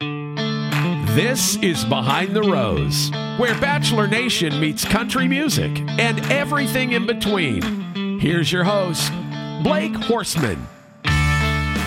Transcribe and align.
This 0.00 1.56
is 1.56 1.84
Behind 1.84 2.34
the 2.36 2.42
Rose, 2.42 3.10
where 3.36 3.60
Bachelor 3.60 4.06
Nation 4.06 4.60
meets 4.60 4.84
country 4.84 5.26
music 5.26 5.80
and 5.98 6.20
everything 6.30 6.92
in 6.92 7.04
between. 7.04 7.62
Here's 8.20 8.52
your 8.52 8.62
host, 8.62 9.10
Blake 9.64 9.94
Horstmann. 9.94 10.58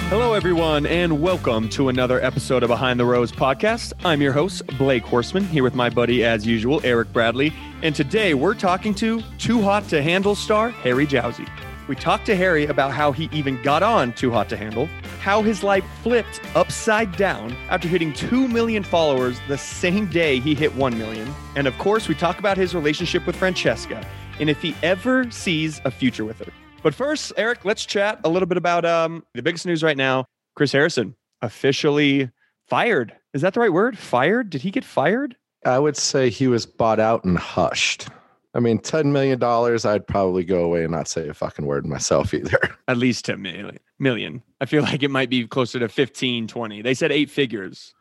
Hello, 0.10 0.34
everyone, 0.34 0.86
and 0.86 1.22
welcome 1.22 1.70
to 1.70 1.88
another 1.88 2.22
episode 2.22 2.64
of 2.64 2.68
Behind 2.68 3.00
the 3.00 3.06
Rose 3.06 3.32
podcast. 3.32 3.94
I'm 4.04 4.22
your 4.22 4.34
host, 4.34 4.68
Blake 4.78 5.06
Horstmann, 5.06 5.48
here 5.48 5.64
with 5.64 5.76
my 5.76 5.90
buddy, 5.90 6.26
as 6.26 6.46
usual, 6.46 6.82
Eric 6.84 7.14
Bradley. 7.14 7.54
And 7.84 7.96
today 7.96 8.34
we're 8.34 8.56
talking 8.56 8.94
to 8.96 9.22
Too 9.38 9.62
Hot 9.62 9.88
to 9.88 10.02
Handle 10.02 10.36
star 10.36 10.72
Harry 10.72 11.08
Jowsey. 11.08 11.50
We 11.88 11.96
talked 11.96 12.26
to 12.26 12.36
Harry 12.36 12.66
about 12.66 12.92
how 12.92 13.14
he 13.14 13.30
even 13.32 13.62
got 13.64 13.84
on 13.84 14.12
Too 14.14 14.32
Hot 14.32 14.50
to 14.50 14.58
Handle, 14.58 14.90
how 15.22 15.44
his 15.44 15.62
life 15.62 15.86
flipped 16.02 16.42
upside 16.56 17.16
down 17.16 17.56
after 17.70 17.88
hitting 17.88 18.12
2 18.12 18.48
million 18.48 18.84
followers 18.84 19.40
the 19.48 19.58
same 19.58 20.08
day 20.08 20.40
he 20.40 20.56
hit 20.56 20.74
1 20.76 20.98
million. 20.98 21.32
And 21.56 21.68
of 21.68 21.78
course, 21.78 22.08
we 22.08 22.16
talk 22.16 22.40
about 22.40 22.58
his 22.58 22.74
relationship 22.74 23.28
with 23.28 23.36
Francesca 23.36 24.06
and 24.40 24.50
if 24.50 24.62
he 24.64 24.76
ever 24.82 25.30
sees 25.30 25.80
a 25.86 25.92
future 25.92 26.26
with 26.26 26.40
her. 26.40 26.52
But 26.82 26.96
first, 26.96 27.34
Eric, 27.38 27.64
let's 27.64 27.86
chat 27.86 28.20
a 28.24 28.30
little 28.30 28.48
bit 28.48 28.58
about 28.58 28.84
um, 28.84 29.24
the 29.36 29.44
biggest 29.44 29.68
news 29.68 29.84
right 29.84 29.96
now. 29.96 30.26
Chris 30.56 30.72
Harrison 30.72 31.16
officially 31.44 32.32
fired. 32.68 33.14
Is 33.36 33.44
that 33.44 33.54
the 33.54 33.60
right 33.60 33.72
word? 33.72 34.00
Fired? 34.00 34.50
Did 34.50 34.64
he 34.64 34.72
get 34.72 34.84
fired? 34.84 35.36
I 35.64 35.78
would 35.78 35.96
say 35.96 36.32
he 36.32 36.48
was 36.48 36.66
bought 36.66 37.00
out 37.00 37.24
and 37.24 37.38
hushed. 37.38 38.10
I 38.54 38.60
mean, 38.60 38.80
ten 38.80 39.14
million 39.14 39.40
dollars, 39.40 39.86
I'd 39.86 40.08
probably 40.08 40.44
go 40.44 40.64
away 40.64 40.84
and 40.84 40.92
not 40.92 41.08
say 41.08 41.30
a 41.30 41.34
fucking 41.34 41.66
word 41.66 41.86
myself 41.86 42.34
either. 42.34 42.60
At 42.88 42.98
least 42.98 43.26
10 43.26 43.42
million. 43.42 43.78
Million. 44.02 44.42
I 44.60 44.66
feel 44.66 44.84
like 44.92 45.04
it 45.04 45.12
might 45.12 45.30
be 45.30 45.48
closer 45.48 45.80
to 45.80 45.88
15, 45.88 46.48
20. 46.48 46.82
They 46.82 46.94
said 46.94 47.12
eight 47.12 47.30
figures. 47.30 47.94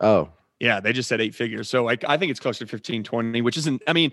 Oh, 0.00 0.30
Yeah, 0.60 0.80
they 0.80 0.92
just 0.92 1.08
said 1.08 1.20
eight 1.20 1.34
figures. 1.34 1.68
So 1.68 1.88
I, 1.90 1.98
I 2.06 2.16
think 2.16 2.30
it's 2.30 2.40
closer 2.40 2.64
to 2.64 2.70
15, 2.70 3.04
20, 3.04 3.40
which 3.42 3.56
isn't, 3.56 3.82
I 3.86 3.92
mean, 3.92 4.12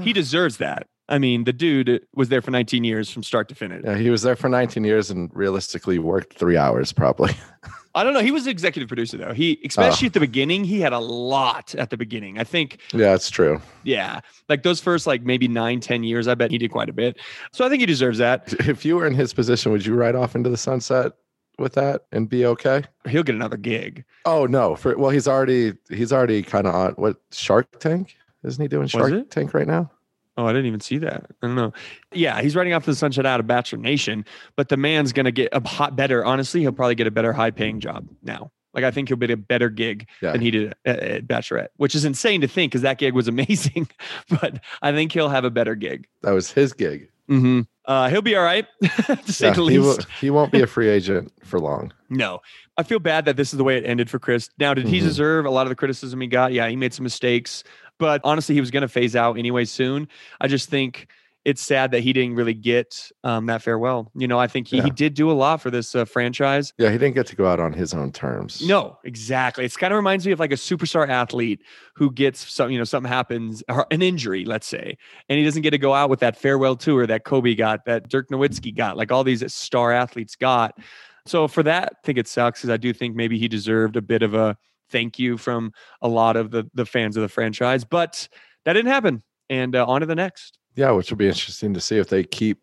he 0.00 0.12
deserves 0.12 0.58
that. 0.58 0.86
I 1.08 1.18
mean, 1.18 1.44
the 1.44 1.52
dude 1.52 2.06
was 2.14 2.30
there 2.30 2.40
for 2.40 2.50
19 2.50 2.82
years 2.82 3.10
from 3.10 3.22
start 3.22 3.48
to 3.50 3.54
finish. 3.54 3.82
yeah, 3.84 3.96
he 3.96 4.08
was 4.08 4.22
there 4.22 4.36
for 4.36 4.48
19 4.48 4.84
years 4.84 5.10
and 5.10 5.30
realistically 5.34 5.98
worked 5.98 6.38
three 6.38 6.56
hours 6.56 6.92
probably. 6.92 7.32
I 7.94 8.02
don't 8.02 8.12
know. 8.12 8.20
He 8.20 8.30
was 8.30 8.44
the 8.44 8.50
executive 8.50 8.88
producer 8.88 9.16
though. 9.16 9.32
He, 9.32 9.60
especially 9.64 10.06
ah. 10.06 10.08
at 10.08 10.12
the 10.14 10.20
beginning, 10.20 10.64
he 10.64 10.80
had 10.80 10.92
a 10.92 10.98
lot 10.98 11.74
at 11.76 11.90
the 11.90 11.96
beginning. 11.96 12.38
I 12.38 12.44
think, 12.44 12.78
yeah, 12.92 13.10
that's 13.10 13.30
true. 13.30 13.60
yeah, 13.84 14.20
like 14.48 14.62
those 14.62 14.80
first 14.80 15.06
like 15.06 15.22
maybe 15.22 15.46
nine, 15.46 15.80
ten 15.80 16.02
years, 16.02 16.26
I 16.26 16.34
bet 16.34 16.50
he 16.50 16.58
did 16.58 16.70
quite 16.70 16.88
a 16.88 16.92
bit. 16.92 17.18
So 17.52 17.64
I 17.64 17.68
think 17.68 17.80
he 17.80 17.86
deserves 17.86 18.18
that. 18.18 18.52
If 18.74 18.84
you 18.84 18.96
were 18.96 19.06
in 19.06 19.14
his 19.14 19.32
position, 19.32 19.70
would 19.72 19.86
you 19.86 19.94
ride 19.94 20.16
off 20.16 20.34
into 20.34 20.50
the 20.50 20.56
sunset 20.56 21.12
with 21.58 21.74
that 21.74 22.06
and 22.10 22.28
be 22.28 22.44
okay? 22.46 22.82
He'll 23.06 23.22
get 23.22 23.34
another 23.34 23.56
gig. 23.56 24.04
Oh 24.24 24.46
no, 24.46 24.74
for 24.74 24.96
well, 24.96 25.10
he's 25.10 25.28
already 25.28 25.74
he's 25.88 26.12
already 26.12 26.42
kind 26.42 26.66
of 26.66 26.74
on 26.74 26.92
what 26.92 27.16
Shark 27.30 27.78
Tank? 27.78 28.16
Isn't 28.42 28.60
he 28.60 28.68
doing 28.68 28.88
Shark? 28.88 29.30
Tank 29.30 29.54
right 29.54 29.66
now? 29.66 29.90
Oh, 30.36 30.46
I 30.46 30.52
didn't 30.52 30.66
even 30.66 30.80
see 30.80 30.98
that. 30.98 31.26
I 31.42 31.46
don't 31.46 31.54
know. 31.56 31.72
Yeah, 32.12 32.40
he's 32.42 32.56
riding 32.56 32.72
off 32.72 32.84
to 32.84 32.90
the 32.90 32.96
sunset 32.96 33.24
out 33.24 33.38
of 33.40 33.46
Bachelor 33.46 33.78
Nation, 33.78 34.24
but 34.56 34.68
the 34.68 34.76
man's 34.76 35.12
gonna 35.12 35.30
get 35.30 35.48
a 35.52 35.66
hot 35.66 35.94
better. 35.96 36.24
Honestly, 36.24 36.60
he'll 36.60 36.72
probably 36.72 36.96
get 36.96 37.06
a 37.06 37.10
better 37.12 37.32
high 37.32 37.50
paying 37.52 37.78
job 37.80 38.08
now. 38.22 38.50
Like 38.72 38.82
I 38.82 38.90
think 38.90 39.08
he'll 39.08 39.16
get 39.16 39.30
a 39.30 39.36
better 39.36 39.70
gig 39.70 40.08
Yeah. 40.20 40.32
than 40.32 40.40
he 40.40 40.50
did 40.50 40.74
at, 40.84 40.98
at 40.98 41.26
Bachelorette, 41.28 41.68
which 41.76 41.94
is 41.94 42.04
insane 42.04 42.40
to 42.40 42.48
think 42.48 42.72
because 42.72 42.82
that 42.82 42.98
gig 42.98 43.14
was 43.14 43.28
amazing. 43.28 43.88
but 44.40 44.58
I 44.82 44.90
think 44.90 45.12
he'll 45.12 45.28
have 45.28 45.44
a 45.44 45.50
better 45.50 45.76
gig. 45.76 46.08
That 46.22 46.32
was 46.32 46.50
his 46.50 46.72
gig. 46.72 47.08
Mm-hmm. 47.28 47.60
Uh, 47.86 48.08
he'll 48.08 48.22
be 48.22 48.34
all 48.36 48.42
right, 48.44 48.66
to 48.82 49.32
say 49.32 49.48
Yeah, 49.48 49.52
the 49.54 49.62
he, 49.64 49.78
least. 49.78 49.80
will, 49.98 50.06
he 50.20 50.30
won't 50.30 50.50
be 50.52 50.62
a 50.62 50.66
free 50.66 50.88
agent 50.88 51.32
for 51.44 51.60
long. 51.60 51.92
No, 52.08 52.40
I 52.78 52.82
feel 52.82 52.98
bad 52.98 53.26
that 53.26 53.36
this 53.36 53.52
is 53.52 53.58
the 53.58 53.64
way 53.64 53.76
it 53.76 53.84
ended 53.84 54.08
for 54.08 54.18
Chris. 54.18 54.48
Now, 54.58 54.72
did 54.74 54.86
he 54.88 54.98
Mhm. 55.00 55.02
deserve 55.02 55.44
a 55.46 55.50
lot 55.50 55.62
of 55.62 55.68
the 55.68 55.74
criticism 55.76 56.20
he 56.20 56.26
got? 56.26 56.52
Yeah, 56.52 56.66
he 56.68 56.76
made 56.76 56.94
some 56.94 57.02
mistakes, 57.04 57.62
but 57.98 58.20
honestly, 58.24 58.54
he 58.54 58.60
was 58.60 58.70
going 58.70 58.82
to 58.82 58.88
phase 58.88 59.14
out 59.14 59.38
anyway 59.38 59.64
soon. 59.66 60.08
I 60.40 60.48
just 60.48 60.70
think 60.70 61.08
it's 61.44 61.60
sad 61.60 61.90
that 61.90 62.00
he 62.00 62.12
didn't 62.12 62.36
really 62.36 62.54
get 62.54 63.10
um, 63.22 63.46
that 63.46 63.62
farewell. 63.62 64.10
You 64.14 64.26
know, 64.26 64.38
I 64.38 64.46
think 64.46 64.66
he, 64.66 64.80
he 64.80 64.90
did 64.90 65.14
do 65.14 65.30
a 65.30 65.32
lot 65.32 65.60
for 65.60 65.70
this 65.70 65.94
uh, 65.94 66.06
franchise. 66.06 66.72
Yeah, 66.78 66.90
he 66.90 66.96
didn't 66.96 67.14
get 67.14 67.26
to 67.26 67.36
go 67.36 67.46
out 67.46 67.60
on 67.60 67.72
his 67.72 67.92
own 67.92 68.12
terms. 68.12 68.66
No, 68.66 68.98
exactly. 69.04 69.64
It's 69.64 69.76
kind 69.76 69.92
of 69.92 69.96
reminds 69.96 70.24
me 70.24 70.32
of 70.32 70.40
like 70.40 70.52
a 70.52 70.56
superstar 70.56 71.08
athlete 71.08 71.60
who 71.94 72.10
gets 72.10 72.50
some, 72.50 72.70
you 72.70 72.78
know, 72.78 72.84
something 72.84 73.12
happens, 73.12 73.62
or 73.68 73.86
an 73.90 74.00
injury, 74.00 74.44
let's 74.44 74.66
say, 74.66 74.96
and 75.28 75.38
he 75.38 75.44
doesn't 75.44 75.62
get 75.62 75.70
to 75.70 75.78
go 75.78 75.92
out 75.92 76.08
with 76.08 76.20
that 76.20 76.36
farewell 76.36 76.76
tour 76.76 77.06
that 77.06 77.24
Kobe 77.24 77.54
got, 77.54 77.84
that 77.84 78.08
Dirk 78.08 78.30
Nowitzki 78.30 78.74
got, 78.74 78.96
like 78.96 79.12
all 79.12 79.22
these 79.22 79.52
star 79.52 79.92
athletes 79.92 80.36
got. 80.36 80.78
So 81.26 81.46
for 81.46 81.62
that, 81.62 81.92
I 81.92 82.06
think 82.06 82.18
it 82.18 82.26
sucks 82.26 82.60
because 82.60 82.70
I 82.70 82.76
do 82.78 82.92
think 82.92 83.16
maybe 83.16 83.38
he 83.38 83.48
deserved 83.48 83.96
a 83.96 84.02
bit 84.02 84.22
of 84.22 84.34
a 84.34 84.56
thank 84.90 85.18
you 85.18 85.36
from 85.36 85.72
a 86.02 86.08
lot 86.08 86.36
of 86.36 86.50
the 86.50 86.64
the 86.74 86.86
fans 86.86 87.16
of 87.16 87.22
the 87.22 87.28
franchise, 87.28 87.84
but 87.84 88.28
that 88.64 88.72
didn't 88.72 88.90
happen. 88.90 89.22
And 89.50 89.76
uh, 89.76 89.84
on 89.86 90.00
to 90.00 90.06
the 90.06 90.14
next. 90.14 90.58
Yeah, 90.74 90.90
which 90.90 91.10
will 91.10 91.18
be 91.18 91.28
interesting 91.28 91.74
to 91.74 91.80
see 91.80 91.98
if 91.98 92.08
they 92.08 92.24
keep 92.24 92.58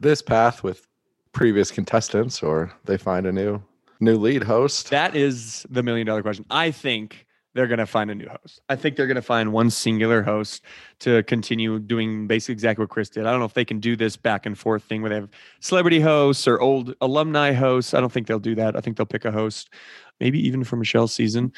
this 0.00 0.22
path 0.22 0.62
with 0.62 0.86
previous 1.32 1.70
contestants 1.70 2.42
or 2.42 2.72
they 2.84 2.96
find 2.96 3.26
a 3.26 3.32
new 3.32 3.62
new 4.00 4.16
lead 4.16 4.42
host. 4.42 4.90
That 4.90 5.14
is 5.14 5.66
the 5.70 5.82
million 5.82 6.06
dollar 6.06 6.22
question. 6.22 6.44
I 6.50 6.70
think 6.70 7.26
they're 7.54 7.68
going 7.68 7.78
to 7.78 7.86
find 7.86 8.10
a 8.10 8.14
new 8.14 8.28
host. 8.28 8.60
I 8.68 8.76
think 8.76 8.96
they're 8.96 9.06
going 9.06 9.14
to 9.14 9.22
find 9.22 9.52
one 9.52 9.70
singular 9.70 10.22
host 10.22 10.64
to 11.00 11.22
continue 11.24 11.78
doing 11.78 12.26
basically 12.26 12.54
exactly 12.54 12.82
what 12.82 12.90
Chris 12.90 13.08
did. 13.08 13.26
I 13.26 13.30
don't 13.30 13.38
know 13.38 13.46
if 13.46 13.54
they 13.54 13.64
can 13.64 13.78
do 13.78 13.96
this 13.96 14.16
back 14.16 14.44
and 14.44 14.58
forth 14.58 14.82
thing 14.82 15.02
where 15.02 15.08
they 15.08 15.14
have 15.16 15.28
celebrity 15.60 16.00
hosts 16.00 16.48
or 16.48 16.60
old 16.60 16.94
alumni 17.00 17.52
hosts. 17.52 17.94
I 17.94 18.00
don't 18.00 18.12
think 18.12 18.26
they'll 18.26 18.40
do 18.40 18.56
that. 18.56 18.76
I 18.76 18.80
think 18.80 18.96
they'll 18.96 19.06
pick 19.06 19.24
a 19.24 19.30
host, 19.30 19.70
maybe 20.20 20.44
even 20.44 20.64
for 20.64 20.76
Michelle's 20.76 21.14
season. 21.14 21.52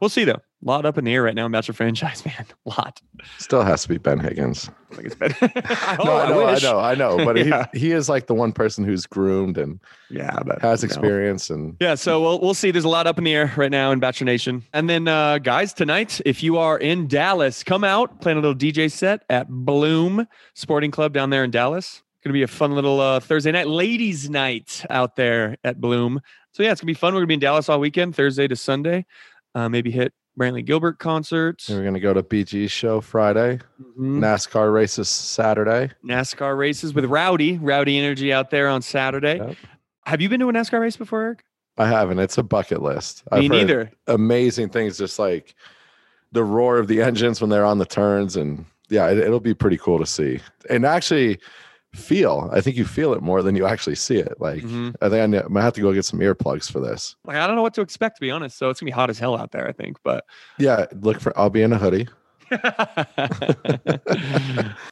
We'll 0.00 0.10
see 0.10 0.24
though. 0.24 0.40
A 0.64 0.66
lot 0.66 0.86
up 0.86 0.96
in 0.96 1.04
the 1.04 1.12
air 1.12 1.22
right 1.22 1.34
now 1.34 1.44
in 1.44 1.52
Bachelor 1.52 1.74
franchise, 1.74 2.24
man. 2.26 2.46
A 2.64 2.68
lot. 2.70 3.02
Still 3.38 3.62
has 3.62 3.82
to 3.82 3.88
be 3.88 3.98
Ben 3.98 4.18
Higgins. 4.18 4.70
I 4.90 4.94
think 4.94 5.06
it's. 5.08 5.16
I, 5.82 5.96
no, 6.02 6.16
I 6.16 6.28
know, 6.30 6.46
I, 6.46 6.58
know, 6.58 6.78
I 6.80 6.94
know, 6.94 7.24
but 7.24 7.36
Yeah. 7.36 7.66
he, 7.74 7.78
he 7.80 7.92
is 7.92 8.08
like 8.08 8.26
the 8.28 8.34
one 8.34 8.52
person 8.52 8.82
who's 8.84 9.04
groomed 9.06 9.58
and 9.58 9.78
Yeah, 10.08 10.38
but 10.44 10.62
has 10.62 10.82
no. 10.82 10.86
experience 10.86 11.50
and 11.50 11.76
Yeah, 11.80 11.96
so 11.96 12.20
we'll 12.22 12.40
we'll 12.40 12.54
see. 12.54 12.70
There's 12.70 12.84
a 12.86 12.88
lot 12.88 13.06
up 13.06 13.18
in 13.18 13.24
the 13.24 13.34
air 13.34 13.52
right 13.56 13.70
now 13.70 13.90
in 13.92 14.00
Bachelor 14.00 14.24
Nation. 14.24 14.62
And 14.72 14.88
then 14.88 15.06
uh 15.06 15.38
guys, 15.38 15.74
tonight, 15.74 16.20
if 16.24 16.42
you 16.42 16.56
are 16.56 16.78
in 16.78 17.08
Dallas, 17.08 17.62
come 17.62 17.84
out, 17.84 18.22
playing 18.22 18.38
a 18.38 18.40
little 18.40 18.56
DJ 18.56 18.90
set 18.90 19.24
at 19.28 19.48
Bloom 19.50 20.26
Sporting 20.54 20.90
Club 20.90 21.12
down 21.12 21.28
there 21.30 21.44
in 21.44 21.50
Dallas. 21.50 22.02
Gonna 22.22 22.32
be 22.32 22.42
a 22.42 22.46
fun 22.48 22.72
little 22.74 23.00
uh 23.00 23.20
Thursday 23.20 23.52
night, 23.52 23.68
ladies' 23.68 24.30
night 24.30 24.82
out 24.88 25.16
there 25.16 25.58
at 25.62 25.78
Bloom. 25.78 26.20
So 26.52 26.62
yeah, 26.62 26.72
it's 26.72 26.80
gonna 26.80 26.86
be 26.86 26.94
fun. 26.94 27.12
We're 27.12 27.20
gonna 27.20 27.26
be 27.26 27.34
in 27.34 27.40
Dallas 27.40 27.68
all 27.68 27.80
weekend, 27.80 28.16
Thursday 28.16 28.48
to 28.48 28.56
Sunday. 28.56 29.04
Uh 29.54 29.68
maybe 29.68 29.90
hit 29.90 30.14
Brantley 30.38 30.64
Gilbert 30.64 30.98
concerts. 30.98 31.68
we're 31.68 31.84
gonna 31.84 32.00
go 32.00 32.12
to 32.12 32.22
BG 32.22 32.68
show 32.68 33.00
Friday, 33.00 33.58
Mhm. 33.98 34.18
NASCAR 34.18 34.72
races 34.72 35.08
Saturday. 35.08 35.90
NASCAR 36.04 36.56
races 36.58 36.92
with 36.94 37.04
Rowdy, 37.04 37.58
Rowdy 37.58 37.98
Energy 37.98 38.32
out 38.32 38.50
there 38.50 38.68
on 38.68 38.82
Saturday. 38.82 39.36
Yep. 39.36 39.56
Have 40.06 40.20
you 40.20 40.28
been 40.28 40.40
to 40.40 40.48
a 40.48 40.52
NASCAR 40.52 40.80
race 40.80 40.96
before, 40.96 41.22
Eric? 41.22 41.44
I 41.78 41.86
haven't. 41.86 42.18
It's 42.18 42.38
a 42.38 42.42
bucket 42.42 42.82
list. 42.82 43.22
Me 43.32 43.44
I've 43.44 43.50
neither. 43.50 43.90
Amazing 44.06 44.70
things, 44.70 44.98
just 44.98 45.18
like 45.18 45.54
the 46.32 46.44
roar 46.44 46.78
of 46.78 46.88
the 46.88 47.00
engines 47.00 47.40
when 47.40 47.50
they're 47.50 47.64
on 47.64 47.78
the 47.78 47.86
turns, 47.86 48.36
and 48.36 48.64
yeah, 48.88 49.08
it, 49.10 49.18
it'll 49.18 49.40
be 49.40 49.54
pretty 49.54 49.76
cool 49.78 49.98
to 49.98 50.06
see. 50.06 50.40
And 50.68 50.84
actually, 50.84 51.38
feel. 51.94 52.50
I 52.52 52.60
think 52.60 52.76
you 52.76 52.84
feel 52.84 53.12
it 53.14 53.22
more 53.22 53.42
than 53.42 53.54
you 53.56 53.66
actually 53.66 53.94
see 53.96 54.16
it. 54.16 54.40
Like 54.40 54.62
Mhm. 54.62 54.94
I 55.00 55.08
think 55.08 55.34
I, 55.34 55.48
might 55.48 55.62
have 55.62 55.72
to 55.74 55.80
go 55.80 55.92
get 55.92 56.04
some 56.04 56.20
earplugs 56.20 56.70
for 56.70 56.80
this. 56.80 57.16
Like 57.24 57.36
I 57.36 57.46
don't 57.46 57.56
know 57.56 57.62
what 57.62 57.74
to 57.74 57.80
expect 57.80 58.16
to 58.16 58.20
be 58.20 58.30
honest. 58.30 58.58
So 58.58 58.70
it's 58.70 58.80
gonna 58.80 58.88
be 58.88 58.92
hot 58.92 59.10
as 59.10 59.18
hell 59.18 59.36
out 59.36 59.52
there, 59.52 59.66
I 59.68 59.72
think. 59.72 59.96
But 60.04 60.24
Yeah, 60.58 60.86
look 61.00 61.20
for. 61.20 61.32
I'll 61.38 61.50
be 61.50 61.62
in 61.62 61.72
a 61.72 61.78
hoodie. 61.78 62.08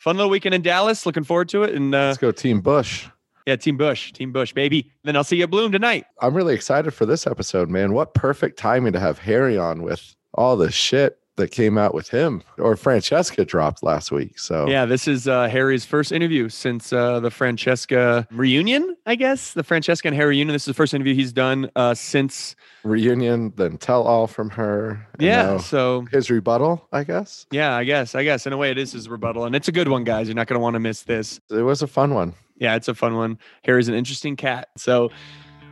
fun 0.01 0.17
little 0.17 0.31
weekend 0.31 0.55
in 0.55 0.63
Dallas. 0.63 1.05
Looking 1.07 1.25
forward 1.25 1.49
to 1.51 1.63
it. 1.65 1.75
And 1.75 1.95
uh, 1.95 2.07
Let's 2.07 2.19
go, 2.19 2.33
Team 2.33 2.61
Busch. 2.61 3.07
yeah, 3.47 3.57
Team 3.57 3.77
Busch, 3.77 4.13
Team 4.13 4.33
Busch, 4.33 4.53
baby. 4.53 4.91
Then 5.05 5.17
I'll 5.17 5.25
see 5.25 5.37
you 5.37 5.45
at 5.45 5.51
Bloom 5.51 5.73
tonight. 5.73 6.07
I'm 6.21 6.35
really 6.35 6.55
excited 6.55 6.93
for 6.93 7.07
this 7.07 7.27
episode, 7.27 7.69
man. 7.71 7.93
What 7.93 8.15
perfect 8.15 8.59
timing 8.59 8.93
to 8.93 9.01
have 9.01 9.19
Harry 9.19 9.59
on 9.59 9.83
with 9.83 10.15
all 10.35 10.57
the 10.57 10.71
shit 10.71 11.19
that 11.37 11.51
came 11.51 11.79
out 11.79 11.95
with 11.95 12.09
him 12.09 12.43
or 12.59 12.77
Francesca 12.77 13.45
dropped 13.45 13.83
last 13.83 14.13
week. 14.13 14.39
So 14.39 14.69
Yeah, 14.69 14.85
this 14.85 15.09
is 15.09 15.27
uh, 15.27 15.49
Harry's 15.49 15.85
first 15.85 16.13
interview 16.13 16.49
since 16.49 16.93
uh, 16.93 17.21
the 17.21 17.31
Francesca 17.31 18.27
reunion, 18.31 18.97
I 19.07 19.15
guess. 19.15 19.55
The 19.55 19.63
Francesca 19.63 20.09
and 20.09 20.15
Harry 20.17 20.31
reunion. 20.31 20.53
This 20.53 20.63
is 20.63 20.67
the 20.67 20.75
first 20.75 20.95
interview 20.95 21.15
he's 21.15 21.33
done 21.33 21.71
uh, 21.77 21.95
since. 21.95 22.55
reunion, 22.85 23.53
then 23.57 23.79
tell 23.79 24.03
all 24.03 24.27
from 24.27 24.51
her. 24.51 25.07
Yeah. 25.19 25.59
So, 25.59 26.07
his 26.11 26.31
rebuttal, 26.31 26.87
I 26.93 27.05
guess. 27.05 27.47
yeah, 27.51 27.77
I 27.77 27.85
guess. 27.85 28.15
I 28.15 28.25
guess 28.25 28.47
in 28.47 28.53
a 28.53 28.57
way 28.57 28.71
it 28.71 28.79
is 28.79 28.93
his 28.93 29.09
rebuttal. 29.09 29.45
And 29.45 29.55
it's 29.55 29.69
a 29.69 29.73
good 29.73 29.89
one, 29.89 30.05
guys. 30.05 30.29
You're 30.29 30.35
not 30.35 30.49
going 30.49 30.59
to 30.59 30.63
want 30.63 30.75
to 30.75 30.81
miss 30.81 31.03
this. 31.03 31.41
It 31.51 31.63
was 31.63 31.83
a 31.83 31.87
fun 31.87 32.15
one. 32.15 32.35
Yeah, 32.59 32.77
it's 32.77 32.89
a 32.89 32.95
fun 32.95 33.17
one. 33.17 33.39
Harry's 33.65 33.89
an 33.89 33.95
interesting 33.95 34.37
cat. 34.37 34.69
So, 34.77 35.11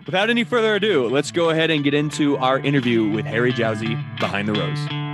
without 0.07 0.31
any 0.31 0.45
further 0.45 0.75
ado, 0.75 1.09
let's 1.09 1.31
go 1.31 1.51
ahead 1.51 1.71
and 1.71 1.85
get 1.85 1.95
into 1.95 2.37
our 2.39 2.59
interview 2.59 3.09
with 3.09 3.27
Harry 3.27 3.53
Jowsey 3.53 3.95
behind 4.19 4.49
the 4.49 4.55
rose. 4.55 5.10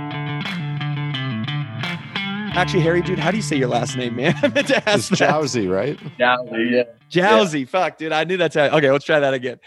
Actually, 2.53 2.81
Harry, 2.81 3.01
dude, 3.01 3.19
how 3.19 3.29
do 3.31 3.37
you 3.37 3.43
say 3.43 3.55
your 3.55 3.67
last 3.67 3.95
name, 3.97 4.15
man? 4.15 4.33
I 4.43 4.47
meant 4.47 4.67
to 4.67 4.77
It's 4.77 4.87
ask 4.87 5.09
that. 5.09 5.19
Jowsey, 5.19 5.69
right? 5.71 5.99
Yeah, 6.17 6.37
yeah. 6.55 6.83
Jowsey. 7.11 7.67
Fuck, 7.67 7.97
dude. 7.97 8.11
I 8.11 8.23
knew 8.23 8.37
that's 8.37 8.55
how. 8.55 8.65
Okay, 8.77 8.91
let's 8.91 9.05
try 9.05 9.19
that 9.19 9.33
again. 9.33 9.59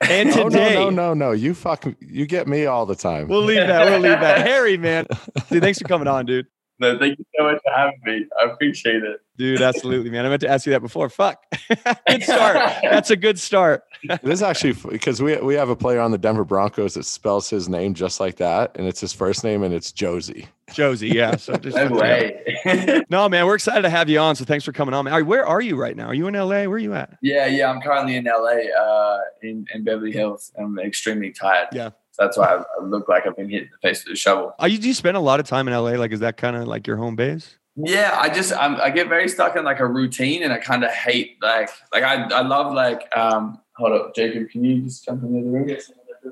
And 0.00 0.30
Oh, 0.30 0.48
today, 0.48 0.74
no, 0.74 0.90
no, 0.90 0.90
no, 0.90 1.14
no. 1.14 1.32
You 1.32 1.54
fuck 1.54 1.84
you 2.00 2.26
get 2.26 2.46
me 2.46 2.66
all 2.66 2.86
the 2.86 2.94
time. 2.94 3.28
we'll 3.28 3.42
leave 3.42 3.66
that. 3.66 3.84
We'll 3.90 4.00
leave 4.00 4.20
that. 4.20 4.38
Harry, 4.46 4.76
man. 4.76 5.06
Dude, 5.50 5.62
thanks 5.62 5.78
for 5.78 5.86
coming 5.88 6.08
on, 6.08 6.26
dude. 6.26 6.46
No, 6.80 6.98
thank 6.98 7.18
you 7.18 7.24
so 7.36 7.44
much 7.44 7.60
for 7.64 7.72
having 7.74 8.00
me. 8.04 8.26
I 8.40 8.50
appreciate 8.50 9.02
it. 9.02 9.20
Dude, 9.36 9.60
absolutely, 9.62 10.10
man. 10.10 10.26
I 10.26 10.28
meant 10.28 10.40
to 10.42 10.48
ask 10.48 10.66
you 10.66 10.72
that 10.72 10.80
before. 10.80 11.08
Fuck. 11.08 11.42
good 12.08 12.22
start. 12.22 12.56
That's 12.82 13.10
a 13.10 13.16
good 13.16 13.38
start. 13.38 13.84
it 14.02 14.24
is 14.24 14.42
actually 14.42 14.74
because 14.90 15.20
we 15.20 15.36
we 15.36 15.54
have 15.54 15.68
a 15.68 15.76
player 15.76 16.00
on 16.00 16.10
the 16.10 16.18
Denver 16.18 16.44
Broncos 16.44 16.94
that 16.94 17.04
spells 17.04 17.50
his 17.50 17.68
name 17.68 17.94
just 17.94 18.20
like 18.20 18.36
that, 18.36 18.76
and 18.76 18.86
it's 18.86 19.00
his 19.00 19.12
first 19.12 19.44
name 19.44 19.62
and 19.62 19.74
it's 19.74 19.92
Josey. 19.92 20.46
Josey, 20.72 21.08
yeah. 21.08 21.36
So 21.36 21.56
just 21.56 21.76
No 21.76 21.88
way. 21.96 23.02
No, 23.10 23.28
man, 23.28 23.46
we're 23.46 23.54
excited 23.54 23.82
to 23.82 23.90
have 23.90 24.08
you 24.08 24.18
on. 24.18 24.36
So 24.36 24.44
thanks 24.44 24.64
for 24.64 24.72
coming 24.72 24.94
on. 24.94 25.04
Man. 25.04 25.14
All 25.14 25.20
right, 25.20 25.26
where 25.26 25.46
are 25.46 25.60
you 25.60 25.76
right 25.76 25.96
now? 25.96 26.06
Are 26.06 26.14
you 26.14 26.26
in 26.26 26.34
LA? 26.34 26.64
Where 26.64 26.70
are 26.72 26.78
you 26.78 26.94
at? 26.94 27.16
yeah, 27.22 27.46
yeah. 27.46 27.70
I'm 27.70 27.80
currently 27.80 28.16
in 28.16 28.24
LA, 28.24 28.70
uh, 28.78 29.18
in, 29.42 29.66
in 29.74 29.82
Beverly 29.84 30.12
Hills. 30.12 30.52
I'm 30.58 30.78
extremely 30.78 31.30
tired. 31.32 31.68
Yeah. 31.72 31.90
So 32.18 32.24
that's 32.24 32.36
why 32.36 32.46
I, 32.46 32.56
I 32.80 32.84
look 32.84 33.08
like 33.08 33.26
I've 33.26 33.36
been 33.36 33.48
hit 33.48 33.62
in 33.64 33.68
the 33.70 33.88
face 33.88 34.04
with 34.04 34.14
a 34.14 34.16
shovel. 34.16 34.54
Are 34.58 34.68
you 34.68 34.78
do 34.78 34.88
you 34.88 34.94
spend 34.94 35.16
a 35.16 35.20
lot 35.20 35.38
of 35.40 35.46
time 35.46 35.68
in 35.68 35.74
LA? 35.74 35.90
Like, 35.92 36.10
is 36.12 36.20
that 36.20 36.36
kind 36.36 36.56
of 36.56 36.66
like 36.66 36.86
your 36.86 36.96
home 36.96 37.14
base? 37.16 37.56
Yeah, 37.76 38.18
I 38.20 38.28
just 38.28 38.52
I'm, 38.52 38.74
I 38.80 38.90
get 38.90 39.08
very 39.08 39.28
stuck 39.28 39.54
in 39.56 39.64
like 39.64 39.78
a 39.78 39.86
routine, 39.86 40.42
and 40.42 40.52
I 40.52 40.58
kind 40.58 40.82
of 40.82 40.90
hate 40.90 41.36
like 41.40 41.70
like 41.92 42.02
I 42.02 42.24
I 42.30 42.42
love 42.42 42.72
like 42.74 43.08
um. 43.16 43.60
Hold 43.76 43.92
up, 43.92 44.12
Jacob. 44.16 44.50
Can 44.50 44.64
you 44.64 44.82
just 44.82 45.04
jump 45.04 45.22
in 45.22 45.32
the 45.32 45.38
other 45.38 45.50
room? 45.50 45.78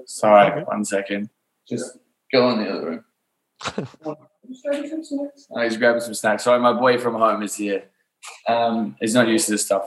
Sorry, 0.07 0.51
Okay. 0.51 0.63
one 0.65 0.85
second. 0.85 1.31
Just 1.69 1.99
go 2.33 2.51
in 2.51 2.65
the 2.65 2.69
other 2.69 2.87
room. 2.87 3.05
Oh, 4.05 4.17
he's 5.63 5.77
grabbing 5.77 6.01
some 6.01 6.15
snacks. 6.15 6.43
Sorry, 6.43 6.59
my 6.59 6.73
boy 6.73 6.99
from 6.99 7.15
home 7.15 7.45
is 7.45 7.55
here. 7.55 7.85
Um, 8.49 8.97
he's 9.01 9.15
not 9.15 9.29
used 9.29 9.45
to 9.47 9.53
this 9.53 9.65
stuff. 9.65 9.85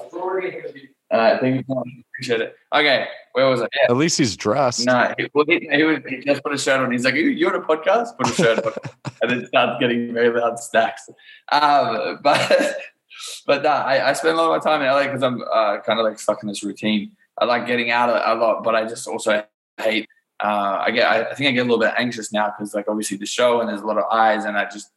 Uh, 1.11 1.38
thank 1.39 1.56
you 1.56 1.63
so 1.67 1.75
much. 1.75 1.88
Appreciate 2.13 2.41
it. 2.41 2.56
Okay, 2.73 3.07
where 3.33 3.47
was 3.50 3.61
I? 3.61 3.67
Yeah. 3.75 3.88
At 3.89 3.97
least 3.97 4.17
he's 4.17 4.38
dressed. 4.38 4.85
No, 4.85 5.13
he, 5.17 5.27
well, 5.33 5.45
he, 5.47 5.67
he, 5.71 5.83
was, 5.83 6.00
he 6.07 6.19
just 6.19 6.44
put 6.44 6.53
a 6.53 6.57
shirt 6.57 6.81
on. 6.81 6.91
He's 6.91 7.03
like, 7.03 7.15
you, 7.15 7.29
you 7.29 7.47
on 7.47 7.56
a 7.56 7.61
podcast? 7.61 8.17
Put 8.17 8.29
a 8.29 8.33
shirt 8.33 8.65
on. 8.65 8.73
and 9.21 9.31
then 9.31 9.47
starts 9.47 9.79
getting 9.79 10.13
very 10.13 10.39
loud 10.39 10.59
stacks. 10.59 11.09
Um, 11.51 12.19
but 12.21 12.75
but 13.47 13.63
no, 13.63 13.69
I, 13.69 14.09
I 14.09 14.13
spend 14.13 14.35
a 14.35 14.38
lot 14.38 14.56
of 14.56 14.63
my 14.63 14.71
time 14.71 14.81
in 14.81 14.88
LA 14.88 15.03
because 15.06 15.23
I'm 15.23 15.41
uh, 15.41 15.79
kind 15.81 16.00
of 16.00 16.06
like 16.06 16.19
stuck 16.19 16.44
in 16.44 16.50
this 16.50 16.63
routine. 16.63 17.13
I 17.38 17.45
like 17.45 17.65
getting 17.65 17.89
out 17.89 18.09
a, 18.09 18.33
a 18.33 18.35
lot, 18.35 18.63
but 18.63 18.75
I 18.75 18.85
just 18.85 19.07
also 19.07 19.44
hate. 19.81 20.07
Uh, 20.41 20.83
I 20.85 20.91
get. 20.91 21.09
I, 21.09 21.31
I 21.31 21.33
think 21.33 21.50
I 21.50 21.51
get 21.51 21.61
a 21.61 21.63
little 21.63 21.79
bit 21.79 21.94
anxious 21.97 22.31
now 22.31 22.53
because 22.56 22.73
like 22.73 22.85
obviously 22.88 23.17
the 23.17 23.25
show 23.25 23.61
and 23.61 23.69
there's 23.69 23.81
a 23.81 23.85
lot 23.85 23.97
of 23.97 24.06
eyes, 24.11 24.45
and 24.45 24.57
I 24.57 24.65
just 24.65 24.91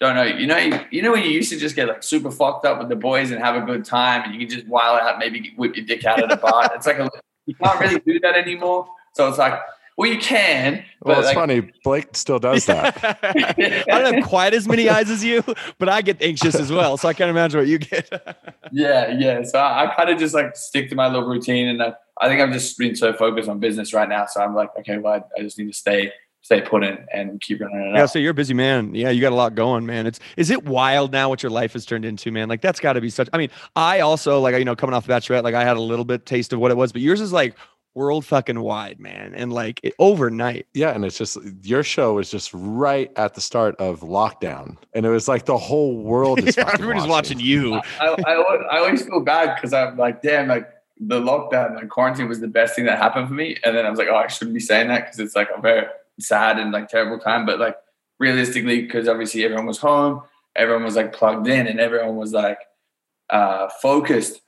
don't 0.00 0.14
know. 0.14 0.22
You 0.22 0.46
know, 0.46 0.56
you, 0.56 0.80
you 0.90 1.02
know 1.02 1.12
when 1.12 1.24
you 1.24 1.30
used 1.30 1.50
to 1.50 1.58
just 1.58 1.74
get 1.74 1.88
like 1.88 2.02
super 2.02 2.30
fucked 2.30 2.64
up 2.64 2.78
with 2.78 2.88
the 2.88 2.96
boys 2.96 3.30
and 3.30 3.40
have 3.42 3.56
a 3.56 3.66
good 3.66 3.84
time, 3.84 4.22
and 4.24 4.34
you 4.34 4.46
can 4.46 4.56
just 4.56 4.68
wild 4.68 5.00
out, 5.00 5.18
maybe 5.18 5.52
whip 5.56 5.76
your 5.76 5.84
dick 5.84 6.04
out 6.04 6.22
at 6.22 6.30
a 6.30 6.36
bar. 6.36 6.70
It's 6.74 6.86
like 6.86 6.98
a, 6.98 7.10
you 7.46 7.54
can't 7.54 7.80
really 7.80 8.00
do 8.00 8.20
that 8.20 8.36
anymore. 8.36 8.86
So 9.14 9.28
it's 9.28 9.38
like, 9.38 9.58
well, 9.96 10.08
you 10.08 10.18
can, 10.18 10.84
but 11.00 11.08
Well, 11.08 11.18
it's 11.18 11.26
like, 11.26 11.34
funny. 11.34 11.72
Blake 11.82 12.10
still 12.12 12.38
does 12.38 12.66
that. 12.66 13.18
I 13.24 13.82
don't 13.88 14.14
have 14.14 14.24
quite 14.24 14.54
as 14.54 14.68
many 14.68 14.88
eyes 14.88 15.10
as 15.10 15.24
you, 15.24 15.42
but 15.78 15.88
I 15.88 16.02
get 16.02 16.22
anxious 16.22 16.54
as 16.54 16.70
well. 16.70 16.96
So 16.96 17.08
I 17.08 17.14
can't 17.14 17.30
imagine 17.30 17.58
what 17.58 17.66
you 17.66 17.78
get. 17.78 18.08
yeah, 18.72 19.10
yeah. 19.18 19.42
So 19.42 19.58
I, 19.58 19.86
I 19.90 19.94
kind 19.96 20.10
of 20.10 20.20
just 20.20 20.34
like 20.34 20.54
stick 20.54 20.88
to 20.90 20.94
my 20.94 21.08
little 21.08 21.28
routine, 21.28 21.66
and 21.66 21.82
I, 21.82 21.94
I 22.20 22.28
think 22.28 22.40
I'm 22.40 22.52
just 22.52 22.78
been 22.78 22.94
so 22.94 23.12
focused 23.12 23.48
on 23.48 23.58
business 23.58 23.92
right 23.92 24.08
now. 24.08 24.26
So 24.26 24.40
I'm 24.40 24.54
like, 24.54 24.70
okay, 24.78 24.98
well, 24.98 25.14
I, 25.14 25.40
I 25.40 25.42
just 25.42 25.58
need 25.58 25.66
to 25.66 25.72
stay 25.72 26.12
stay 26.48 26.62
put 26.62 26.82
in 26.82 26.96
and 27.12 27.42
keep 27.42 27.60
running 27.60 27.78
it 27.78 27.92
yeah, 27.94 28.04
out. 28.04 28.10
so 28.10 28.18
you're 28.18 28.30
a 28.30 28.34
busy 28.34 28.54
man. 28.54 28.94
Yeah, 28.94 29.10
you 29.10 29.20
got 29.20 29.32
a 29.32 29.36
lot 29.36 29.54
going, 29.54 29.84
man. 29.84 30.06
It's 30.06 30.18
is 30.38 30.48
it 30.48 30.64
wild 30.64 31.12
now 31.12 31.28
what 31.28 31.42
your 31.42 31.50
life 31.50 31.74
has 31.74 31.84
turned 31.84 32.06
into, 32.06 32.32
man? 32.32 32.48
Like 32.48 32.62
that's 32.62 32.80
got 32.80 32.94
to 32.94 33.02
be 33.02 33.10
such. 33.10 33.28
I 33.34 33.38
mean, 33.38 33.50
I 33.76 34.00
also 34.00 34.40
like 34.40 34.56
you 34.56 34.64
know 34.64 34.74
coming 34.74 34.94
off 34.94 35.06
the 35.06 35.12
Bachelorette, 35.12 35.42
like 35.42 35.54
I 35.54 35.62
had 35.62 35.76
a 35.76 35.82
little 35.82 36.06
bit 36.06 36.24
taste 36.24 36.54
of 36.54 36.58
what 36.58 36.70
it 36.70 36.76
was, 36.78 36.90
but 36.90 37.02
yours 37.02 37.20
is 37.20 37.34
like 37.34 37.54
world 37.92 38.24
fucking 38.24 38.58
wide, 38.60 38.98
man, 38.98 39.34
and 39.34 39.52
like 39.52 39.78
it, 39.82 39.92
overnight. 39.98 40.66
yeah, 40.72 40.94
and 40.94 41.04
it's 41.04 41.18
just 41.18 41.36
your 41.62 41.82
show 41.82 42.14
was 42.14 42.30
just 42.30 42.50
right 42.54 43.12
at 43.16 43.34
the 43.34 43.42
start 43.42 43.76
of 43.76 44.00
lockdown, 44.00 44.78
and 44.94 45.04
it 45.04 45.10
was 45.10 45.28
like 45.28 45.44
the 45.44 45.58
whole 45.58 45.98
world 45.98 46.38
is 46.38 46.56
Yeah, 46.56 46.64
fucking 46.64 46.80
everybody's 46.80 47.10
watching 47.10 47.40
you. 47.40 47.74
I, 47.74 48.16
I, 48.26 48.36
always, 48.36 48.66
I 48.70 48.78
always 48.78 49.04
feel 49.04 49.20
bad 49.20 49.54
because 49.56 49.74
I'm 49.74 49.98
like, 49.98 50.22
damn, 50.22 50.48
like 50.48 50.66
the 50.98 51.20
lockdown, 51.20 51.74
like 51.74 51.90
quarantine 51.90 52.26
was 52.26 52.40
the 52.40 52.48
best 52.48 52.74
thing 52.74 52.86
that 52.86 52.96
happened 52.96 53.28
for 53.28 53.34
me. 53.34 53.58
And 53.64 53.76
then 53.76 53.84
I 53.84 53.90
was 53.90 53.98
like, 53.98 54.08
oh, 54.10 54.16
I 54.16 54.28
shouldn't 54.28 54.54
be 54.54 54.60
saying 54.60 54.88
that 54.88 55.04
because 55.04 55.18
it's 55.18 55.36
like 55.36 55.48
a 55.54 55.60
very 55.60 55.86
sad 56.18 56.58
and 56.58 56.72
like 56.72 56.88
terrible 56.88 57.18
time. 57.18 57.46
But 57.46 57.58
like 57.58 57.76
realistically, 58.18 58.82
because 58.82 59.08
obviously 59.08 59.44
everyone 59.44 59.66
was 59.66 59.78
home, 59.78 60.22
everyone 60.56 60.84
was 60.84 60.96
like 60.96 61.12
plugged 61.12 61.46
in, 61.46 61.66
and 61.66 61.80
everyone 61.80 62.16
was 62.16 62.32
like 62.32 62.58
uh, 63.30 63.68
focused 63.80 64.40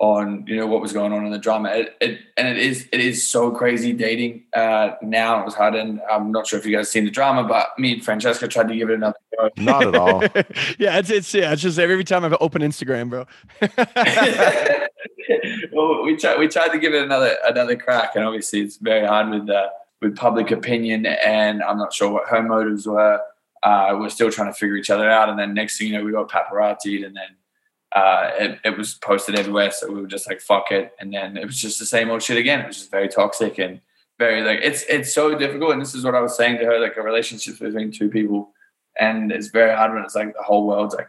on 0.00 0.44
you 0.46 0.54
know 0.54 0.66
what 0.66 0.80
was 0.80 0.92
going 0.92 1.12
on 1.12 1.26
in 1.26 1.32
the 1.32 1.38
drama. 1.38 1.70
It, 1.70 1.96
it, 2.00 2.20
and 2.36 2.48
it 2.48 2.58
is 2.58 2.88
it 2.92 3.00
is 3.00 3.26
so 3.26 3.50
crazy 3.50 3.92
dating 3.92 4.44
uh, 4.54 4.92
now. 5.02 5.40
It 5.40 5.44
was 5.44 5.54
hard, 5.54 5.74
and 5.74 6.00
I'm 6.10 6.30
not 6.30 6.46
sure 6.46 6.58
if 6.58 6.66
you 6.66 6.76
guys 6.76 6.90
seen 6.90 7.04
the 7.04 7.10
drama, 7.10 7.44
but 7.44 7.78
me 7.78 7.94
and 7.94 8.04
Francesca 8.04 8.48
tried 8.48 8.68
to 8.68 8.76
give 8.76 8.90
it 8.90 8.94
another 8.94 9.16
go. 9.36 9.50
Not 9.56 9.86
at 9.86 9.96
all. 9.96 10.22
yeah, 10.78 10.98
it's 10.98 11.10
it's 11.10 11.34
yeah, 11.34 11.52
it's 11.52 11.62
just 11.62 11.78
every 11.78 12.04
time 12.04 12.24
I've 12.24 12.36
opened 12.40 12.64
Instagram, 12.64 13.10
bro. 13.10 13.26
well, 15.72 16.04
we 16.04 16.16
tried 16.16 16.38
we 16.38 16.48
tried 16.48 16.68
to 16.68 16.78
give 16.78 16.94
it 16.94 17.02
another 17.02 17.36
another 17.44 17.76
crack, 17.76 18.14
and 18.14 18.24
obviously 18.24 18.60
it's 18.60 18.76
very 18.76 19.06
hard 19.06 19.30
with 19.30 19.50
uh, 19.50 19.68
with 20.00 20.16
public 20.16 20.50
opinion, 20.50 21.06
and 21.06 21.62
I'm 21.62 21.78
not 21.78 21.92
sure 21.92 22.10
what 22.10 22.28
her 22.28 22.42
motives 22.42 22.86
were. 22.86 23.20
Uh, 23.62 23.96
we're 23.98 24.08
still 24.08 24.30
trying 24.30 24.52
to 24.52 24.58
figure 24.58 24.76
each 24.76 24.90
other 24.90 25.10
out, 25.10 25.28
and 25.28 25.38
then 25.38 25.54
next 25.54 25.78
thing 25.78 25.88
you 25.88 25.98
know, 25.98 26.04
we 26.04 26.12
got 26.12 26.30
paparazzi, 26.30 27.04
and 27.04 27.16
then 27.16 27.36
uh, 27.92 28.30
it, 28.38 28.58
it 28.64 28.78
was 28.78 28.94
posted 28.94 29.38
everywhere. 29.38 29.70
So 29.70 29.90
we 29.90 30.00
were 30.00 30.06
just 30.06 30.28
like, 30.28 30.40
"Fuck 30.40 30.70
it," 30.70 30.92
and 31.00 31.12
then 31.12 31.36
it 31.36 31.46
was 31.46 31.60
just 31.60 31.78
the 31.78 31.86
same 31.86 32.10
old 32.10 32.22
shit 32.22 32.36
again. 32.36 32.60
It 32.60 32.66
was 32.68 32.78
just 32.78 32.90
very 32.90 33.08
toxic 33.08 33.58
and 33.58 33.80
very 34.18 34.42
like 34.42 34.60
it's 34.62 34.82
it's 34.88 35.12
so 35.12 35.36
difficult. 35.36 35.72
And 35.72 35.80
this 35.80 35.94
is 35.94 36.04
what 36.04 36.14
I 36.14 36.20
was 36.20 36.36
saying 36.36 36.58
to 36.58 36.64
her: 36.66 36.78
like 36.78 36.96
a 36.96 37.02
relationship 37.02 37.58
between 37.58 37.90
two 37.90 38.08
people, 38.08 38.52
and 39.00 39.32
it's 39.32 39.48
very 39.48 39.74
hard 39.74 39.94
when 39.94 40.04
it's 40.04 40.14
like 40.14 40.34
the 40.34 40.42
whole 40.42 40.66
world's 40.66 40.94
like 40.94 41.08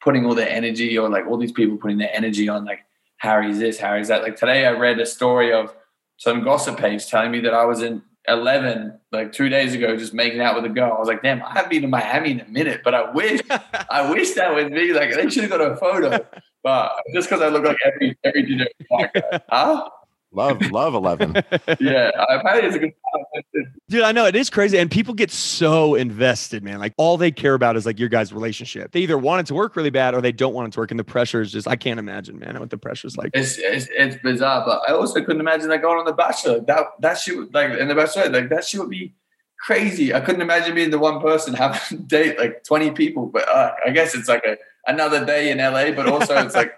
putting 0.00 0.24
all 0.24 0.34
their 0.34 0.48
energy, 0.48 0.96
or 0.96 1.08
like 1.08 1.26
all 1.26 1.36
these 1.36 1.52
people 1.52 1.76
putting 1.76 1.98
their 1.98 2.14
energy 2.14 2.48
on 2.48 2.64
like 2.64 2.80
Harry's 3.18 3.58
this, 3.58 3.78
Harry's 3.78 4.08
that. 4.08 4.22
Like 4.22 4.36
today, 4.36 4.64
I 4.66 4.72
read 4.72 5.00
a 5.00 5.06
story 5.06 5.52
of 5.52 5.74
some 6.16 6.44
gossip 6.44 6.78
page 6.78 7.08
telling 7.08 7.32
me 7.32 7.40
that 7.40 7.52
I 7.52 7.64
was 7.64 7.82
in 7.82 8.02
11 8.28 8.98
like 9.10 9.32
two 9.32 9.48
days 9.48 9.74
ago 9.74 9.96
just 9.96 10.14
making 10.14 10.40
out 10.40 10.54
with 10.54 10.64
a 10.64 10.68
girl. 10.68 10.92
I 10.92 10.98
was 10.98 11.08
like, 11.08 11.22
damn, 11.22 11.42
I 11.42 11.52
haven't 11.52 11.70
been 11.70 11.82
to 11.82 11.88
Miami 11.88 12.32
in 12.32 12.40
a 12.40 12.48
minute, 12.48 12.82
but 12.84 12.94
I 12.94 13.10
wish, 13.10 13.40
I 13.90 14.10
wish 14.10 14.32
that 14.32 14.54
was 14.54 14.70
me. 14.70 14.92
Like 14.92 15.14
they 15.14 15.28
should 15.28 15.42
have 15.44 15.50
got 15.50 15.60
a 15.60 15.76
photo, 15.76 16.24
but 16.62 16.92
just 17.14 17.28
because 17.28 17.42
I 17.42 17.48
look 17.48 17.64
like 17.64 17.78
every 17.84 18.16
every 18.24 18.42
dude, 18.44 18.68
like, 18.90 19.12
huh? 19.48 19.88
Love, 20.32 20.60
love 20.70 20.94
eleven. 20.94 21.34
Yeah, 21.78 22.10
apparently 22.28 22.66
it's 22.68 22.76
a 22.76 22.78
good 22.78 22.92
time. 23.14 23.74
Dude, 23.88 24.02
I 24.02 24.12
know 24.12 24.24
it 24.26 24.34
is 24.34 24.48
crazy. 24.48 24.78
And 24.78 24.90
people 24.90 25.12
get 25.14 25.30
so 25.30 25.94
invested, 25.94 26.62
man. 26.62 26.78
Like 26.78 26.94
all 26.96 27.16
they 27.18 27.30
care 27.30 27.54
about 27.54 27.76
is 27.76 27.84
like 27.84 27.98
your 27.98 28.08
guys' 28.08 28.32
relationship. 28.32 28.92
They 28.92 29.00
either 29.00 29.18
want 29.18 29.40
it 29.40 29.46
to 29.48 29.54
work 29.54 29.76
really 29.76 29.90
bad 29.90 30.14
or 30.14 30.20
they 30.22 30.32
don't 30.32 30.54
want 30.54 30.68
it 30.68 30.72
to 30.72 30.80
work. 30.80 30.90
And 30.90 30.98
the 30.98 31.04
pressure 31.04 31.40
is 31.42 31.52
just, 31.52 31.68
I 31.68 31.76
can't 31.76 31.98
imagine, 32.00 32.38
man, 32.38 32.58
what 32.58 32.70
the 32.70 32.78
pressure's 32.78 33.16
like. 33.16 33.30
It's, 33.34 33.58
it's 33.58 33.88
it's 33.96 34.16
bizarre, 34.22 34.64
but 34.64 34.82
I 34.88 34.94
also 34.94 35.20
couldn't 35.20 35.40
imagine 35.40 35.68
like 35.68 35.82
going 35.82 35.98
on 35.98 36.06
the 36.06 36.12
Bachelor. 36.14 36.60
That 36.60 36.86
that 37.00 37.18
shit 37.18 37.36
would- 37.36 37.52
like 37.54 37.78
in 37.78 37.88
the 37.88 37.94
Bachelor, 37.94 38.30
like 38.30 38.48
that 38.48 38.64
shit 38.64 38.80
would 38.80 38.90
be 38.90 39.14
crazy. 39.60 40.14
I 40.14 40.20
couldn't 40.20 40.40
imagine 40.42 40.74
being 40.74 40.90
the 40.90 40.98
one 40.98 41.20
person 41.20 41.52
having 41.54 41.80
to 41.88 41.96
date 41.96 42.38
like 42.38 42.64
twenty 42.64 42.90
people. 42.90 43.26
But 43.26 43.48
uh, 43.48 43.72
I 43.86 43.90
guess 43.90 44.14
it's 44.14 44.28
like 44.28 44.44
a 44.44 44.56
another 44.86 45.24
day 45.24 45.50
in 45.50 45.58
LA, 45.58 45.90
but 45.92 46.08
also 46.08 46.34
it's 46.44 46.54
like 46.54 46.74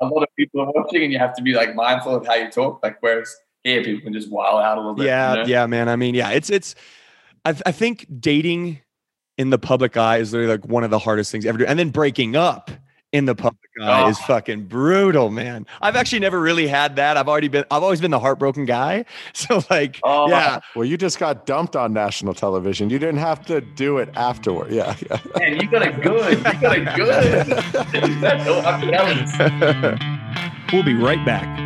a 0.00 0.06
lot 0.06 0.22
of 0.22 0.28
people 0.36 0.60
are 0.60 0.72
watching, 0.74 1.02
and 1.02 1.12
you 1.12 1.18
have 1.18 1.34
to 1.36 1.42
be 1.42 1.54
like 1.54 1.74
mindful 1.74 2.14
of 2.14 2.26
how 2.26 2.34
you 2.34 2.50
talk. 2.50 2.80
Like 2.82 2.98
whereas 3.00 3.34
here, 3.64 3.82
people 3.82 4.02
can 4.02 4.12
just 4.12 4.30
wild 4.30 4.62
out 4.62 4.78
a 4.78 4.80
little 4.80 4.94
bit. 4.94 5.06
Yeah, 5.06 5.32
you 5.32 5.38
know? 5.40 5.46
yeah, 5.46 5.66
man. 5.66 5.88
I 5.88 5.96
mean, 5.96 6.14
yeah, 6.14 6.30
it's 6.30 6.50
it's. 6.50 6.74
I, 7.44 7.54
I 7.66 7.72
think 7.72 8.06
dating 8.20 8.80
in 9.38 9.50
the 9.50 9.58
public 9.58 9.96
eye 9.96 10.18
is 10.18 10.32
literally 10.32 10.52
like 10.52 10.66
one 10.66 10.84
of 10.84 10.90
the 10.90 10.98
hardest 10.98 11.32
things 11.32 11.46
ever 11.46 11.58
do, 11.58 11.66
and 11.66 11.78
then 11.78 11.90
breaking 11.90 12.36
up 12.36 12.70
in 13.12 13.26
the 13.26 13.34
public 13.34 13.58
eye 13.80 14.02
Oh. 14.04 14.08
is 14.08 14.18
fucking 14.20 14.66
brutal, 14.66 15.30
man. 15.30 15.66
I've 15.80 15.96
actually 15.96 16.20
never 16.20 16.40
really 16.40 16.66
had 16.66 16.96
that. 16.96 17.16
I've 17.16 17.28
already 17.28 17.48
been. 17.48 17.64
I've 17.70 17.82
always 17.82 18.00
been 18.00 18.10
the 18.10 18.18
heartbroken 18.18 18.64
guy. 18.64 19.04
So 19.34 19.62
like, 19.70 19.98
Oh. 20.02 20.28
yeah, 20.28 20.60
Well, 20.74 20.84
you 20.84 20.96
just 20.96 21.18
got 21.18 21.46
dumped 21.46 21.76
on 21.76 21.92
national 21.92 22.34
television. 22.34 22.90
You 22.90 22.98
didn't 22.98 23.18
have 23.18 23.44
to 23.46 23.60
do 23.60 23.98
it 23.98 24.08
afterward. 24.16 24.70
Yeah. 24.72 24.94
yeah. 25.10 25.18
Man, 25.38 25.60
you 25.60 25.68
got 25.68 25.82
it 25.82 26.00
good. 26.02 26.38
You 26.38 26.60
got 26.60 26.78
it 26.78 26.96
good. 26.96 28.20
That's 28.20 28.48
all 28.48 28.66
I'm 28.66 28.80
telling 28.90 29.98
you. 29.98 30.72
we'll 30.72 30.82
be 30.84 30.94
right 30.94 31.24
back. 31.26 31.58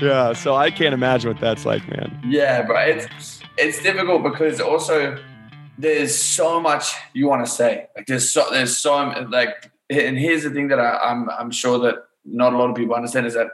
Yeah, 0.00 0.32
so 0.32 0.56
I 0.56 0.70
can't 0.72 0.94
imagine 0.94 1.30
what 1.30 1.40
that's 1.40 1.64
like, 1.64 1.86
man. 1.88 2.18
Yeah, 2.26 2.66
but 2.66 2.88
it's 2.88 3.06
it's 3.56 3.82
difficult 3.82 4.22
because 4.22 4.60
also 4.60 5.18
there's 5.78 6.14
so 6.14 6.60
much 6.60 6.94
you 7.12 7.28
want 7.28 7.44
to 7.44 7.50
say. 7.50 7.86
Like 7.96 8.06
there's 8.06 8.32
so 8.32 8.46
there's 8.50 8.76
so 8.76 8.94
like, 9.30 9.70
and 9.90 10.18
here's 10.18 10.44
the 10.44 10.50
thing 10.50 10.68
that 10.68 10.80
I, 10.80 10.98
I'm 10.98 11.28
I'm 11.30 11.50
sure 11.50 11.78
that 11.80 11.96
not 12.24 12.52
a 12.52 12.58
lot 12.58 12.70
of 12.70 12.76
people 12.76 12.94
understand 12.94 13.26
is 13.26 13.34
that 13.34 13.48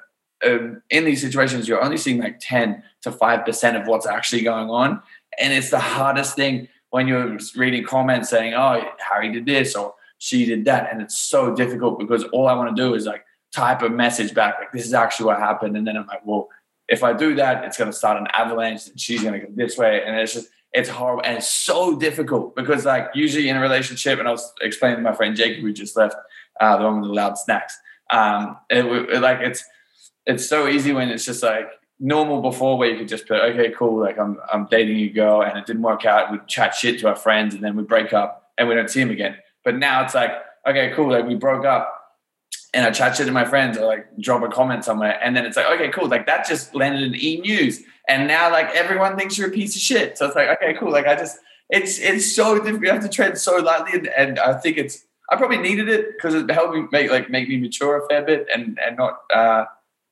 um, 0.47 0.83
in 0.90 1.05
these 1.05 1.21
situations 1.21 1.67
you're 1.67 1.83
only 1.83 1.97
seeing 1.97 2.19
like 2.19 2.38
ten 2.40 2.83
to 3.02 3.12
five 3.12 3.45
percent 3.45 3.76
of 3.76 3.87
what's 3.87 4.07
actually 4.07 4.43
going 4.43 4.71
on, 4.71 5.02
and 5.38 5.52
it's 5.52 5.71
the 5.71 5.81
hardest 5.81 6.37
thing 6.37 6.69
when 6.90 7.09
you're 7.09 7.38
reading 7.57 7.85
comments 7.85 8.31
saying, 8.31 8.55
"Oh, 8.55 8.83
Harry 9.11 9.33
did 9.33 9.47
this" 9.47 9.75
or 9.75 9.95
"She 10.19 10.45
did 10.45 10.64
that," 10.67 10.93
and 10.93 11.02
it's 11.02 11.17
so 11.17 11.55
difficult 11.55 11.99
because 11.99 12.25
all 12.25 12.47
I 12.47 12.55
want 12.55 12.75
to 12.76 12.83
do 12.83 12.95
is 12.95 13.07
like 13.07 13.25
type 13.52 13.83
a 13.83 13.88
message 13.88 14.35
back 14.35 14.57
like, 14.59 14.73
"This 14.73 14.87
is 14.87 14.95
actually 14.95 15.26
what 15.26 15.38
happened," 15.38 15.76
and 15.76 15.87
then 15.87 15.97
I'm 15.97 16.07
like, 16.07 16.25
"Well." 16.25 16.49
If 16.88 17.04
I 17.04 17.12
do 17.12 17.35
that, 17.37 17.64
it's 17.64 17.76
going 17.76 17.90
to 17.90 17.97
start 17.97 18.18
an 18.18 18.26
avalanche 18.33 18.88
and 18.88 18.99
she's 18.99 19.23
going 19.23 19.38
to 19.38 19.47
go 19.47 19.52
this 19.54 19.76
way. 19.76 20.02
And 20.04 20.16
it's 20.16 20.33
just, 20.33 20.49
it's 20.73 20.88
horrible. 20.88 21.23
And 21.25 21.37
it's 21.37 21.50
so 21.50 21.97
difficult 21.99 22.57
because 22.57 22.85
like 22.85 23.09
usually 23.14 23.49
in 23.49 23.57
a 23.57 23.61
relationship, 23.61 24.18
and 24.18 24.26
I 24.26 24.30
was 24.30 24.52
explaining 24.62 24.97
to 24.97 25.02
my 25.02 25.14
friend 25.14 25.37
Jake, 25.37 25.59
who 25.59 25.73
just 25.73 25.97
left, 25.97 26.16
uh, 26.61 26.76
the 26.76 26.85
one 26.85 27.00
with 27.00 27.11
the 27.11 27.14
loud 27.14 27.38
snacks. 27.38 27.78
Um, 28.11 28.57
it, 28.71 28.85
it, 28.85 29.21
like 29.21 29.40
it's, 29.40 29.62
it's 30.26 30.49
so 30.49 30.66
easy 30.66 30.92
when 30.92 31.11
it's 31.11 31.25
just 31.25 31.42
like 31.42 31.68
normal 32.00 32.40
before 32.40 32.78
where 32.78 32.90
you 32.90 32.99
could 32.99 33.09
just 33.09 33.28
put, 33.28 33.40
okay, 33.40 33.71
cool. 33.76 34.00
Like 34.00 34.18
I'm, 34.18 34.38
I'm 34.52 34.66
dating 34.66 34.97
a 34.99 35.09
girl 35.09 35.42
and 35.42 35.59
it 35.59 35.66
didn't 35.66 35.83
work 35.83 36.07
out. 36.07 36.33
We'd 36.33 36.47
chat 36.47 36.75
shit 36.75 37.00
to 37.00 37.09
our 37.09 37.16
friends 37.16 37.54
and 37.54 37.62
then 37.62 37.76
we 37.76 37.83
break 37.83 38.12
up 38.12 38.52
and 38.57 38.68
we 38.68 38.75
don't 38.75 38.88
see 38.88 39.00
him 39.00 39.11
again. 39.11 39.37
But 39.62 39.76
now 39.76 40.04
it's 40.04 40.14
like, 40.14 40.30
okay, 40.66 40.92
cool. 40.95 41.11
Like 41.11 41.26
we 41.26 41.35
broke 41.35 41.66
up 41.66 41.98
and 42.75 42.84
I 42.84 42.90
chat 42.90 43.16
shit 43.16 43.26
to 43.26 43.32
my 43.32 43.44
friends 43.44 43.78
or 43.78 43.87
like 43.87 44.06
drop 44.18 44.42
a 44.42 44.48
comment 44.48 44.84
somewhere. 44.84 45.18
And 45.22 45.37
then 45.37 45.46
it's 45.46 45.56
like, 45.56 45.66
okay, 45.66 45.88
cool. 45.88 46.08
Like 46.08 46.26
that 46.26 46.46
just 46.46 46.75
landed 46.75 47.02
in 47.02 47.14
E 47.14 47.40
News. 47.40 47.82
And 48.08 48.28
now 48.28 48.50
like 48.50 48.75
everyone 48.75 49.16
thinks 49.16 49.38
you're 49.38 49.48
a 49.48 49.52
piece 49.52 49.75
of 49.75 49.82
shit. 49.82 50.18
So 50.18 50.26
it's 50.26 50.37
like, 50.37 50.48
okay, 50.48 50.75
cool. 50.75 50.92
Like 50.92 51.06
I 51.06 51.14
just, 51.14 51.38
it's, 51.70 51.98
it's 51.98 52.34
so 52.34 52.56
difficult. 52.56 52.82
You 52.82 52.90
have 52.92 53.02
to 53.02 53.08
tread 53.08 53.38
so 53.38 53.56
lightly. 53.56 53.98
And, 53.98 54.08
and 54.08 54.38
I 54.38 54.54
think 54.54 54.76
it's, 54.76 55.04
I 55.30 55.37
probably 55.37 55.58
needed 55.58 55.88
it 55.88 56.14
because 56.16 56.34
it 56.34 56.50
helped 56.50 56.75
me 56.75 56.87
make, 56.90 57.10
like, 57.10 57.28
make 57.28 57.48
me 57.48 57.58
mature 57.58 58.02
a 58.02 58.08
fair 58.08 58.22
bit 58.22 58.46
and, 58.52 58.78
and 58.82 58.96
not, 58.96 59.20
uh, 59.34 59.66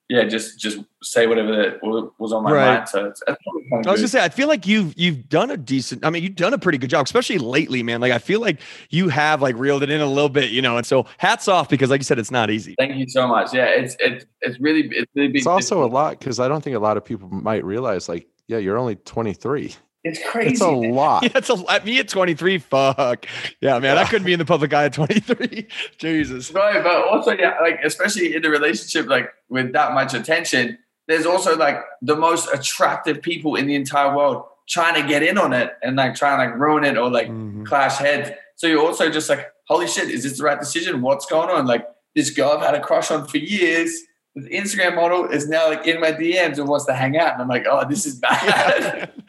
yeah, 0.09 0.25
just, 0.25 0.59
just 0.59 0.79
say 1.03 1.27
whatever 1.27 1.51
that 1.57 1.81
was 2.19 2.33
on 2.33 2.45
my 2.45 2.53
Right. 2.53 2.77
mind. 2.77 2.89
So 2.89 3.07
it's, 3.07 3.23
it's 3.27 3.39
kind 3.73 3.83
of 3.83 3.89
I 3.89 3.91
was 3.91 4.01
good. 4.01 4.03
gonna 4.03 4.09
say, 4.09 4.25
I 4.25 4.29
feel 4.29 4.47
like 4.49 4.67
you've 4.67 4.95
you've 4.97 5.29
done 5.29 5.51
a 5.51 5.57
decent. 5.57 6.05
I 6.05 6.11
mean, 6.11 6.23
you've 6.23 6.37
done 6.37 6.55
a 6.55 6.59
pretty 6.59 6.79
good 6.79 6.91
job, 6.91 7.05
especially 7.07 7.39
lately, 7.39 7.83
man. 7.83 8.01
Like 8.01 8.13
I 8.13 8.19
feel 8.19 8.41
like 8.41 8.61
you 8.91 9.09
have 9.09 9.43
like 9.43 9.57
reeled 9.57 9.83
it 9.83 9.91
in 9.91 10.01
a 10.01 10.07
little 10.07 10.29
bit, 10.29 10.51
you 10.51 10.63
know. 10.63 10.77
And 10.77 10.87
so 10.87 11.07
hats 11.19 11.49
off 11.49 11.69
because, 11.69 11.91
like 11.91 12.01
you 12.01 12.05
said, 12.05 12.19
it's 12.19 12.31
not 12.31 12.51
easy. 12.51 12.75
Thank 12.79 12.97
you 12.97 13.09
so 13.09 13.27
much. 13.27 13.53
Yeah, 13.53 13.65
it's, 13.67 13.97
it's, 13.99 14.25
it's 14.43 14.61
really, 14.61 14.89
it's 14.93 15.11
really 15.15 15.29
been, 15.29 15.37
It's 15.37 15.47
also 15.47 15.85
a 15.85 15.87
lot 15.89 16.19
because 16.19 16.39
I 16.41 16.47
don't 16.49 16.63
think 16.63 16.77
a 16.77 16.81
lot 16.81 16.97
of 16.97 17.05
people 17.05 17.29
might 17.29 17.65
realize, 17.65 18.09
like, 18.09 18.27
yeah, 18.49 18.59
you're 18.59 18.79
only 18.79 18.95
23. 18.97 19.75
It's 20.09 20.21
crazy. 20.31 20.53
It's 20.53 20.61
a 20.61 20.69
lot. 20.71 21.23
Yeah, 21.25 21.31
it's 21.35 21.51
a 21.51 21.63
at 21.69 21.85
me 21.85 21.99
at 21.99 22.09
23. 22.09 22.59
Fuck. 22.59 23.27
Yeah, 23.61 23.79
man. 23.79 23.99
I 23.99 24.05
couldn't 24.05 24.27
be 24.27 24.33
in 24.33 24.39
the 24.39 24.45
public 24.45 24.73
eye 24.73 24.85
at 24.87 24.93
23. 24.93 25.67
Jesus. 25.99 26.51
Right, 26.53 26.83
but 26.83 27.07
also 27.09 27.33
yeah, 27.33 27.55
like 27.61 27.81
especially 27.85 28.35
in 28.35 28.45
a 28.45 28.51
relationship 28.51 29.07
like 29.09 29.31
with 29.49 29.73
that 29.73 29.93
much 29.93 30.15
attention, 30.15 30.79
there's 31.09 31.27
also 31.27 31.57
like 31.57 31.79
the 32.03 32.17
most 32.17 32.49
attractive 32.53 33.23
people 33.23 33.57
in 33.57 33.67
the 33.67 33.75
entire 33.75 34.17
world 34.17 34.45
trying 34.69 35.01
to 35.01 35.09
get 35.09 35.23
in 35.23 35.39
on 35.39 35.53
it 35.53 35.73
and 35.83 35.97
like 35.97 36.15
trying 36.17 36.39
to 36.39 36.51
like 36.51 36.59
ruin 36.61 36.83
it 36.85 36.97
or 36.99 37.09
like 37.11 37.29
Mhm. 37.29 37.65
clash 37.67 37.99
heads. 37.99 38.31
So 38.57 38.67
you're 38.67 38.85
also 38.85 39.11
just 39.11 39.29
like, 39.29 39.47
holy 39.69 39.87
shit, 39.87 40.09
is 40.11 40.25
this 40.25 40.39
the 40.39 40.45
right 40.45 40.59
decision? 40.59 41.03
What's 41.03 41.27
going 41.27 41.51
on? 41.51 41.67
Like 41.67 41.87
this 42.17 42.31
girl 42.31 42.51
I've 42.51 42.63
had 42.67 42.75
a 42.75 42.81
crush 42.81 43.11
on 43.11 43.27
for 43.29 43.39
years. 43.39 43.93
This 44.37 44.75
Instagram 44.75 44.97
model 44.97 45.25
is 45.31 45.49
now 45.49 45.71
like 45.71 45.87
in 45.87 45.99
my 45.99 46.13
DMs 46.13 46.59
and 46.59 46.69
wants 46.69 46.85
to 46.85 46.95
hang 46.95 47.17
out, 47.17 47.33
and 47.33 47.41
I'm 47.43 47.49
like, 47.49 47.65
oh, 47.69 47.89
this 47.89 48.05
is 48.07 48.17
bad. 48.17 49.11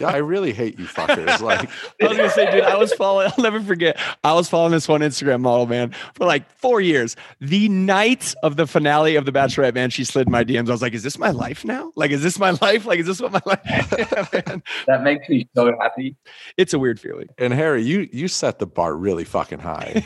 Yeah, 0.00 0.08
I 0.08 0.16
really 0.16 0.52
hate 0.52 0.76
you 0.76 0.86
fuckers. 0.86 1.40
Like, 1.40 1.70
I 2.02 2.08
was 2.08 2.16
gonna 2.16 2.30
say, 2.30 2.50
dude, 2.50 2.64
I 2.64 2.76
was 2.76 2.92
following. 2.94 3.28
I'll 3.38 3.42
never 3.44 3.60
forget. 3.60 3.96
I 4.24 4.32
was 4.34 4.48
following 4.48 4.72
this 4.72 4.88
one 4.88 5.02
Instagram 5.02 5.40
model, 5.40 5.66
man, 5.66 5.94
for 6.14 6.26
like 6.26 6.50
four 6.58 6.80
years. 6.80 7.14
The 7.40 7.68
night 7.68 8.34
of 8.42 8.56
the 8.56 8.66
finale 8.66 9.14
of 9.14 9.24
The 9.24 9.30
Bachelorette, 9.30 9.74
man, 9.74 9.90
she 9.90 10.02
slid 10.02 10.28
my 10.28 10.42
DMs. 10.42 10.68
I 10.68 10.72
was 10.72 10.82
like, 10.82 10.94
"Is 10.94 11.04
this 11.04 11.16
my 11.16 11.30
life 11.30 11.64
now? 11.64 11.92
Like, 11.94 12.10
is 12.10 12.24
this 12.24 12.40
my 12.40 12.50
life? 12.60 12.86
Like, 12.86 12.98
is 12.98 13.06
this 13.06 13.20
what 13.20 13.30
my 13.32 13.40
life?" 13.46 13.60
yeah, 13.96 14.56
that 14.88 15.02
makes 15.04 15.28
me 15.28 15.48
so 15.54 15.72
happy. 15.80 16.16
It's 16.56 16.74
a 16.74 16.78
weird 16.80 16.98
feeling. 16.98 17.28
and 17.38 17.52
Harry, 17.52 17.84
you 17.84 18.08
you 18.12 18.26
set 18.26 18.58
the 18.58 18.66
bar 18.66 18.96
really 18.96 19.24
fucking 19.24 19.60
high 19.60 20.04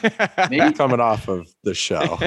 Me? 0.51 0.71
coming 0.73 1.01
off 1.01 1.29
of 1.29 1.49
the 1.63 1.73
show. 1.73 2.19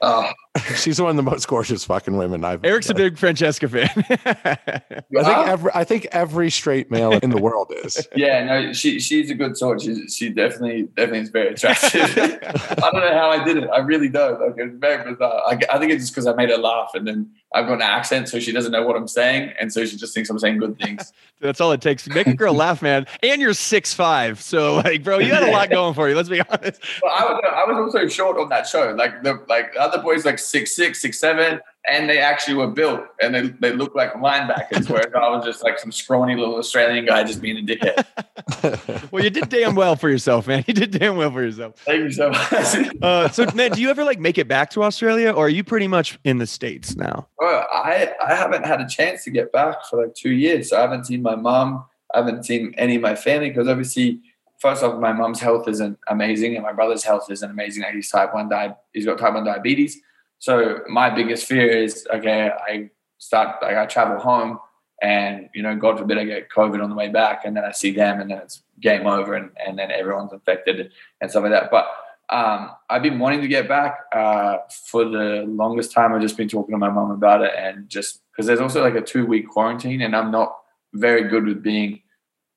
Oh, 0.00 0.30
She's 0.76 1.00
one 1.00 1.10
of 1.10 1.16
the 1.16 1.22
most 1.22 1.48
gorgeous 1.48 1.61
fucking 1.84 2.16
women 2.16 2.44
I've. 2.44 2.64
Eric's 2.64 2.90
a 2.90 2.94
big 2.94 3.18
Francesca 3.18 3.68
fan. 3.68 3.90
I 3.96 5.24
think 5.24 5.48
every 5.48 5.70
I 5.74 5.84
think 5.84 6.06
every 6.12 6.50
straight 6.50 6.90
male 6.90 7.12
in 7.12 7.30
the 7.30 7.40
world 7.40 7.72
is. 7.84 8.06
Yeah, 8.22 8.44
no, 8.44 8.72
she 8.72 9.00
she's 9.00 9.30
a 9.30 9.34
good 9.34 9.56
sort. 9.56 9.82
She 9.82 10.06
she 10.08 10.28
definitely 10.28 10.82
definitely 10.82 11.20
is 11.20 11.30
very 11.30 11.48
attractive. 11.48 12.02
I 12.02 12.90
don't 12.90 13.00
know 13.00 13.14
how 13.14 13.30
I 13.30 13.42
did 13.42 13.56
it. 13.56 13.68
I 13.70 13.78
really 13.78 14.08
don't. 14.08 14.40
Like 14.40 14.54
it's 14.58 14.76
very 14.78 15.12
bizarre. 15.12 15.42
I, 15.46 15.58
I 15.72 15.78
think 15.78 15.92
it's 15.92 16.04
just 16.04 16.12
because 16.12 16.26
I 16.26 16.34
made 16.34 16.50
her 16.50 16.58
laugh, 16.58 16.90
and 16.94 17.06
then 17.06 17.30
I've 17.54 17.66
got 17.66 17.74
an 17.74 17.82
accent, 17.82 18.28
so 18.28 18.40
she 18.40 18.52
doesn't 18.52 18.72
know 18.72 18.86
what 18.86 18.96
I'm 18.96 19.08
saying, 19.08 19.52
and 19.60 19.72
so 19.72 19.84
she 19.84 19.96
just 19.96 20.14
thinks 20.14 20.30
I'm 20.30 20.38
saying 20.38 20.58
good 20.58 20.78
things. 20.78 21.12
That's 21.40 21.60
all 21.60 21.72
it 21.72 21.80
takes. 21.80 22.04
To 22.04 22.10
make 22.10 22.26
a 22.26 22.34
girl 22.34 22.54
laugh, 22.54 22.82
man. 22.82 23.06
And 23.22 23.40
you're 23.40 23.52
six 23.52 23.92
five, 23.92 24.40
so 24.40 24.76
like, 24.76 25.02
bro, 25.02 25.18
you 25.18 25.28
got 25.28 25.42
a 25.42 25.50
lot 25.50 25.70
going 25.70 25.94
for 25.94 26.08
you. 26.08 26.14
Let's 26.14 26.28
be 26.28 26.40
honest. 26.40 26.80
But 27.00 27.08
I 27.08 27.24
was 27.24 27.42
I 27.44 27.70
was 27.70 27.94
also 27.94 28.08
short 28.08 28.38
on 28.38 28.48
that 28.50 28.66
show. 28.66 28.94
Like 28.96 29.22
the 29.22 29.42
like 29.48 29.74
the 29.74 29.80
other 29.80 30.00
boys 30.00 30.24
like 30.24 30.38
six 30.38 30.74
six 30.74 31.00
six 31.00 31.18
seven, 31.18 31.60
and 31.88 32.08
they 32.08 32.18
actually 32.18 32.54
were 32.54 32.68
built, 32.68 33.02
and 33.20 33.34
they 33.34 33.48
they 33.48 33.72
look 33.72 33.94
like 33.94 34.12
linebackers, 34.14 34.88
whereas 34.88 35.12
I 35.14 35.28
was 35.30 35.44
just 35.44 35.64
like 35.64 35.78
some 35.78 35.90
scrawny 35.90 36.36
little 36.36 36.56
Australian 36.56 37.06
guy 37.06 37.24
just 37.24 37.42
being 37.42 37.58
a 37.58 37.62
dickhead. 37.62 38.06
Well, 39.10 39.24
you 39.24 39.30
did 39.30 39.48
damn 39.48 39.74
well 39.74 39.96
for 39.96 40.08
yourself, 40.08 40.46
man. 40.46 40.64
You 40.68 40.74
did 40.74 40.92
damn 40.92 41.16
well 41.16 41.30
for 41.30 41.42
yourself. 41.42 41.78
Thank 41.80 42.04
you 42.04 42.10
so 42.12 42.30
much. 42.30 42.92
Uh, 43.02 43.28
so, 43.28 43.44
man, 43.54 43.72
do 43.72 43.80
you 43.80 43.90
ever 43.90 44.04
like 44.04 44.20
make 44.20 44.38
it 44.38 44.46
back 44.46 44.70
to 44.70 44.84
Australia, 44.84 45.32
or 45.32 45.46
are 45.46 45.48
you 45.48 45.64
pretty 45.64 45.88
much 45.88 46.18
in 46.24 46.38
the 46.38 46.46
states 46.46 46.94
now? 46.94 47.26
Bro, 47.38 47.64
I, 47.72 48.12
I 48.24 48.34
haven't 48.34 48.64
had 48.64 48.80
a 48.80 48.88
chance 48.88 49.24
to 49.24 49.30
get 49.30 49.50
back 49.52 49.84
for 49.86 50.02
like 50.02 50.14
two 50.14 50.30
years. 50.30 50.70
So 50.70 50.78
I 50.78 50.82
haven't 50.82 51.06
seen 51.06 51.22
my 51.22 51.34
mom. 51.34 51.84
I 52.14 52.18
haven't 52.18 52.44
seen 52.44 52.74
any 52.78 52.96
of 52.96 53.02
my 53.02 53.16
family 53.16 53.48
because 53.48 53.66
obviously, 53.66 54.20
first 54.58 54.82
off, 54.84 55.00
my 55.00 55.12
mom's 55.12 55.40
health 55.40 55.66
isn't 55.68 55.98
amazing 56.08 56.54
and 56.54 56.62
my 56.62 56.72
brother's 56.72 57.02
health 57.02 57.30
isn't 57.30 57.50
amazing. 57.50 57.84
He's 57.92 58.10
type 58.10 58.32
one 58.34 58.48
di- 58.48 58.76
he's 58.92 59.04
got 59.04 59.18
type 59.18 59.34
one 59.34 59.44
diabetes. 59.44 60.00
So 60.42 60.80
my 60.88 61.08
biggest 61.08 61.46
fear 61.46 61.68
is 61.68 62.04
okay, 62.12 62.50
I 62.50 62.90
start 63.18 63.62
like 63.62 63.76
I 63.76 63.86
travel 63.86 64.18
home 64.18 64.58
and 65.00 65.48
you 65.54 65.62
know, 65.62 65.76
God 65.76 66.00
forbid 66.00 66.18
I 66.18 66.24
get 66.24 66.50
COVID 66.50 66.82
on 66.82 66.90
the 66.90 66.96
way 66.96 67.10
back 67.10 67.44
and 67.44 67.56
then 67.56 67.64
I 67.64 67.70
see 67.70 67.92
them 67.92 68.20
and 68.20 68.28
then 68.28 68.38
it's 68.38 68.64
game 68.80 69.06
over 69.06 69.34
and, 69.34 69.50
and 69.64 69.78
then 69.78 69.92
everyone's 69.92 70.32
infected 70.32 70.90
and 71.20 71.30
stuff 71.30 71.44
like 71.44 71.52
that. 71.52 71.70
But 71.70 71.86
um, 72.28 72.72
I've 72.90 73.04
been 73.04 73.20
wanting 73.20 73.40
to 73.42 73.46
get 73.46 73.68
back 73.68 74.00
uh, 74.12 74.56
for 74.90 75.04
the 75.04 75.44
longest 75.46 75.92
time. 75.92 76.12
I've 76.12 76.20
just 76.20 76.36
been 76.36 76.48
talking 76.48 76.72
to 76.74 76.78
my 76.78 76.90
mom 76.90 77.12
about 77.12 77.42
it, 77.42 77.52
and 77.56 77.88
just 77.88 78.20
because 78.32 78.46
there's 78.46 78.60
also 78.60 78.82
like 78.82 78.96
a 78.96 79.00
two 79.00 79.24
week 79.24 79.48
quarantine, 79.48 80.00
and 80.00 80.16
I'm 80.16 80.32
not 80.32 80.56
very 80.92 81.28
good 81.28 81.46
with 81.46 81.62
being 81.62 82.00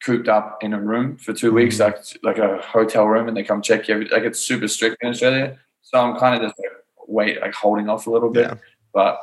cooped 0.03 0.27
up 0.27 0.63
in 0.63 0.73
a 0.73 0.81
room 0.81 1.17
for 1.17 1.33
two 1.33 1.51
weeks, 1.51 1.79
like 1.79 1.97
like 2.23 2.39
a 2.39 2.57
hotel 2.63 3.05
room, 3.05 3.27
and 3.27 3.37
they 3.37 3.43
come 3.43 3.61
check 3.61 3.87
you. 3.87 3.93
Every, 3.93 4.07
like 4.07 4.23
it's 4.23 4.39
super 4.39 4.67
strict 4.67 4.97
in 5.01 5.09
Australia, 5.09 5.59
so 5.83 5.99
I'm 5.99 6.17
kind 6.17 6.35
of 6.35 6.49
just 6.49 6.57
like 6.57 6.74
wait, 7.15 7.41
like 7.41 7.53
holding 7.53 7.89
off 7.89 8.05
a 8.05 8.11
little 8.11 8.29
bit. 8.29 8.47
Yeah. 8.47 8.55
But 8.93 9.19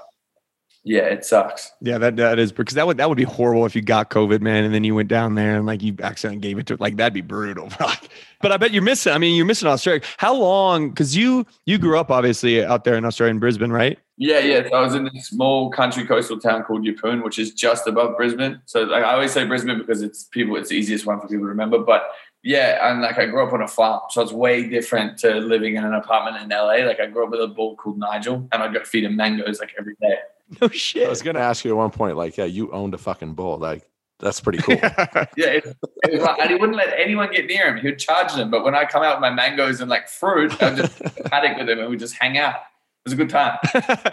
yeah, 0.84 1.02
it 1.02 1.24
sucks. 1.24 1.70
Yeah, 1.80 1.98
that 1.98 2.16
that 2.16 2.40
is 2.40 2.50
because 2.50 2.74
that 2.74 2.86
would 2.86 2.96
that 2.96 3.08
would 3.08 3.18
be 3.18 3.22
horrible 3.22 3.66
if 3.66 3.76
you 3.76 3.82
got 3.82 4.10
COVID, 4.10 4.40
man, 4.40 4.64
and 4.64 4.74
then 4.74 4.82
you 4.82 4.96
went 4.96 5.08
down 5.08 5.36
there 5.36 5.56
and 5.56 5.64
like 5.64 5.80
you 5.80 5.94
accidentally 6.02 6.40
gave 6.40 6.58
it 6.58 6.66
to 6.66 6.76
like 6.80 6.96
that'd 6.96 7.12
be 7.12 7.20
brutal. 7.20 7.70
but 8.40 8.50
I 8.50 8.56
bet 8.56 8.72
you're 8.72 8.82
missing. 8.82 9.12
I 9.12 9.18
mean, 9.18 9.36
you're 9.36 9.46
missing 9.46 9.68
Australia. 9.68 10.02
How 10.16 10.34
long? 10.34 10.90
Because 10.90 11.16
you 11.16 11.46
you 11.66 11.78
grew 11.78 11.98
up 11.98 12.10
obviously 12.10 12.64
out 12.64 12.82
there 12.82 12.96
in 12.96 13.04
Australia 13.04 13.30
in 13.30 13.38
Brisbane, 13.38 13.70
right? 13.70 13.96
Yeah, 14.16 14.40
yeah. 14.40 14.68
So 14.68 14.76
I 14.76 14.80
was 14.82 14.94
in 14.94 15.04
this 15.04 15.28
small 15.28 15.70
country 15.70 16.04
coastal 16.04 16.38
town 16.38 16.64
called 16.64 16.84
Yeppoon, 16.84 17.22
which 17.22 17.38
is 17.38 17.52
just 17.52 17.86
above 17.86 18.16
Brisbane. 18.16 18.60
So 18.66 18.82
like, 18.82 19.04
I 19.04 19.14
always 19.14 19.32
say 19.32 19.44
Brisbane 19.44 19.78
because 19.78 20.02
it's 20.02 20.24
people, 20.24 20.56
it's 20.56 20.68
the 20.68 20.76
easiest 20.76 21.06
one 21.06 21.20
for 21.20 21.28
people 21.28 21.44
to 21.44 21.48
remember. 21.48 21.78
But 21.78 22.08
Yeah, 22.44 22.90
and 22.90 23.00
like 23.00 23.18
I 23.18 23.26
grew 23.26 23.46
up 23.46 23.52
on 23.52 23.62
a 23.62 23.68
farm, 23.68 24.00
so 24.10 24.20
it's 24.20 24.32
way 24.32 24.68
different 24.68 25.18
to 25.18 25.36
living 25.36 25.76
in 25.76 25.84
an 25.84 25.94
apartment 25.94 26.42
in 26.42 26.48
LA. 26.48 26.84
Like 26.86 26.98
I 26.98 27.06
grew 27.06 27.24
up 27.24 27.30
with 27.30 27.40
a 27.40 27.46
bull 27.46 27.76
called 27.76 27.98
Nigel, 27.98 28.48
and 28.52 28.62
I'd 28.62 28.74
go 28.74 28.82
feed 28.82 29.04
him 29.04 29.14
mangoes 29.14 29.60
like 29.60 29.74
every 29.78 29.94
day. 30.00 30.16
No 30.60 30.68
shit. 30.68 31.06
I 31.06 31.10
was 31.10 31.22
gonna 31.22 31.38
ask 31.38 31.64
you 31.64 31.70
at 31.70 31.76
one 31.76 31.90
point, 31.90 32.16
like, 32.16 32.36
yeah, 32.36 32.44
you 32.44 32.70
owned 32.72 32.94
a 32.94 32.98
fucking 32.98 33.34
bull. 33.34 33.58
Like, 33.58 33.88
that's 34.18 34.40
pretty 34.40 34.58
cool. 34.58 34.74
Yeah, 35.36 35.46
it, 35.46 35.64
it 36.04 36.12
was 36.12 36.22
like, 36.22 36.38
and 36.40 36.50
he 36.50 36.56
wouldn't 36.56 36.76
let 36.76 36.92
anyone 36.98 37.30
get 37.32 37.46
near 37.46 37.68
him. 37.68 37.80
He 37.80 37.88
would 37.88 37.98
charge 37.98 38.34
them, 38.34 38.50
but 38.50 38.64
when 38.64 38.74
I 38.74 38.84
come 38.84 39.02
out 39.02 39.16
with 39.16 39.22
my 39.22 39.30
mangoes 39.30 39.80
and 39.80 39.88
like 39.88 40.08
fruit, 40.08 40.60
I'd 40.62 40.76
just 40.76 41.00
paddock 41.24 41.56
with 41.58 41.68
him 41.68 41.78
and 41.78 41.88
we'd 41.88 41.98
just 41.98 42.16
hang 42.16 42.38
out. 42.38 42.56
It 43.04 43.10
was 43.10 43.12
a 43.14 43.16
good 43.16 43.30
time. 43.30 43.58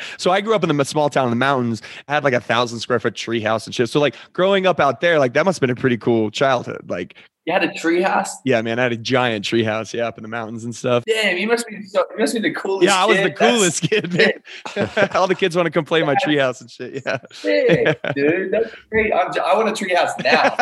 so 0.17 0.31
I 0.31 0.41
grew 0.41 0.55
up 0.55 0.63
in 0.63 0.75
the 0.75 0.83
small 0.83 1.09
town 1.11 1.25
in 1.25 1.29
the 1.29 1.35
mountains. 1.35 1.83
I 2.07 2.13
had 2.15 2.23
like 2.23 2.33
a 2.33 2.39
thousand 2.41 2.79
square 2.79 2.99
foot 2.99 3.13
tree 3.13 3.39
house 3.39 3.67
and 3.67 3.75
shit. 3.75 3.87
So 3.89 3.99
like 3.99 4.15
growing 4.33 4.65
up 4.65 4.79
out 4.79 4.99
there, 4.99 5.19
like 5.19 5.33
that 5.33 5.45
must 5.45 5.57
have 5.57 5.61
been 5.61 5.69
a 5.69 5.79
pretty 5.79 5.97
cool 5.97 6.31
childhood. 6.31 6.89
Like, 6.89 7.13
You 7.45 7.53
had 7.53 7.63
a 7.63 7.71
tree 7.71 8.01
house. 8.01 8.35
yeah, 8.45 8.63
man, 8.63 8.79
I 8.79 8.83
had 8.83 8.91
a 8.91 8.97
giant 8.97 9.45
tree 9.45 9.63
house, 9.63 9.93
yeah, 9.93 10.07
up 10.07 10.17
in 10.17 10.23
the 10.23 10.27
mountains 10.27 10.63
and 10.63 10.75
stuff. 10.75 11.03
Damn, 11.05 11.37
you 11.37 11.45
must 11.45 11.67
be 11.67 11.83
so, 11.83 12.03
you 12.11 12.17
must 12.17 12.33
be 12.33 12.39
the 12.39 12.51
coolest. 12.51 12.85
Yeah, 12.85 13.03
I 13.03 13.05
was 13.05 13.17
kid. 13.17 13.25
the 13.27 13.35
coolest 13.35 13.81
kid, 13.83 14.13
man. 14.17 15.09
All 15.13 15.27
the 15.27 15.35
kids 15.35 15.55
want 15.55 15.67
to 15.67 15.71
come 15.71 15.85
play 15.85 15.99
in 15.99 16.07
my 16.07 16.15
tree 16.23 16.37
house 16.37 16.59
and 16.59 16.71
shit. 16.71 17.03
Yeah. 17.05 17.19
Sick, 17.31 17.99
dude. 18.15 18.51
That's 18.51 18.73
great. 18.91 19.13
I'm, 19.13 19.31
I 19.39 19.53
want 19.55 19.69
a 19.69 19.73
tree 19.73 19.93
house 19.93 20.13
now. 20.23 20.55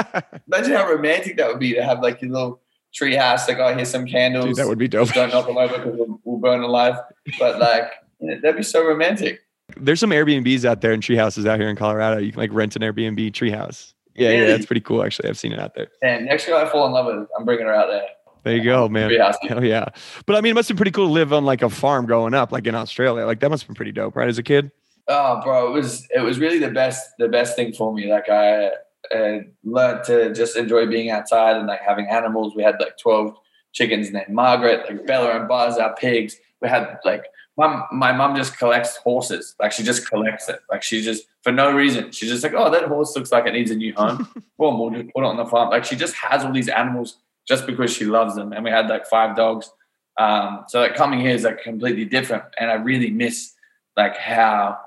Imagine 0.51 0.73
how 0.73 0.89
romantic 0.89 1.37
that 1.37 1.47
would 1.47 1.59
be 1.59 1.75
to 1.75 1.81
have 1.83 2.01
like 2.01 2.21
your 2.21 2.31
little 2.31 2.61
tree 2.93 3.15
house. 3.15 3.47
Like, 3.47 3.59
oh, 3.59 3.73
here's 3.73 3.89
some 3.89 4.05
candles. 4.05 4.47
Dude, 4.47 4.55
that 4.57 4.67
would 4.67 4.77
be 4.79 4.89
dope. 4.89 5.13
Don't 5.13 5.31
knock 5.31 5.47
them 5.47 5.57
over 5.57 5.77
because 5.77 5.93
we'll, 5.97 6.19
we'll 6.25 6.39
burn 6.39 6.61
alive. 6.61 6.95
But 7.39 7.57
like, 7.59 7.89
that'd 8.19 8.57
be 8.57 8.63
so 8.63 8.85
romantic. 8.85 9.41
There's 9.75 9.99
some 9.99 10.11
Airbnbs 10.11 10.65
out 10.65 10.81
there 10.81 10.93
and 10.93 11.03
tree 11.03 11.17
houses 11.17 11.45
out 11.45 11.59
here 11.59 11.69
in 11.69 11.75
Colorado. 11.75 12.19
You 12.19 12.31
can 12.31 12.39
like 12.39 12.53
rent 12.53 12.75
an 12.75 12.81
Airbnb 12.81 13.33
tree 13.33 13.51
house. 13.51 13.93
Yeah, 14.15 14.31
yeah, 14.31 14.47
that's 14.47 14.65
pretty 14.65 14.81
cool. 14.81 15.03
Actually, 15.03 15.29
I've 15.29 15.37
seen 15.37 15.51
it 15.51 15.59
out 15.59 15.75
there. 15.75 15.89
And 16.01 16.25
next 16.25 16.47
girl 16.47 16.57
I 16.57 16.67
fall 16.67 16.87
in 16.87 16.91
love 16.91 17.05
with, 17.05 17.27
I'm 17.37 17.45
bringing 17.45 17.67
her 17.67 17.75
out 17.75 17.87
there. 17.89 18.05
There 18.43 18.55
you 18.55 18.63
go, 18.63 18.87
man. 18.87 19.11
Hell 19.43 19.63
yeah. 19.63 19.89
But 20.25 20.37
I 20.37 20.41
mean, 20.41 20.51
it 20.51 20.53
must 20.55 20.69
have 20.69 20.75
been 20.75 20.79
pretty 20.79 20.91
cool 20.91 21.07
to 21.07 21.11
live 21.11 21.33
on 21.33 21.45
like 21.45 21.61
a 21.61 21.69
farm 21.69 22.05
growing 22.05 22.33
up, 22.33 22.51
like 22.51 22.65
in 22.65 22.75
Australia. 22.75 23.25
Like 23.25 23.41
that 23.41 23.49
must 23.49 23.63
have 23.63 23.67
been 23.67 23.75
pretty 23.75 23.91
dope, 23.91 24.15
right? 24.15 24.29
As 24.29 24.37
a 24.37 24.43
kid. 24.43 24.71
Oh, 25.09 25.41
bro, 25.43 25.67
it 25.67 25.73
was 25.73 26.07
it 26.15 26.21
was 26.21 26.39
really 26.39 26.59
the 26.59 26.71
best 26.71 27.11
the 27.19 27.27
best 27.27 27.55
thing 27.55 27.73
for 27.73 27.93
me. 27.93 28.11
Like 28.11 28.29
I 28.29 28.71
uh, 29.13 29.39
learned 29.63 30.05
to 30.05 30.33
just 30.33 30.57
enjoy 30.57 30.85
being 30.85 31.09
outside 31.09 31.57
and 31.57 31.67
like 31.67 31.81
having 31.81 32.07
animals. 32.07 32.55
We 32.55 32.63
had 32.63 32.75
like 32.79 32.97
twelve 32.97 33.35
chickens 33.73 34.11
named 34.11 34.29
Margaret, 34.29 34.85
like 34.89 35.05
Bella 35.05 35.37
and 35.37 35.47
Buzz, 35.47 35.77
our 35.77 35.95
pigs. 35.95 36.37
We 36.61 36.69
had 36.69 36.99
like 37.05 37.25
My 37.57 38.11
mom 38.11 38.35
just 38.35 38.57
collects 38.57 38.97
horses. 38.97 39.55
Like 39.59 39.71
she 39.71 39.83
just 39.83 40.07
collects 40.07 40.47
it. 40.47 40.59
Like 40.69 40.83
she 40.83 41.01
just 41.01 41.25
for 41.41 41.51
no 41.51 41.71
reason. 41.71 42.11
She's 42.11 42.29
just 42.29 42.43
like, 42.43 42.53
oh, 42.53 42.69
that 42.69 42.83
horse 42.83 43.15
looks 43.15 43.31
like 43.31 43.47
it 43.47 43.53
needs 43.53 43.71
a 43.71 43.75
new 43.75 43.93
home. 43.95 44.27
well, 44.57 44.77
we'll 44.77 44.91
just 44.91 45.13
put 45.13 45.23
it 45.23 45.25
on 45.25 45.37
the 45.37 45.45
farm. 45.45 45.69
Like 45.69 45.85
she 45.85 45.95
just 45.95 46.13
has 46.15 46.43
all 46.43 46.51
these 46.51 46.69
animals 46.69 47.17
just 47.47 47.65
because 47.65 47.91
she 47.91 48.05
loves 48.05 48.35
them. 48.35 48.53
And 48.53 48.63
we 48.63 48.69
had 48.69 48.87
like 48.87 49.07
five 49.07 49.35
dogs. 49.35 49.71
Um, 50.19 50.65
so 50.67 50.81
like 50.81 50.95
coming 50.95 51.19
here 51.19 51.31
is 51.33 51.43
like 51.43 51.63
completely 51.63 52.05
different. 52.05 52.43
And 52.59 52.69
I 52.69 52.75
really 52.75 53.09
miss 53.09 53.53
like 53.95 54.17
how 54.17 54.77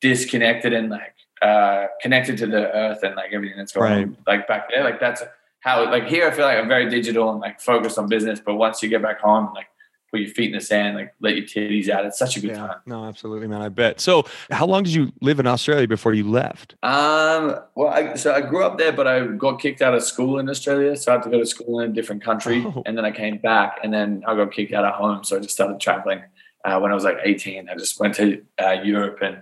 disconnected 0.00 0.72
and 0.72 0.90
like 0.90 1.14
uh 1.42 1.86
connected 2.00 2.38
to 2.38 2.46
the 2.46 2.70
earth 2.74 3.02
and 3.02 3.14
like 3.16 3.32
everything 3.32 3.56
that's 3.56 3.72
going 3.72 3.92
on 3.92 4.16
like 4.26 4.46
back 4.46 4.68
there 4.70 4.84
like 4.84 5.00
that's 5.00 5.22
how 5.60 5.82
like 5.90 6.06
here 6.06 6.28
i 6.28 6.30
feel 6.30 6.44
like 6.44 6.58
i'm 6.58 6.68
very 6.68 6.88
digital 6.88 7.30
and 7.30 7.40
like 7.40 7.60
focused 7.60 7.98
on 7.98 8.06
business 8.06 8.38
but 8.38 8.54
once 8.54 8.82
you 8.82 8.88
get 8.88 9.02
back 9.02 9.20
home 9.20 9.50
like 9.54 9.66
put 10.14 10.20
your 10.20 10.30
feet 10.38 10.50
in 10.52 10.56
the 10.60 10.60
sand 10.60 10.90
like 10.98 11.10
let 11.26 11.34
your 11.36 11.44
titties 11.52 11.88
out 11.88 12.04
it's 12.08 12.18
such 12.24 12.36
a 12.36 12.40
good 12.40 12.54
time 12.54 12.76
No, 12.86 12.98
absolutely, 13.06 13.48
man. 13.48 13.62
I 13.62 13.68
bet. 13.68 13.94
So, 14.08 14.12
how 14.60 14.66
long 14.72 14.82
did 14.84 14.94
you 14.98 15.04
live 15.28 15.38
in 15.42 15.46
Australia 15.54 15.88
before 15.96 16.14
you 16.14 16.24
left? 16.42 16.68
um 16.84 17.42
well 17.74 17.88
I, 17.98 18.14
so 18.22 18.28
i 18.38 18.40
grew 18.50 18.62
up 18.68 18.78
there 18.78 18.92
but 18.92 19.06
i 19.14 19.16
got 19.44 19.54
kicked 19.64 19.82
out 19.86 19.94
of 19.98 20.02
school 20.12 20.38
in 20.40 20.48
australia 20.54 20.92
so 21.00 21.06
i 21.10 21.14
had 21.16 21.22
to 21.24 21.30
go 21.34 21.38
to 21.44 21.46
school 21.54 21.80
in 21.80 21.90
a 21.90 21.92
different 21.98 22.22
country 22.30 22.58
Oh. 22.66 22.82
and 22.86 22.92
then 22.96 23.04
i 23.04 23.12
came 23.22 23.36
back 23.52 23.70
and 23.82 23.90
then 23.96 24.08
i 24.28 24.34
got 24.40 24.48
kicked 24.52 24.72
out 24.78 24.84
of 24.90 24.94
home 25.02 25.18
so 25.24 25.36
i 25.36 25.40
just 25.40 25.54
started 25.58 25.78
traveling 25.86 26.20
uh, 26.66 26.76
when 26.80 26.90
i 26.92 26.94
was 26.94 27.04
like 27.10 27.18
18 27.24 27.68
i 27.68 27.74
just 27.84 27.98
went 28.00 28.14
to 28.20 28.26
uh, 28.64 28.76
europe 28.92 29.18
and 29.26 29.36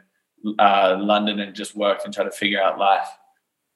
uh, 0.67 0.97
london 1.12 1.37
and 1.40 1.55
just 1.62 1.73
worked 1.85 2.05
and 2.05 2.14
tried 2.14 2.25
to 2.33 2.37
figure 2.42 2.61
out 2.61 2.79
life 2.79 3.09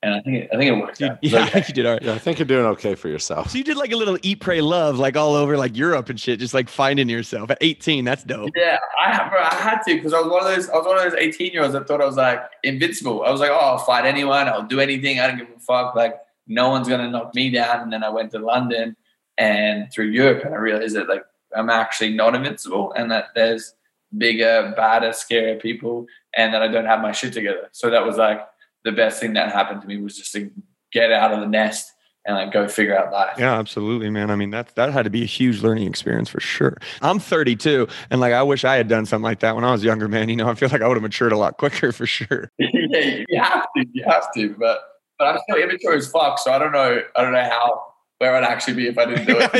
and 0.02 0.14
i 0.14 0.20
think 0.20 0.36
it, 0.36 0.50
i 0.52 0.56
think 0.56 0.76
it 0.76 0.80
worked 0.80 1.00
You, 1.00 1.06
out. 1.06 1.18
It 1.22 1.22
was 1.22 1.32
yeah, 1.32 1.42
I 1.42 1.46
think 1.48 1.68
you 1.68 1.74
did 1.74 1.86
all 1.86 1.92
right. 1.94 2.02
yeah, 2.02 2.12
I 2.12 2.18
think 2.18 2.38
you're 2.38 2.46
doing 2.46 2.66
okay 2.66 2.94
for 2.94 3.08
yourself. 3.08 3.50
So 3.50 3.58
you 3.58 3.64
did 3.64 3.76
like 3.76 3.92
a 3.92 3.96
little 3.96 4.18
eat, 4.22 4.40
pray, 4.40 4.60
love, 4.60 4.98
like 4.98 5.16
all 5.16 5.34
over 5.34 5.56
like 5.56 5.76
Europe 5.76 6.08
and 6.10 6.20
shit, 6.20 6.38
just 6.38 6.54
like 6.54 6.68
finding 6.68 7.08
yourself 7.08 7.50
at 7.50 7.58
18. 7.60 8.04
That's 8.04 8.22
dope. 8.24 8.50
Yeah, 8.54 8.78
I 9.02 9.28
bro, 9.28 9.40
I 9.40 9.54
had 9.54 9.80
to 9.86 9.94
because 9.94 10.12
I 10.12 10.20
was 10.20 10.30
one 10.30 10.42
of 10.46 10.54
those. 10.54 10.68
I 10.68 10.76
was 10.76 10.86
one 10.86 10.96
of 10.98 11.02
those 11.04 11.20
eighteen 11.20 11.52
year 11.52 11.62
olds 11.62 11.72
that 11.74 11.88
thought 11.88 12.00
I 12.00 12.06
was 12.06 12.16
like 12.16 12.40
invincible. 12.62 13.24
I 13.24 13.30
was 13.30 13.40
like, 13.40 13.50
oh, 13.50 13.54
I'll 13.58 13.78
fight 13.78 14.04
anyone. 14.04 14.48
I'll 14.48 14.62
do 14.66 14.80
anything. 14.80 15.18
I 15.20 15.26
don't 15.28 15.38
give 15.38 15.48
a 15.54 15.60
fuck. 15.60 15.94
Like 15.94 16.16
no 16.46 16.68
one's 16.70 16.88
gonna 16.88 17.10
knock 17.10 17.34
me 17.34 17.50
down. 17.50 17.80
And 17.82 17.92
then 17.92 18.04
I 18.04 18.08
went 18.10 18.30
to 18.32 18.38
London 18.38 18.96
and 19.38 19.90
through 19.92 20.06
Europe, 20.06 20.44
and 20.44 20.54
I 20.54 20.58
realized 20.58 20.96
that 20.96 21.08
like 21.08 21.24
I'm 21.56 21.70
actually 21.70 22.14
not 22.14 22.34
invincible, 22.34 22.92
and 22.92 23.10
that 23.10 23.26
there's 23.34 23.74
bigger, 24.16 24.72
badder, 24.76 25.10
scarier 25.10 25.60
people, 25.60 26.06
and 26.36 26.54
that 26.54 26.62
I 26.62 26.68
don't 26.68 26.86
have 26.86 27.00
my 27.00 27.12
shit 27.12 27.32
together. 27.32 27.68
So 27.72 27.90
that 27.90 28.04
was 28.04 28.16
like 28.16 28.40
the 28.86 28.92
best 28.92 29.20
thing 29.20 29.34
that 29.34 29.52
happened 29.52 29.82
to 29.82 29.86
me 29.86 30.00
was 30.00 30.16
just 30.16 30.32
to 30.32 30.50
get 30.92 31.12
out 31.12 31.32
of 31.32 31.40
the 31.40 31.46
nest 31.46 31.92
and 32.24 32.36
like 32.36 32.52
go 32.52 32.68
figure 32.68 32.96
out 32.96 33.12
life. 33.12 33.36
Yeah, 33.36 33.58
absolutely, 33.58 34.08
man. 34.10 34.30
I 34.30 34.36
mean, 34.36 34.50
that 34.50 34.74
that 34.76 34.92
had 34.92 35.02
to 35.04 35.10
be 35.10 35.22
a 35.22 35.26
huge 35.26 35.60
learning 35.62 35.88
experience 35.88 36.28
for 36.28 36.40
sure. 36.40 36.78
I'm 37.02 37.18
32, 37.18 37.88
and 38.10 38.20
like 38.20 38.32
I 38.32 38.42
wish 38.44 38.64
I 38.64 38.76
had 38.76 38.88
done 38.88 39.04
something 39.04 39.24
like 39.24 39.40
that 39.40 39.54
when 39.56 39.64
I 39.64 39.72
was 39.72 39.84
younger, 39.84 40.08
man. 40.08 40.28
You 40.28 40.36
know, 40.36 40.48
I 40.48 40.54
feel 40.54 40.68
like 40.70 40.82
I 40.82 40.88
would 40.88 40.96
have 40.96 41.02
matured 41.02 41.32
a 41.32 41.36
lot 41.36 41.58
quicker 41.58 41.90
for 41.92 42.06
sure. 42.06 42.50
yeah, 42.58 43.22
you 43.28 43.40
have 43.42 43.66
to, 43.76 43.86
you 43.92 44.04
have 44.04 44.32
to, 44.34 44.54
but 44.58 44.80
but 45.18 45.26
I'm 45.26 45.38
still 45.48 45.62
immature 45.62 45.94
as 45.94 46.08
fuck, 46.08 46.38
so 46.38 46.52
I 46.52 46.58
don't 46.58 46.72
know, 46.72 47.02
I 47.16 47.22
don't 47.22 47.32
know 47.32 47.42
how 47.42 47.82
where 48.18 48.34
I'd 48.34 48.44
actually 48.44 48.74
be 48.74 48.86
if 48.86 48.96
I 48.96 49.04
didn't 49.04 49.26
do 49.26 49.36
it. 49.38 49.52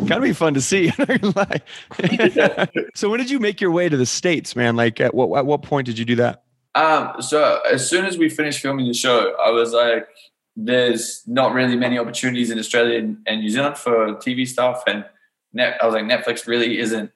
Gotta 0.08 0.20
be 0.20 0.32
fun 0.32 0.54
to 0.54 0.60
see. 0.60 0.88
I'm 0.98 1.06
not 1.08 1.20
gonna 1.20 1.34
lie. 1.36 1.60
so 2.94 3.10
when 3.10 3.20
did 3.20 3.30
you 3.30 3.38
make 3.38 3.60
your 3.60 3.70
way 3.70 3.88
to 3.88 3.96
the 3.96 4.06
states, 4.06 4.56
man? 4.56 4.74
Like 4.74 5.00
at 5.00 5.14
what 5.14 5.38
at 5.38 5.46
what 5.46 5.62
point 5.62 5.86
did 5.86 5.98
you 5.98 6.04
do 6.04 6.16
that? 6.16 6.42
Um, 6.76 7.22
so 7.22 7.60
as 7.72 7.88
soon 7.88 8.04
as 8.04 8.18
we 8.18 8.28
finished 8.28 8.60
filming 8.60 8.86
the 8.86 8.94
show, 8.94 9.34
I 9.42 9.50
was 9.50 9.72
like, 9.72 10.06
"There's 10.54 11.22
not 11.26 11.54
really 11.54 11.74
many 11.74 11.98
opportunities 11.98 12.50
in 12.50 12.58
Australia 12.58 12.98
and, 12.98 13.40
New 13.40 13.48
Zealand 13.48 13.78
for 13.78 14.14
TV 14.16 14.46
stuff," 14.46 14.84
and 14.86 15.04
net, 15.54 15.78
I 15.82 15.86
was 15.86 15.94
like, 15.94 16.04
"Netflix 16.04 16.46
really 16.46 16.78
isn't 16.78 17.10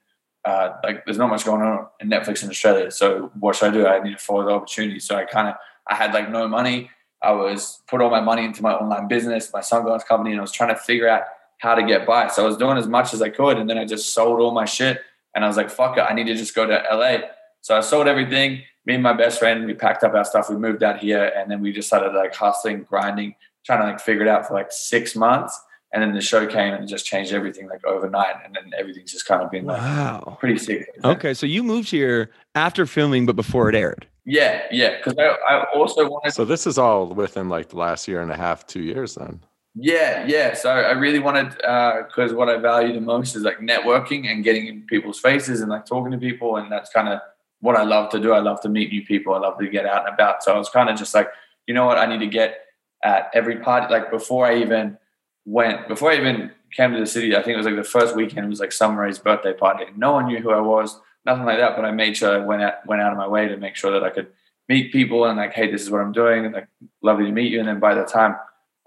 uh, 0.45 0.71
like 0.83 1.05
there's 1.05 1.19
not 1.19 1.29
much 1.29 1.45
going 1.45 1.61
on 1.61 1.85
in 1.99 2.09
Netflix 2.09 2.43
in 2.43 2.49
Australia. 2.49 2.89
So 2.89 3.31
what 3.39 3.55
should 3.55 3.69
I 3.69 3.73
do? 3.73 3.85
I 3.85 4.01
need 4.01 4.13
to 4.13 4.17
follow 4.17 4.45
the 4.45 4.51
opportunity." 4.51 4.99
So 4.99 5.15
I 5.15 5.25
kind 5.25 5.47
of 5.49 5.55
I 5.87 5.93
had 5.93 6.11
like 6.11 6.31
no 6.31 6.47
money. 6.47 6.89
I 7.21 7.31
was 7.31 7.83
put 7.87 8.01
all 8.01 8.09
my 8.09 8.19
money 8.21 8.43
into 8.43 8.63
my 8.63 8.73
online 8.73 9.07
business, 9.07 9.53
my 9.53 9.61
sunglasses 9.61 10.07
company, 10.07 10.31
and 10.31 10.39
I 10.39 10.41
was 10.41 10.51
trying 10.51 10.69
to 10.69 10.75
figure 10.75 11.07
out 11.07 11.23
how 11.59 11.75
to 11.75 11.83
get 11.83 12.07
by. 12.07 12.29
So 12.29 12.43
I 12.43 12.47
was 12.47 12.57
doing 12.57 12.79
as 12.79 12.87
much 12.87 13.13
as 13.13 13.21
I 13.21 13.29
could, 13.29 13.59
and 13.59 13.69
then 13.69 13.77
I 13.77 13.85
just 13.85 14.11
sold 14.11 14.39
all 14.39 14.51
my 14.51 14.65
shit. 14.65 15.01
And 15.35 15.45
I 15.45 15.47
was 15.47 15.55
like, 15.55 15.69
"Fuck 15.69 15.97
it, 15.97 16.01
I 16.01 16.15
need 16.15 16.25
to 16.25 16.35
just 16.35 16.55
go 16.55 16.65
to 16.65 16.83
LA." 16.91 17.19
So 17.61 17.77
I 17.77 17.81
sold 17.81 18.07
everything. 18.07 18.63
Me 18.85 18.95
and 18.95 19.03
my 19.03 19.13
best 19.13 19.39
friend, 19.39 19.65
we 19.65 19.73
packed 19.73 20.03
up 20.03 20.13
our 20.13 20.25
stuff. 20.25 20.49
We 20.49 20.55
moved 20.57 20.81
out 20.83 20.99
here, 20.99 21.31
and 21.35 21.49
then 21.51 21.61
we 21.61 21.71
just 21.71 21.87
started 21.87 22.13
like 22.15 22.33
hustling, 22.33 22.83
grinding, 22.89 23.35
trying 23.65 23.81
to 23.81 23.85
like 23.87 23.99
figure 23.99 24.23
it 24.23 24.27
out 24.27 24.47
for 24.47 24.53
like 24.55 24.71
six 24.71 25.15
months. 25.15 25.59
And 25.93 26.01
then 26.01 26.13
the 26.13 26.21
show 26.21 26.47
came 26.47 26.73
and 26.73 26.85
it 26.85 26.87
just 26.87 27.05
changed 27.05 27.33
everything 27.33 27.67
like 27.67 27.85
overnight. 27.85 28.35
And 28.45 28.55
then 28.55 28.71
everything's 28.79 29.11
just 29.11 29.25
kind 29.25 29.41
of 29.43 29.51
been 29.51 29.65
like 29.65 29.77
Wow. 29.81 30.37
pretty 30.39 30.57
sick. 30.57 30.87
Okay, 31.03 31.33
so 31.33 31.45
you 31.45 31.63
moved 31.63 31.89
here 31.91 32.31
after 32.55 32.85
filming, 32.85 33.25
but 33.25 33.35
before 33.35 33.67
it 33.67 33.75
aired. 33.75 34.07
Yeah, 34.23 34.61
yeah. 34.71 34.95
Because 34.97 35.15
I, 35.19 35.23
I 35.53 35.65
also 35.75 36.07
wanted 36.09 36.31
So 36.33 36.45
this 36.45 36.65
is 36.65 36.77
all 36.77 37.07
within 37.07 37.49
like 37.49 37.69
the 37.69 37.75
last 37.77 38.07
year 38.07 38.21
and 38.21 38.31
a 38.31 38.37
half, 38.37 38.65
two 38.67 38.81
years 38.81 39.15
then. 39.15 39.41
Yeah, 39.75 40.25
yeah. 40.27 40.53
So 40.53 40.69
I 40.69 40.91
really 40.91 41.19
wanted 41.19 41.61
uh, 41.63 42.03
because 42.07 42.31
what 42.33 42.47
I 42.47 42.55
value 42.57 42.93
the 42.93 43.01
most 43.01 43.35
is 43.35 43.43
like 43.43 43.59
networking 43.59 44.31
and 44.31 44.45
getting 44.45 44.67
in 44.67 44.83
people's 44.83 45.19
faces 45.19 45.59
and 45.59 45.69
like 45.69 45.85
talking 45.85 46.11
to 46.11 46.17
people, 46.17 46.55
and 46.55 46.71
that's 46.71 46.89
kind 46.91 47.09
of 47.09 47.19
what 47.61 47.75
I 47.75 47.83
love 47.83 48.11
to 48.11 48.19
do. 48.19 48.33
I 48.33 48.39
love 48.39 48.59
to 48.61 48.69
meet 48.69 48.91
new 48.91 49.05
people. 49.05 49.33
I 49.33 49.39
love 49.39 49.57
to 49.59 49.67
get 49.69 49.85
out 49.85 50.05
and 50.05 50.13
about. 50.13 50.43
So 50.43 50.53
I 50.53 50.57
was 50.57 50.69
kind 50.69 50.89
of 50.89 50.97
just 50.97 51.13
like, 51.13 51.29
you 51.67 51.73
know 51.73 51.85
what, 51.85 51.97
I 51.97 52.05
need 52.05 52.19
to 52.19 52.27
get 52.27 52.65
at 53.03 53.29
every 53.33 53.57
party. 53.57 53.91
Like 53.91 54.11
before 54.11 54.45
I 54.45 54.57
even 54.57 54.97
went, 55.45 55.87
before 55.87 56.11
I 56.11 56.17
even 56.17 56.51
came 56.75 56.91
to 56.91 56.99
the 56.99 57.05
city, 57.05 57.35
I 57.35 57.41
think 57.41 57.53
it 57.53 57.57
was 57.57 57.65
like 57.65 57.75
the 57.75 57.83
first 57.83 58.15
weekend. 58.15 58.45
It 58.45 58.49
was 58.49 58.59
like 58.59 58.71
Summer 58.71 59.01
Ray's 59.01 59.19
birthday 59.19 59.53
party. 59.53 59.85
No 59.95 60.13
one 60.13 60.27
knew 60.27 60.39
who 60.39 60.51
I 60.51 60.59
was, 60.59 60.99
nothing 61.25 61.45
like 61.45 61.59
that. 61.59 61.75
But 61.75 61.85
I 61.85 61.91
made 61.91 62.17
sure 62.17 62.35
I 62.35 62.43
went 62.43 62.63
out 62.63 62.85
went 62.85 63.01
out 63.01 63.11
of 63.11 63.17
my 63.17 63.27
way 63.27 63.47
to 63.47 63.57
make 63.57 63.75
sure 63.75 63.91
that 63.91 64.03
I 64.03 64.09
could 64.09 64.27
meet 64.67 64.91
people 64.91 65.25
and 65.25 65.37
like, 65.37 65.53
hey, 65.53 65.69
this 65.71 65.81
is 65.81 65.89
what 65.89 66.01
I'm 66.01 66.13
doing, 66.13 66.45
and 66.45 66.53
like, 66.53 66.67
lovely 67.01 67.25
to 67.25 67.31
meet 67.31 67.51
you. 67.51 67.59
And 67.59 67.67
then 67.67 67.79
by 67.79 67.93
the 67.93 68.05
time 68.05 68.37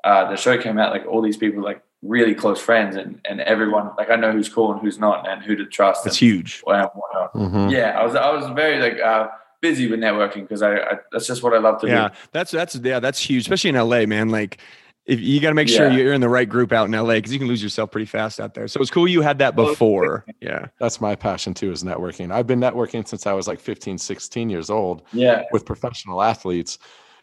uh, 0.02 0.30
the 0.30 0.36
show 0.36 0.56
came 0.58 0.78
out, 0.78 0.92
like 0.92 1.06
all 1.06 1.22
these 1.22 1.36
people, 1.36 1.62
like 1.62 1.82
really 2.04 2.34
close 2.34 2.60
friends, 2.60 2.96
and 2.96 3.20
and 3.28 3.40
everyone, 3.40 3.90
like 3.98 4.10
I 4.10 4.16
know 4.16 4.30
who's 4.30 4.48
cool 4.48 4.72
and 4.72 4.80
who's 4.80 4.98
not, 4.98 5.28
and 5.28 5.42
who 5.42 5.56
to 5.56 5.64
trust. 5.66 6.04
That's 6.04 6.20
and 6.20 6.30
huge. 6.30 6.60
what- 6.62 6.92
whatnot. 6.94 7.32
Mhm. 7.34 7.70
Yeah, 7.72 7.98
I 7.98 8.04
was 8.04 8.14
I 8.14 8.30
was 8.30 8.46
very 8.54 8.78
like 8.80 9.00
uh, 9.00 9.28
busy 9.60 9.88
with 9.88 10.00
networking 10.00 10.42
because 10.42 10.62
I, 10.62 10.76
I 10.76 10.92
that's 11.10 11.26
just 11.26 11.42
what 11.42 11.54
I 11.54 11.58
love 11.58 11.80
to 11.80 11.88
Yeah, 11.88 12.08
do. 12.10 12.14
that's 12.32 12.50
that's 12.50 12.74
yeah, 12.76 13.00
that's 13.00 13.18
huge, 13.18 13.42
especially 13.42 13.70
in 13.70 13.76
LA, 13.76 14.04
man. 14.06 14.28
Like, 14.28 14.58
if 15.06 15.20
you 15.20 15.40
got 15.40 15.48
to 15.50 15.54
make 15.54 15.68
sure 15.68 15.88
Yeah. 15.88 15.96
you're 15.96 16.12
in 16.12 16.20
the 16.20 16.28
right 16.28 16.48
group 16.48 16.72
out 16.72 16.86
in 16.86 16.92
LA 16.92 17.14
because 17.14 17.32
you 17.32 17.38
can 17.38 17.48
lose 17.48 17.62
yourself 17.62 17.90
pretty 17.90 18.06
fast 18.06 18.40
out 18.40 18.54
there. 18.54 18.68
So 18.68 18.80
it's 18.80 18.90
cool 18.90 19.06
you 19.08 19.20
had 19.22 19.38
that 19.38 19.54
before. 19.56 20.24
Yeah, 20.40 20.66
That's 20.80 21.00
my 21.00 21.14
passion 21.14 21.52
too, 21.54 21.70
is 21.72 21.82
networking. 21.82 22.30
I've 22.32 22.46
been 22.46 22.60
networking 22.60 23.06
since 23.08 23.26
I 23.26 23.32
was 23.32 23.46
like 23.48 23.60
15, 23.60 23.98
16 23.98 24.48
years 24.50 24.68
old 24.70 25.02
Yeah, 25.12 25.44
with 25.52 25.64
professional 25.66 26.22
athletes. 26.22 26.78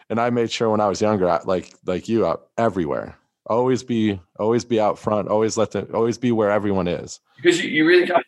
And 0.09 0.19
I 0.19 0.29
made 0.29 0.51
sure 0.51 0.69
when 0.69 0.81
I 0.81 0.87
was 0.89 1.01
younger, 1.01 1.29
I- 1.29 1.41
like 1.45 1.73
like 1.85 2.07
you, 2.09 2.35
everywhere. 2.57 3.15
Always 3.47 3.83
be 3.83 4.19
always 4.39 4.63
be 4.65 4.79
out 4.79 4.97
front. 4.99 5.27
Always 5.27 5.57
let 5.57 5.71
the 5.71 5.83
always 5.93 6.17
be 6.17 6.31
where 6.31 6.51
everyone 6.51 6.87
is. 6.87 7.19
because 7.37 7.61
you, 7.63 7.69
you 7.69 7.85
really 7.87 8.05
can't 8.07 8.23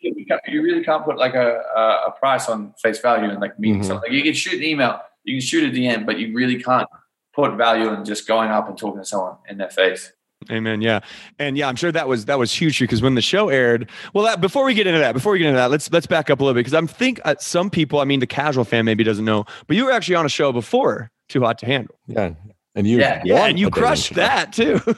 you 0.48 0.62
really 0.62 0.82
can't 0.84 1.04
put 1.04 1.16
like 1.18 1.34
a 1.34 1.60
a, 1.76 1.80
a 2.08 2.14
price 2.18 2.48
on 2.48 2.74
face 2.82 3.00
value 3.00 3.30
and 3.30 3.40
like 3.40 3.58
meeting 3.58 3.80
Mhm. 3.80 3.84
someone. 3.86 4.02
Like 4.02 4.12
you 4.12 4.22
can 4.22 4.34
shoot 4.34 4.54
an 4.54 4.62
email, 4.64 5.00
you 5.24 5.34
can 5.36 5.40
shoot 5.46 5.64
a 5.68 5.72
DM, 5.76 6.04
but 6.06 6.18
you 6.18 6.34
really 6.34 6.62
can't 6.62 6.88
put 7.34 7.52
value 7.56 7.92
in 7.92 8.04
just 8.04 8.26
going 8.28 8.50
up 8.50 8.68
and 8.68 8.76
talking 8.78 9.00
to 9.00 9.04
someone 9.06 9.36
in 9.48 9.58
their 9.58 9.70
face. 9.70 10.12
Amen. 10.50 10.82
Yeah, 10.82 11.00
and 11.38 11.56
yeah, 11.56 11.68
I'm 11.68 11.76
sure 11.76 11.90
that 11.90 12.06
was 12.06 12.26
that 12.26 12.38
was 12.38 12.52
huge 12.52 12.78
because 12.78 13.00
when 13.00 13.14
the 13.14 13.22
show 13.22 13.48
aired. 13.48 13.88
Well, 14.12 14.24
that, 14.26 14.40
before 14.42 14.64
we 14.64 14.74
get 14.74 14.86
into 14.86 14.98
that, 14.98 15.12
before 15.12 15.32
we 15.32 15.38
get 15.38 15.46
into 15.46 15.56
that, 15.56 15.70
let's 15.70 15.90
let's 15.90 16.06
back 16.06 16.28
up 16.28 16.38
a 16.40 16.42
little 16.44 16.52
bit 16.54 16.60
because 16.60 16.74
I'm 16.74 16.86
think 16.86 17.18
uh, 17.24 17.36
some 17.38 17.70
people, 17.70 17.98
I 18.00 18.04
mean, 18.04 18.20
the 18.20 18.26
casual 18.26 18.64
fan 18.64 18.84
maybe 18.84 19.04
doesn't 19.04 19.24
know, 19.24 19.46
but 19.66 19.76
you 19.76 19.86
were 19.86 19.92
actually 19.92 20.16
on 20.16 20.26
a 20.26 20.28
show 20.28 20.52
before 20.52 21.10
Too 21.30 21.40
Hot 21.40 21.56
to 21.60 21.66
Handle. 21.66 21.94
Yeah, 22.08 22.32
and 22.74 22.86
you 22.86 22.98
Yeah. 22.98 23.22
Yeah, 23.24 23.46
and 23.46 23.58
you 23.58 23.70
crushed 23.70 24.14
that 24.14 24.52
too. 24.52 24.80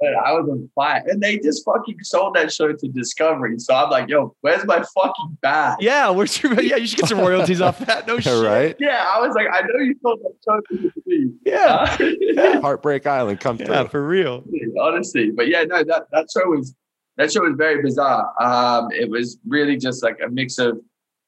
And 0.00 0.16
I 0.16 0.32
was 0.32 0.46
on 0.50 0.68
fire, 0.74 1.02
and 1.06 1.22
they 1.22 1.38
just 1.38 1.64
fucking 1.64 1.96
sold 2.02 2.34
that 2.34 2.52
show 2.52 2.70
to 2.70 2.88
Discovery. 2.88 3.58
So 3.58 3.74
I'm 3.74 3.88
like, 3.88 4.08
yo, 4.08 4.34
where's 4.42 4.62
my 4.66 4.82
fucking 4.94 5.38
bag? 5.40 5.78
yeah, 5.80 6.10
where's 6.10 6.42
your, 6.42 6.60
yeah, 6.60 6.76
you 6.76 6.86
should 6.86 6.98
get 6.98 7.08
some 7.08 7.20
royalties 7.20 7.62
off 7.62 7.78
that. 7.78 8.06
No 8.06 8.14
Yeah, 8.14 8.20
shit. 8.20 8.44
right? 8.44 8.76
Yeah, 8.80 9.08
I 9.10 9.20
was 9.26 9.34
like, 9.34 9.46
I 9.50 9.60
know 9.62 9.78
you 9.78 9.94
sold 10.02 10.20
that 10.20 10.34
show 10.44 10.60
to 10.76 10.92
me. 11.06 11.30
Yeah, 11.46 11.96
Uh, 12.36 12.60
Heartbreak 12.60 13.06
Island, 13.06 13.40
come 13.40 13.56
yeah, 13.56 13.66
through. 13.84 13.88
for 13.88 14.06
real. 14.06 14.44
honestly. 14.78 15.30
But 15.30 15.46
yeah, 15.48 15.62
no, 15.62 15.82
that 15.84 16.06
that 16.12 16.26
show 16.36 16.50
was 16.50 16.74
that 17.16 17.32
show 17.32 17.40
was 17.42 17.54
very 17.56 17.80
bizarre. 17.80 18.30
Um, 18.42 18.90
it 18.92 19.08
was 19.08 19.38
really 19.46 19.76
just 19.78 20.02
like 20.02 20.18
a 20.22 20.28
mix 20.28 20.58
of 20.58 20.78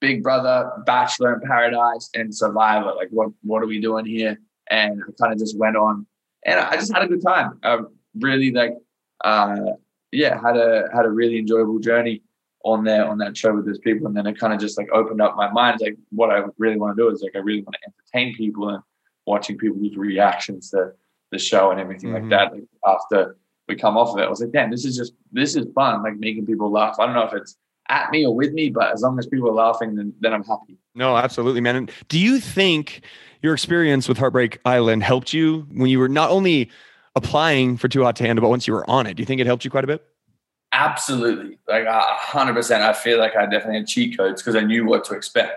Big 0.01 0.23
Brother, 0.25 0.71
Bachelor 0.85 1.35
in 1.35 1.41
Paradise, 1.49 2.11
and 2.15 2.35
Survivor. 2.35 2.93
Like, 2.95 3.09
what 3.11 3.31
what 3.43 3.63
are 3.63 3.67
we 3.67 3.81
doing 3.81 4.05
here? 4.05 4.39
And 4.71 5.03
I 5.03 5.13
kind 5.21 5.33
of 5.33 5.39
just 5.39 5.57
went 5.59 5.77
on, 5.77 6.07
and 6.45 6.59
I 6.61 6.75
just 6.77 6.93
had 6.93 7.03
a 7.03 7.09
good 7.09 7.23
time. 7.23 7.59
I 7.63 7.81
really 8.19 8.51
like, 8.51 8.77
uh, 9.25 9.73
yeah, 10.13 10.41
had 10.41 10.57
a 10.57 10.89
had 10.95 11.05
a 11.05 11.11
really 11.11 11.39
enjoyable 11.39 11.79
journey 11.79 12.23
on 12.65 12.83
there 12.85 13.07
on 13.07 13.19
that 13.19 13.37
show 13.37 13.55
with 13.55 13.65
those 13.67 13.79
people, 13.79 14.07
and 14.07 14.17
then 14.17 14.27
it 14.27 14.39
kind 14.39 14.53
of 14.53 14.59
just 14.59 14.77
like 14.79 14.89
opened 14.93 15.21
up 15.23 15.37
my 15.37 15.51
mind. 15.53 15.79
Like, 15.81 15.97
what 16.11 16.31
I 16.31 16.43
really 16.59 16.77
want 16.79 16.97
to 16.97 17.03
do 17.03 17.09
is 17.11 17.23
like 17.23 17.37
I 17.37 17.39
really 17.39 17.63
want 17.63 17.77
to 17.83 17.91
entertain 18.19 18.35
people 18.37 18.69
and 18.71 18.83
watching 19.27 19.57
people's 19.59 19.97
reactions 19.97 20.71
to 20.71 20.93
the 21.33 21.39
show 21.39 21.71
and 21.71 21.81
everything 21.81 22.11
Mhm. 22.11 22.15
like 22.15 22.29
that. 22.31 22.53
Like 22.53 22.65
after 22.87 23.37
we 23.69 23.75
come 23.77 23.97
off 23.97 24.11
of 24.11 24.19
it, 24.19 24.23
I 24.23 24.29
was 24.29 24.41
like, 24.41 24.53
damn, 24.53 24.71
this 24.71 24.85
is 24.85 24.97
just 24.97 25.13
this 25.33 25.55
is 25.57 25.67
fun, 25.75 26.03
like 26.03 26.17
making 26.19 26.47
people 26.47 26.71
laugh. 26.71 26.97
I 26.99 27.07
don't 27.07 27.15
know 27.15 27.25
if 27.27 27.35
it's 27.35 27.57
at 27.89 28.11
me 28.11 28.27
or 28.27 28.35
with 28.35 28.53
me, 28.53 28.69
but 28.71 28.93
as 28.93 29.03
long 29.03 29.17
as 29.19 29.27
people 29.27 29.49
are 29.51 29.55
laughing, 29.55 29.95
then 29.95 30.13
then 30.21 30.33
I'm 30.33 30.45
happy. 30.45 30.77
No, 30.95 31.17
absolutely, 31.17 31.61
man. 31.61 31.77
And 31.77 31.91
do 32.09 32.19
you 32.19 32.41
think 32.41 33.03
your 33.47 33.55
experience 33.55 34.09
with 34.09 34.19
Heartbreak 34.19 34.59
Island 34.65 35.03
helped 35.05 35.33
you 35.33 35.67
when 35.73 35.89
you 35.89 35.99
were 36.01 36.09
not 36.09 36.31
only 36.31 36.69
applying 37.15 37.77
for 37.77 37.89
Too 37.89 38.03
Hot 38.03 38.17
to 38.17 38.25
Handle, 38.25 38.43
but 38.43 38.51
once 38.51 38.67
you 38.67 38.75
were 38.75 38.89
on 38.91 39.07
it? 39.07 39.15
Do 39.15 39.23
you 39.23 39.25
think 39.25 39.41
it 39.41 39.47
helped 39.47 39.65
you 39.65 39.71
quite 39.71 39.85
a 39.85 39.87
bit? 39.87 40.05
Absolutely, 40.73 41.59
like 41.69 41.85
a 41.87 42.01
hundred 42.01 42.55
percent. 42.55 42.83
I 42.83 42.93
feel 42.93 43.19
like 43.19 43.37
I 43.37 43.47
definitely 43.47 43.77
had 43.77 43.87
cheat 43.87 44.17
codes 44.17 44.43
because 44.43 44.57
I 44.57 44.61
knew 44.61 44.85
what 44.85 45.05
to 45.05 45.15
expect. 45.15 45.53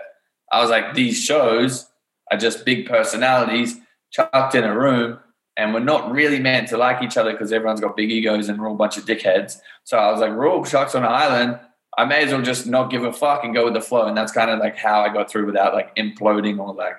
I 0.52 0.60
was 0.60 0.70
like, 0.70 0.94
these 0.94 1.22
shows 1.22 1.88
are 2.30 2.38
just 2.38 2.64
big 2.64 2.88
personalities 2.88 3.76
chucked 4.12 4.54
in 4.54 4.64
a 4.64 4.76
room, 4.76 5.18
and 5.56 5.74
we're 5.74 5.80
not 5.80 6.10
really 6.10 6.38
meant 6.38 6.68
to 6.68 6.78
like 6.78 7.02
each 7.02 7.16
other 7.16 7.32
because 7.32 7.52
everyone's 7.52 7.80
got 7.80 7.96
big 7.96 8.10
egos 8.10 8.48
and 8.48 8.58
we're 8.58 8.68
all 8.68 8.74
a 8.74 8.78
bunch 8.78 8.96
of 8.96 9.04
dickheads. 9.04 9.58
So 9.84 9.98
I 9.98 10.10
was 10.10 10.20
like, 10.20 10.30
we're 10.30 10.48
all 10.48 10.64
chucked 10.64 10.94
on 10.94 11.04
an 11.04 11.12
island. 11.12 11.58
I 11.98 12.04
may 12.04 12.22
as 12.22 12.32
well 12.32 12.40
just 12.40 12.66
not 12.66 12.90
give 12.90 13.04
a 13.04 13.12
fuck 13.12 13.44
and 13.44 13.52
go 13.52 13.64
with 13.64 13.74
the 13.74 13.80
flow. 13.80 14.06
And 14.06 14.16
that's 14.16 14.32
kind 14.32 14.48
of 14.48 14.60
like 14.60 14.76
how 14.76 15.00
I 15.00 15.12
got 15.12 15.28
through 15.28 15.44
without 15.44 15.74
like 15.74 15.94
imploding 15.96 16.58
or 16.58 16.72
like 16.72 16.94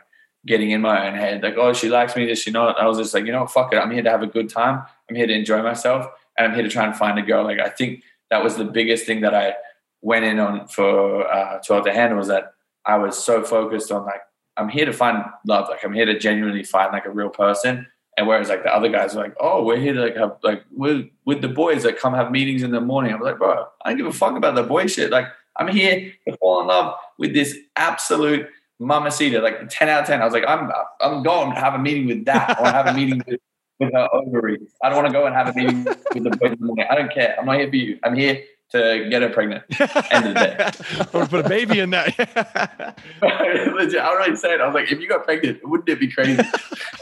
getting 0.46 0.72
in 0.72 0.82
my 0.82 1.08
own 1.08 1.16
head. 1.16 1.44
Like, 1.44 1.56
oh, 1.58 1.74
she 1.74 1.90
likes 1.90 2.16
me, 2.16 2.26
does 2.26 2.40
she 2.40 2.52
not? 2.52 2.80
I 2.80 2.88
was 2.88 2.98
just 2.98 3.14
like, 3.14 3.26
you 3.26 3.32
know 3.32 3.46
fuck 3.48 3.74
it. 3.74 3.78
I'm 3.78 3.92
here 3.92 4.04
to 4.04 4.10
have 4.10 4.24
a 4.24 4.28
good 4.28 4.50
time. 4.50 4.84
I'm 5.10 5.16
here 5.16 5.28
to 5.28 5.34
enjoy 5.34 5.62
myself. 5.62 6.08
And 6.38 6.48
I'm 6.48 6.54
here 6.54 6.64
to 6.64 6.70
try 6.70 6.86
and 6.86 6.96
find 6.96 7.20
a 7.20 7.22
girl. 7.22 7.44
Like, 7.44 7.60
I 7.60 7.70
think 7.70 8.04
that 8.30 8.44
was 8.44 8.56
the 8.56 8.66
biggest 8.66 9.06
thing 9.06 9.22
that 9.22 9.34
I 9.34 9.54
went 10.02 10.26
in 10.26 10.40
on 10.40 10.68
for 10.68 11.32
uh, 11.32 11.60
Too 11.60 11.74
Hot 11.74 11.84
to 11.86 11.94
Handle 11.94 12.18
was 12.18 12.30
that 12.30 12.54
I 12.86 12.98
was 12.98 13.18
so 13.18 13.44
focused 13.44 13.92
on 13.92 14.06
like, 14.06 14.22
I'm 14.58 14.70
here 14.70 14.86
to 14.86 14.94
find 14.94 15.24
love. 15.46 15.70
Like, 15.70 15.84
I'm 15.84 15.94
here 15.94 16.06
to 16.06 16.18
genuinely 16.18 16.64
find 16.64 16.92
like 16.92 17.06
a 17.06 17.12
real 17.12 17.30
person. 17.30 17.88
And 18.18 18.28
whereas 18.28 18.50
like 18.50 18.64
the 18.64 18.74
other 18.74 18.90
guys 18.90 19.16
are 19.16 19.20
like, 19.20 19.36
oh, 19.40 19.64
we're 19.64 19.80
here 19.80 19.94
to 19.94 20.02
like 20.02 20.16
have 20.18 20.38
like 20.44 20.64
with 20.72 21.08
with 21.26 21.42
the 21.42 21.48
boys 21.48 21.84
that 21.84 21.98
come 21.98 22.14
have 22.14 22.32
meetings 22.32 22.62
in 22.62 22.72
the 22.72 22.82
morning. 22.82 23.14
I'm 23.14 23.22
like, 23.22 23.38
bro, 23.38 23.66
I 23.84 23.90
don't 23.90 23.98
give 23.98 24.06
a 24.06 24.12
fuck 24.12 24.36
about 24.36 24.56
the 24.56 24.64
boy 24.64 24.88
shit. 24.88 25.12
Like, 25.12 25.28
I'm 25.56 25.70
here 25.70 26.14
to 26.28 26.38
fall 26.38 26.62
in 26.62 26.68
love 26.68 26.96
with 27.18 27.34
this 27.34 27.56
absolute 27.76 28.48
mamacita, 28.82 29.42
like 29.42 29.70
10 29.70 29.90
out 29.90 30.02
of 30.02 30.08
10. 30.08 30.22
I 30.22 30.26
was 30.26 30.34
like, 30.34 30.46
I'm 30.48 30.70
I'm 31.00 31.24
going 31.24 31.54
to 31.54 31.60
have 31.60 31.76
a 31.76 31.80
meeting 31.80 32.08
with 32.08 32.26
that 32.26 32.60
or 32.60 32.66
have 32.66 32.88
a 32.88 32.94
meeting 32.94 33.22
with, 33.28 33.40
with 33.80 33.94
her 33.94 34.10
ovary. 34.14 34.60
I 34.84 34.90
don't 34.90 34.98
want 34.98 35.08
to 35.08 35.14
go 35.14 35.26
and 35.26 35.36
have 35.36 35.48
a 35.48 35.54
meeting 35.54 35.84
with 35.84 36.24
the 36.24 36.30
boys 36.32 36.52
in 36.52 36.60
the 36.60 36.66
morning. 36.66 36.86
I 36.90 36.96
don't 36.96 37.14
care. 37.14 37.36
I'm 37.40 37.46
not 37.46 37.60
here 37.60 37.70
for 37.70 37.76
you. 37.76 38.00
I'm 38.04 38.16
here 38.16 38.44
to 38.72 39.08
get 39.10 39.22
her 39.22 39.30
pregnant. 39.30 39.64
End 40.12 40.28
of 40.28 40.34
the 40.34 40.34
day. 40.34 41.06
or 41.14 41.28
put 41.28 41.46
a 41.46 41.50
baby 41.50 41.80
in 41.80 41.92
that. 41.92 42.18
Legit, 43.22 44.00
I 44.00 44.10
was 44.10 44.28
really 44.28 44.36
saying, 44.36 44.62
I 44.62 44.66
was 44.66 44.74
like, 44.74 44.92
if 44.92 45.00
you 45.00 45.08
got 45.08 45.26
pregnant, 45.26 45.60
wouldn't 45.68 45.90
it 45.90 46.00
be 46.00 46.12
crazy? 46.12 46.42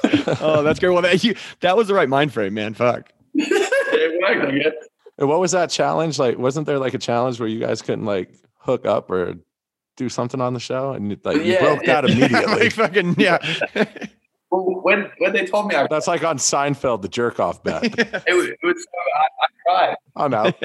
oh, 0.42 0.64
that's 0.64 0.80
great. 0.80 0.90
Well, 0.90 1.02
that, 1.04 1.24
you, 1.24 1.36
that 1.62 1.78
was 1.78 1.88
the 1.88 1.94
right 1.94 2.10
mind 2.10 2.34
frame, 2.34 2.56
man. 2.56 2.74
Fuck. 2.74 3.12
it 3.36 4.22
worked, 4.22 4.54
I 4.54 4.58
guess. 4.58 4.74
And 5.18 5.28
what 5.28 5.40
was 5.40 5.52
that 5.52 5.70
challenge? 5.70 6.18
Like, 6.18 6.38
wasn't 6.38 6.66
there 6.66 6.80
like 6.80 6.94
a 6.94 7.00
challenge 7.00 7.40
where 7.40 7.50
you 7.50 7.60
guys 7.60 7.82
couldn't 7.82 8.06
like 8.06 8.34
hook 8.58 8.86
up 8.86 9.12
or 9.12 9.36
do 10.00 10.10
something 10.10 10.42
on 10.42 10.54
the 10.56 10.60
show? 10.60 10.94
And 10.94 11.20
like 11.24 11.36
you 11.38 11.44
Yeah, 11.44 11.60
broke 11.62 11.86
yeah. 11.86 12.02
that 12.02 12.06
immediately. 12.10 12.60
like 12.64 12.74
fucking 12.74 13.16
yeah. 13.20 13.38
When 14.52 15.12
when 15.20 15.34
they 15.34 15.46
told 15.46 15.68
me 15.68 15.76
I, 15.76 15.86
That's 15.88 16.08
like 16.08 16.24
on 16.24 16.38
Seinfeld, 16.40 17.04
the 17.04 17.08
jerk 17.08 17.40
off 17.40 17.62
bet. 17.64 17.84
it 18.28 18.34
was, 18.34 18.48
it 18.48 18.58
was 18.64 18.88
I, 19.70 19.72
I 19.72 19.96
I'm 20.16 20.34
out. 20.34 20.56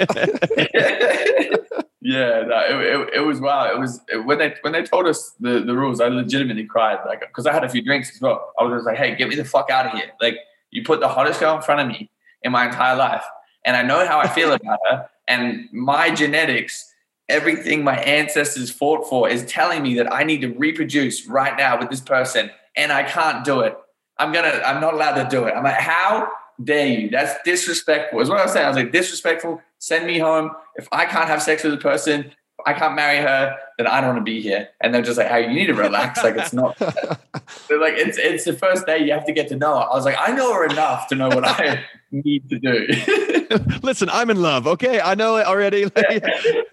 yeah, 2.00 2.44
no, 2.46 2.60
it, 2.66 2.76
it, 2.80 3.14
it 3.16 3.20
was 3.20 3.40
wow. 3.42 3.70
It 3.70 3.78
was 3.78 4.00
when 4.24 4.38
they 4.38 4.54
when 4.62 4.72
they 4.72 4.84
told 4.84 5.06
us 5.06 5.32
the, 5.40 5.60
the 5.60 5.74
rules, 5.74 6.00
I 6.00 6.08
legitimately 6.08 6.64
cried, 6.64 6.98
like 7.04 7.20
because 7.20 7.46
I 7.46 7.52
had 7.52 7.62
a 7.64 7.68
few 7.68 7.82
drinks 7.82 8.10
as 8.14 8.22
well. 8.22 8.52
I 8.58 8.64
was 8.64 8.78
just 8.78 8.86
like, 8.86 8.96
hey, 8.96 9.14
get 9.16 9.28
me 9.28 9.36
the 9.36 9.44
fuck 9.44 9.68
out 9.68 9.84
of 9.86 9.92
here! 9.92 10.10
Like 10.18 10.36
you 10.70 10.82
put 10.82 11.00
the 11.00 11.08
hottest 11.08 11.40
girl 11.40 11.56
in 11.56 11.60
front 11.62 11.82
of 11.82 11.88
me 11.88 12.10
in 12.42 12.52
my 12.52 12.64
entire 12.66 12.96
life, 12.96 13.24
and 13.66 13.76
I 13.76 13.82
know 13.82 14.06
how 14.06 14.18
I 14.18 14.28
feel 14.28 14.50
about 14.52 14.78
her, 14.90 15.10
and 15.28 15.68
my 15.72 16.10
genetics. 16.14 16.90
Everything 17.28 17.84
my 17.84 17.96
ancestors 17.96 18.70
fought 18.70 19.08
for 19.08 19.28
is 19.28 19.44
telling 19.46 19.82
me 19.82 19.94
that 19.94 20.12
I 20.12 20.24
need 20.24 20.42
to 20.42 20.48
reproduce 20.48 21.26
right 21.26 21.56
now 21.56 21.78
with 21.78 21.88
this 21.88 22.00
person, 22.00 22.50
and 22.76 22.92
I 22.92 23.02
can't 23.04 23.44
do 23.44 23.60
it. 23.60 23.76
I'm 24.18 24.32
gonna. 24.32 24.62
I'm 24.64 24.80
not 24.80 24.94
allowed 24.94 25.22
to 25.22 25.28
do 25.28 25.44
it. 25.44 25.52
I'm 25.52 25.64
like, 25.64 25.80
how 25.80 26.28
dare 26.62 26.86
you? 26.86 27.10
That's 27.10 27.34
disrespectful. 27.44 28.20
Is 28.20 28.28
what 28.28 28.38
I 28.38 28.44
was 28.44 28.52
saying. 28.52 28.66
I 28.66 28.68
was 28.68 28.76
like, 28.76 28.92
disrespectful. 28.92 29.62
Send 29.78 30.06
me 30.06 30.18
home. 30.18 30.50
If 30.76 30.88
I 30.92 31.06
can't 31.06 31.28
have 31.28 31.42
sex 31.42 31.64
with 31.64 31.74
a 31.74 31.78
person, 31.78 32.32
I 32.66 32.72
can't 32.72 32.94
marry 32.94 33.18
her, 33.18 33.56
then 33.76 33.86
I 33.86 34.00
don't 34.00 34.14
want 34.14 34.20
to 34.20 34.24
be 34.24 34.40
here. 34.40 34.68
And 34.80 34.94
they're 34.94 35.02
just 35.02 35.18
like, 35.18 35.28
hey, 35.28 35.48
you 35.48 35.54
need 35.54 35.66
to 35.66 35.74
relax. 35.74 36.22
Like 36.22 36.36
it's 36.36 36.52
not. 36.52 36.78
they're 37.68 37.80
like 37.80 37.94
it's 37.94 38.18
it's 38.18 38.44
the 38.44 38.52
first 38.52 38.86
day 38.86 38.98
you 38.98 39.12
have 39.12 39.26
to 39.26 39.32
get 39.32 39.48
to 39.48 39.56
know 39.56 39.74
her. 39.74 39.86
I 39.90 39.94
was 39.94 40.04
like, 40.04 40.16
I 40.18 40.32
know 40.32 40.52
her 40.54 40.64
enough 40.64 41.08
to 41.08 41.14
know 41.14 41.28
what 41.28 41.44
I 41.44 41.84
need 42.22 42.48
to 42.50 42.58
do. 42.58 42.86
Listen, 43.82 44.08
I'm 44.10 44.30
in 44.30 44.40
love. 44.40 44.66
Okay, 44.66 45.00
I 45.00 45.14
know 45.14 45.36
it 45.36 45.46
already. 45.46 45.84
Like, 45.94 46.24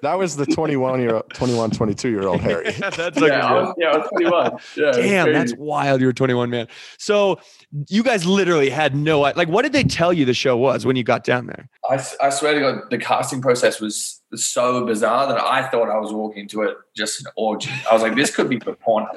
That 0.01 0.17
was 0.17 0.35
the 0.35 0.45
21 0.45 0.99
year 0.99 1.15
old, 1.15 1.29
21, 1.33 1.71
22 1.71 2.09
year 2.09 2.27
old 2.27 2.41
Harry. 2.41 2.71
that's 2.79 3.19
like 3.19 3.31
yeah, 3.31 3.45
I 3.45 3.53
was, 3.53 3.75
yeah, 3.77 3.87
I 3.87 3.97
was 3.97 4.09
21. 4.09 4.51
Yeah, 4.75 4.83
it 4.83 4.87
was 4.87 4.97
Damn, 4.97 5.33
that's 5.33 5.53
wild. 5.55 6.01
You 6.01 6.07
were 6.07 6.13
21, 6.13 6.49
man. 6.49 6.67
So 6.97 7.39
you 7.87 8.03
guys 8.03 8.25
literally 8.25 8.69
had 8.69 8.95
no 8.95 9.19
like. 9.19 9.47
What 9.47 9.61
did 9.63 9.73
they 9.73 9.83
tell 9.83 10.11
you 10.11 10.25
the 10.25 10.33
show 10.33 10.57
was 10.57 10.85
when 10.85 10.95
you 10.95 11.03
got 11.03 11.23
down 11.23 11.47
there? 11.47 11.69
I, 11.89 12.03
I 12.21 12.29
swear 12.29 12.53
to 12.53 12.59
God, 12.59 12.81
the 12.89 12.97
casting 12.97 13.41
process 13.41 13.79
was 13.79 14.21
so 14.35 14.85
bizarre 14.85 15.27
that 15.27 15.41
I 15.41 15.67
thought 15.69 15.89
I 15.89 15.99
was 15.99 16.11
walking 16.11 16.47
to 16.49 16.63
it 16.63 16.77
just 16.95 17.21
an 17.21 17.31
orgy. 17.35 17.71
I 17.89 17.93
was 17.93 18.01
like, 18.01 18.15
this 18.15 18.35
could 18.35 18.49
be 18.49 18.59
for 18.59 18.73
porn. 18.75 19.07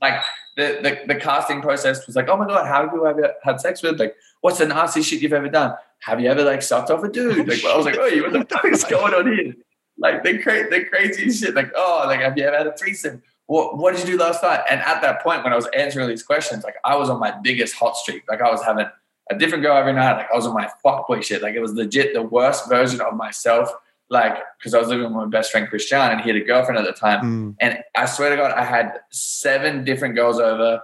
like 0.00 0.20
the, 0.58 0.80
the 0.82 1.14
the 1.14 1.20
casting 1.20 1.62
process 1.62 2.04
was 2.06 2.16
like, 2.16 2.28
oh 2.28 2.36
my 2.36 2.44
god, 2.44 2.66
how 2.66 2.82
have 2.82 2.92
you 2.92 3.06
ever 3.06 3.32
had 3.44 3.60
sex 3.60 3.80
with? 3.80 4.00
Like, 4.00 4.16
what's 4.40 4.58
the 4.58 4.66
nasty 4.66 5.02
shit 5.02 5.22
you've 5.22 5.32
ever 5.32 5.48
done? 5.48 5.74
Have 6.00 6.20
you 6.20 6.28
ever 6.28 6.42
like 6.42 6.62
sucked 6.62 6.90
off 6.90 7.04
a 7.04 7.08
dude? 7.08 7.46
Like, 7.48 7.64
I 7.64 7.76
was 7.76 7.86
like, 7.86 7.96
oh, 7.96 8.06
you 8.06 8.24
what 8.24 8.32
the 8.32 8.44
fuck 8.44 8.64
is 8.64 8.82
going 8.84 9.14
on 9.14 9.32
here? 9.32 9.54
Like 9.96 10.24
the 10.24 10.38
cra- 10.38 10.68
the 10.68 10.84
craziest 10.84 11.40
shit. 11.40 11.54
Like, 11.54 11.70
oh, 11.76 12.02
like 12.06 12.20
have 12.20 12.36
you 12.36 12.42
ever 12.42 12.58
had 12.58 12.66
a 12.66 12.76
threesome? 12.76 13.22
What 13.46 13.78
what 13.78 13.94
did 13.94 14.06
you 14.06 14.16
do 14.16 14.24
last 14.24 14.42
night? 14.42 14.64
And 14.68 14.80
at 14.80 15.00
that 15.00 15.22
point, 15.22 15.44
when 15.44 15.52
I 15.52 15.56
was 15.56 15.68
answering 15.76 16.08
these 16.08 16.24
questions, 16.24 16.64
like 16.64 16.74
I 16.84 16.96
was 16.96 17.08
on 17.08 17.20
my 17.20 17.30
biggest 17.40 17.76
hot 17.76 17.96
streak. 17.96 18.24
Like 18.28 18.40
I 18.40 18.50
was 18.50 18.62
having 18.64 18.86
a 19.30 19.38
different 19.38 19.62
girl 19.62 19.76
every 19.76 19.92
night. 19.92 20.16
Like 20.16 20.30
I 20.32 20.34
was 20.34 20.46
on 20.46 20.54
my 20.54 20.68
fuckboy 20.84 21.22
shit. 21.22 21.40
Like 21.40 21.54
it 21.54 21.60
was 21.60 21.72
legit 21.72 22.14
the 22.14 22.22
worst 22.22 22.68
version 22.68 23.00
of 23.00 23.14
myself. 23.14 23.70
Like 24.10 24.36
because 24.58 24.74
I 24.74 24.78
was 24.78 24.88
living 24.88 25.04
with 25.04 25.12
my 25.12 25.26
best 25.26 25.50
friend 25.52 25.68
Christian, 25.68 26.00
and 26.00 26.20
he 26.20 26.28
had 26.30 26.36
a 26.36 26.44
girlfriend 26.44 26.78
at 26.78 26.86
the 26.86 26.98
time. 26.98 27.56
And 27.60 27.78
I 27.96 28.06
swear 28.06 28.30
to 28.30 28.36
God, 28.36 28.52
I 28.52 28.64
had 28.64 29.00
seven 29.10 29.84
different 29.84 30.14
girls 30.14 30.38
over 30.38 30.82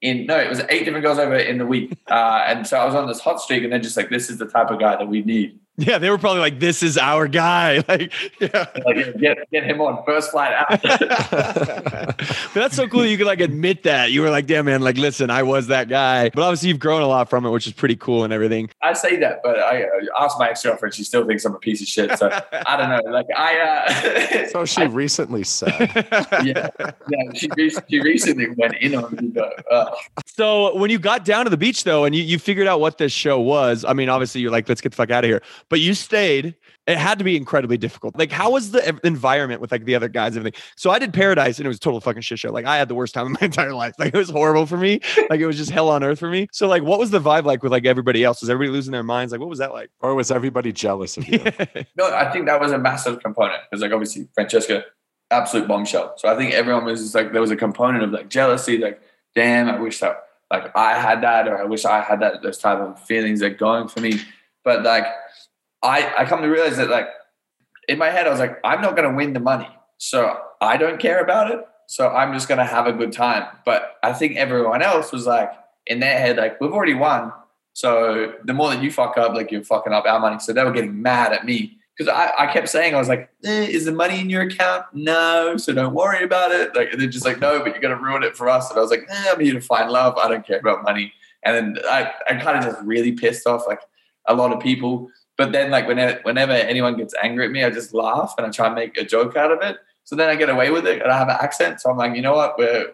in 0.00 0.26
no, 0.26 0.38
it 0.38 0.48
was 0.48 0.60
eight 0.68 0.84
different 0.84 1.04
girls 1.04 1.18
over 1.18 1.36
in 1.36 1.58
the 1.58 1.66
week. 1.66 1.98
Uh, 2.06 2.44
and 2.46 2.66
so 2.66 2.78
I 2.78 2.84
was 2.84 2.94
on 2.94 3.08
this 3.08 3.18
hot 3.18 3.40
streak, 3.40 3.64
and 3.64 3.72
they're 3.72 3.80
just 3.80 3.96
like, 3.96 4.10
"This 4.10 4.28
is 4.28 4.36
the 4.38 4.46
type 4.46 4.70
of 4.70 4.78
guy 4.78 4.94
that 4.94 5.08
we 5.08 5.22
need." 5.22 5.58
Yeah, 5.76 5.98
they 5.98 6.08
were 6.08 6.18
probably 6.18 6.40
like, 6.40 6.60
"This 6.60 6.82
is 6.84 6.96
our 6.96 7.26
guy." 7.26 7.82
Like, 7.88 8.12
yeah. 8.40 8.66
Like, 8.84 9.16
get 9.18 9.38
get 9.50 9.64
him 9.64 9.80
on 9.80 10.04
first 10.06 10.30
flight 10.30 10.52
out. 10.52 10.80
but 10.82 12.54
that's 12.54 12.76
so 12.76 12.86
cool. 12.88 13.04
You 13.04 13.16
could 13.18 13.26
like 13.26 13.40
admit 13.40 13.82
that 13.82 14.10
you 14.12 14.22
were 14.22 14.30
like, 14.30 14.46
"Damn, 14.46 14.66
man! 14.66 14.80
Like, 14.82 14.96
listen, 14.96 15.30
I 15.30 15.42
was 15.42 15.66
that 15.66 15.88
guy." 15.88 16.30
But 16.30 16.42
obviously, 16.42 16.68
you've 16.68 16.78
grown 16.78 17.02
a 17.02 17.06
lot 17.06 17.28
from 17.28 17.44
it, 17.44 17.50
which 17.50 17.66
is 17.66 17.72
pretty 17.72 17.96
cool 17.96 18.24
and 18.24 18.32
everything. 18.32 18.70
I 18.82 18.92
say 18.92 19.16
that, 19.16 19.40
but 19.42 19.58
I 19.58 19.82
uh, 19.82 19.88
asked 20.24 20.38
my 20.38 20.50
ex 20.50 20.62
girlfriend. 20.62 20.94
She 20.94 21.04
still 21.04 21.26
thinks 21.26 21.44
I'm 21.44 21.54
a 21.54 21.58
piece 21.58 21.80
of 21.82 21.88
shit. 21.88 22.16
So 22.18 22.30
I 22.52 22.76
don't 22.76 22.88
know. 22.90 23.10
Like 23.10 23.26
I. 23.36 23.58
Uh, 23.58 24.48
So 24.48 24.64
she 24.64 24.86
recently 24.86 25.42
said. 25.44 25.90
yeah, 26.44 26.68
yeah. 26.78 27.32
She 27.34 27.48
re- 27.56 27.74
she 27.88 28.00
recently 28.00 28.48
went 28.56 28.74
in 28.76 28.94
on 28.94 29.14
me, 29.16 29.28
but 29.28 29.64
uh, 29.70 29.90
So 30.26 30.76
when 30.76 30.90
you 30.90 30.98
got 30.98 31.24
down 31.24 31.44
to 31.44 31.50
the 31.50 31.56
beach 31.56 31.84
though, 31.84 32.04
and 32.04 32.14
you, 32.14 32.22
you 32.22 32.38
figured 32.38 32.66
out 32.66 32.80
what 32.80 32.98
this 32.98 33.12
show 33.12 33.40
was, 33.40 33.84
I 33.84 33.92
mean, 33.92 34.08
obviously 34.08 34.40
you're 34.40 34.52
like, 34.52 34.68
let's 34.68 34.80
get 34.80 34.92
the 34.92 34.96
fuck 34.96 35.10
out 35.10 35.24
of 35.24 35.28
here. 35.28 35.42
But 35.68 35.80
you 35.80 35.94
stayed. 35.94 36.54
It 36.86 36.98
had 36.98 37.18
to 37.18 37.24
be 37.24 37.34
incredibly 37.34 37.78
difficult. 37.78 38.18
Like, 38.18 38.30
how 38.30 38.50
was 38.50 38.72
the 38.72 39.00
environment 39.04 39.62
with 39.62 39.72
like 39.72 39.86
the 39.86 39.94
other 39.94 40.08
guys 40.08 40.36
and 40.36 40.38
everything? 40.38 40.60
So 40.76 40.90
I 40.90 40.98
did 40.98 41.14
Paradise 41.14 41.58
and 41.58 41.64
it 41.64 41.68
was 41.68 41.78
a 41.78 41.80
total 41.80 42.00
fucking 42.00 42.20
shit 42.20 42.38
show. 42.38 42.52
Like 42.52 42.66
I 42.66 42.76
had 42.76 42.88
the 42.88 42.94
worst 42.94 43.14
time 43.14 43.26
of 43.34 43.40
my 43.40 43.46
entire 43.46 43.72
life. 43.72 43.94
Like 43.98 44.14
it 44.14 44.18
was 44.18 44.28
horrible 44.28 44.66
for 44.66 44.76
me. 44.76 45.00
Like 45.30 45.40
it 45.40 45.46
was 45.46 45.56
just 45.56 45.70
hell 45.70 45.88
on 45.88 46.04
earth 46.04 46.18
for 46.18 46.28
me. 46.28 46.46
So 46.52 46.68
like, 46.68 46.82
what 46.82 46.98
was 46.98 47.10
the 47.10 47.20
vibe 47.20 47.44
like 47.44 47.62
with 47.62 47.72
like 47.72 47.86
everybody 47.86 48.22
else? 48.22 48.42
Was 48.42 48.50
everybody 48.50 48.74
losing 48.74 48.92
their 48.92 49.02
minds? 49.02 49.32
Like, 49.32 49.40
what 49.40 49.48
was 49.48 49.58
that 49.60 49.72
like? 49.72 49.90
or 50.00 50.14
was 50.14 50.30
everybody 50.30 50.72
jealous 50.72 51.16
of 51.16 51.26
you? 51.26 51.38
no, 51.96 52.12
I 52.14 52.30
think 52.30 52.46
that 52.46 52.60
was 52.60 52.72
a 52.72 52.78
massive 52.78 53.22
component 53.22 53.62
because, 53.70 53.80
like, 53.80 53.92
obviously 53.92 54.28
Francesca, 54.34 54.84
absolute 55.30 55.66
bombshell. 55.66 56.14
So 56.18 56.28
I 56.28 56.36
think 56.36 56.52
everyone 56.52 56.84
was 56.84 57.00
just 57.00 57.14
like 57.14 57.32
there 57.32 57.40
was 57.40 57.50
a 57.50 57.56
component 57.56 58.04
of 58.04 58.10
like 58.10 58.28
jealousy, 58.28 58.76
like, 58.78 59.00
damn, 59.34 59.68
I 59.68 59.78
wish 59.80 60.00
that 60.00 60.24
like 60.50 60.76
I 60.76 60.98
had 60.98 61.22
that, 61.22 61.48
or 61.48 61.58
I 61.58 61.64
wish 61.64 61.84
I 61.84 62.00
had 62.00 62.20
that. 62.20 62.42
Those 62.42 62.58
type 62.58 62.78
of 62.78 63.00
feelings 63.00 63.42
like 63.42 63.58
going 63.58 63.88
for 63.88 64.00
me, 64.00 64.20
but 64.62 64.82
like 64.82 65.06
I 65.84 66.12
I 66.18 66.24
come 66.24 66.42
to 66.42 66.48
realize 66.48 66.76
that 66.78 66.90
like 66.90 67.08
in 67.86 67.98
my 67.98 68.10
head 68.10 68.26
I 68.26 68.30
was 68.30 68.40
like 68.40 68.58
I'm 68.64 68.80
not 68.80 68.96
going 68.96 69.08
to 69.08 69.14
win 69.14 69.32
the 69.32 69.40
money, 69.40 69.68
so 69.98 70.36
I 70.60 70.76
don't 70.76 70.98
care 70.98 71.20
about 71.22 71.50
it. 71.50 71.60
So 71.86 72.08
I'm 72.08 72.32
just 72.32 72.48
going 72.48 72.58
to 72.58 72.64
have 72.64 72.86
a 72.86 72.92
good 72.92 73.12
time. 73.12 73.46
But 73.66 73.98
I 74.02 74.14
think 74.14 74.36
everyone 74.36 74.80
else 74.80 75.12
was 75.12 75.26
like 75.26 75.52
in 75.86 76.00
their 76.00 76.18
head 76.18 76.38
like 76.38 76.60
we've 76.60 76.72
already 76.72 76.94
won. 76.94 77.32
So 77.74 78.34
the 78.44 78.54
more 78.54 78.70
that 78.70 78.82
you 78.82 78.90
fuck 78.90 79.18
up, 79.18 79.34
like 79.34 79.50
you're 79.50 79.64
fucking 79.64 79.92
up 79.92 80.06
our 80.06 80.20
money. 80.20 80.38
So 80.38 80.52
they 80.52 80.64
were 80.64 80.72
getting 80.72 81.02
mad 81.02 81.32
at 81.32 81.44
me 81.44 81.78
because 81.96 82.12
I, 82.12 82.32
I 82.38 82.52
kept 82.52 82.68
saying 82.68 82.94
I 82.94 82.98
was 82.98 83.08
like, 83.08 83.30
eh, 83.44 83.66
"Is 83.66 83.84
the 83.84 83.92
money 83.92 84.20
in 84.20 84.30
your 84.30 84.42
account? 84.42 84.86
No, 84.92 85.56
so 85.56 85.72
don't 85.72 85.94
worry 85.94 86.24
about 86.24 86.52
it." 86.52 86.74
Like 86.74 86.92
they're 86.92 87.08
just 87.08 87.24
like, 87.24 87.40
"No, 87.40 87.58
but 87.60 87.72
you're 87.72 87.80
gonna 87.80 88.00
ruin 88.00 88.22
it 88.22 88.36
for 88.36 88.48
us." 88.48 88.70
And 88.70 88.78
I 88.78 88.82
was 88.82 88.90
like, 88.90 89.06
eh, 89.08 89.24
"I'm 89.28 89.40
here 89.40 89.54
to 89.54 89.60
find 89.60 89.90
love. 89.90 90.16
I 90.16 90.28
don't 90.28 90.46
care 90.46 90.58
about 90.58 90.82
money." 90.82 91.12
And 91.44 91.76
then 91.76 91.84
I, 91.86 92.12
I 92.28 92.34
kind 92.36 92.58
of 92.58 92.64
just 92.64 92.84
really 92.84 93.12
pissed 93.12 93.46
off 93.46 93.64
like 93.66 93.80
a 94.26 94.34
lot 94.34 94.52
of 94.52 94.60
people. 94.60 95.10
But 95.36 95.52
then 95.52 95.70
like 95.70 95.88
whenever 95.88 96.20
whenever 96.22 96.52
anyone 96.52 96.96
gets 96.96 97.14
angry 97.22 97.46
at 97.46 97.50
me, 97.50 97.64
I 97.64 97.70
just 97.70 97.92
laugh 97.92 98.34
and 98.38 98.46
I 98.46 98.50
try 98.50 98.66
and 98.66 98.74
make 98.74 98.96
a 98.96 99.04
joke 99.04 99.36
out 99.36 99.50
of 99.50 99.60
it. 99.62 99.78
So 100.04 100.16
then 100.16 100.28
I 100.28 100.36
get 100.36 100.50
away 100.50 100.70
with 100.70 100.86
it 100.86 101.02
and 101.02 101.10
I 101.10 101.18
have 101.18 101.28
an 101.28 101.36
accent. 101.40 101.80
So 101.80 101.90
I'm 101.90 101.96
like, 101.96 102.14
you 102.14 102.22
know 102.22 102.34
what? 102.34 102.58
We're 102.58 102.92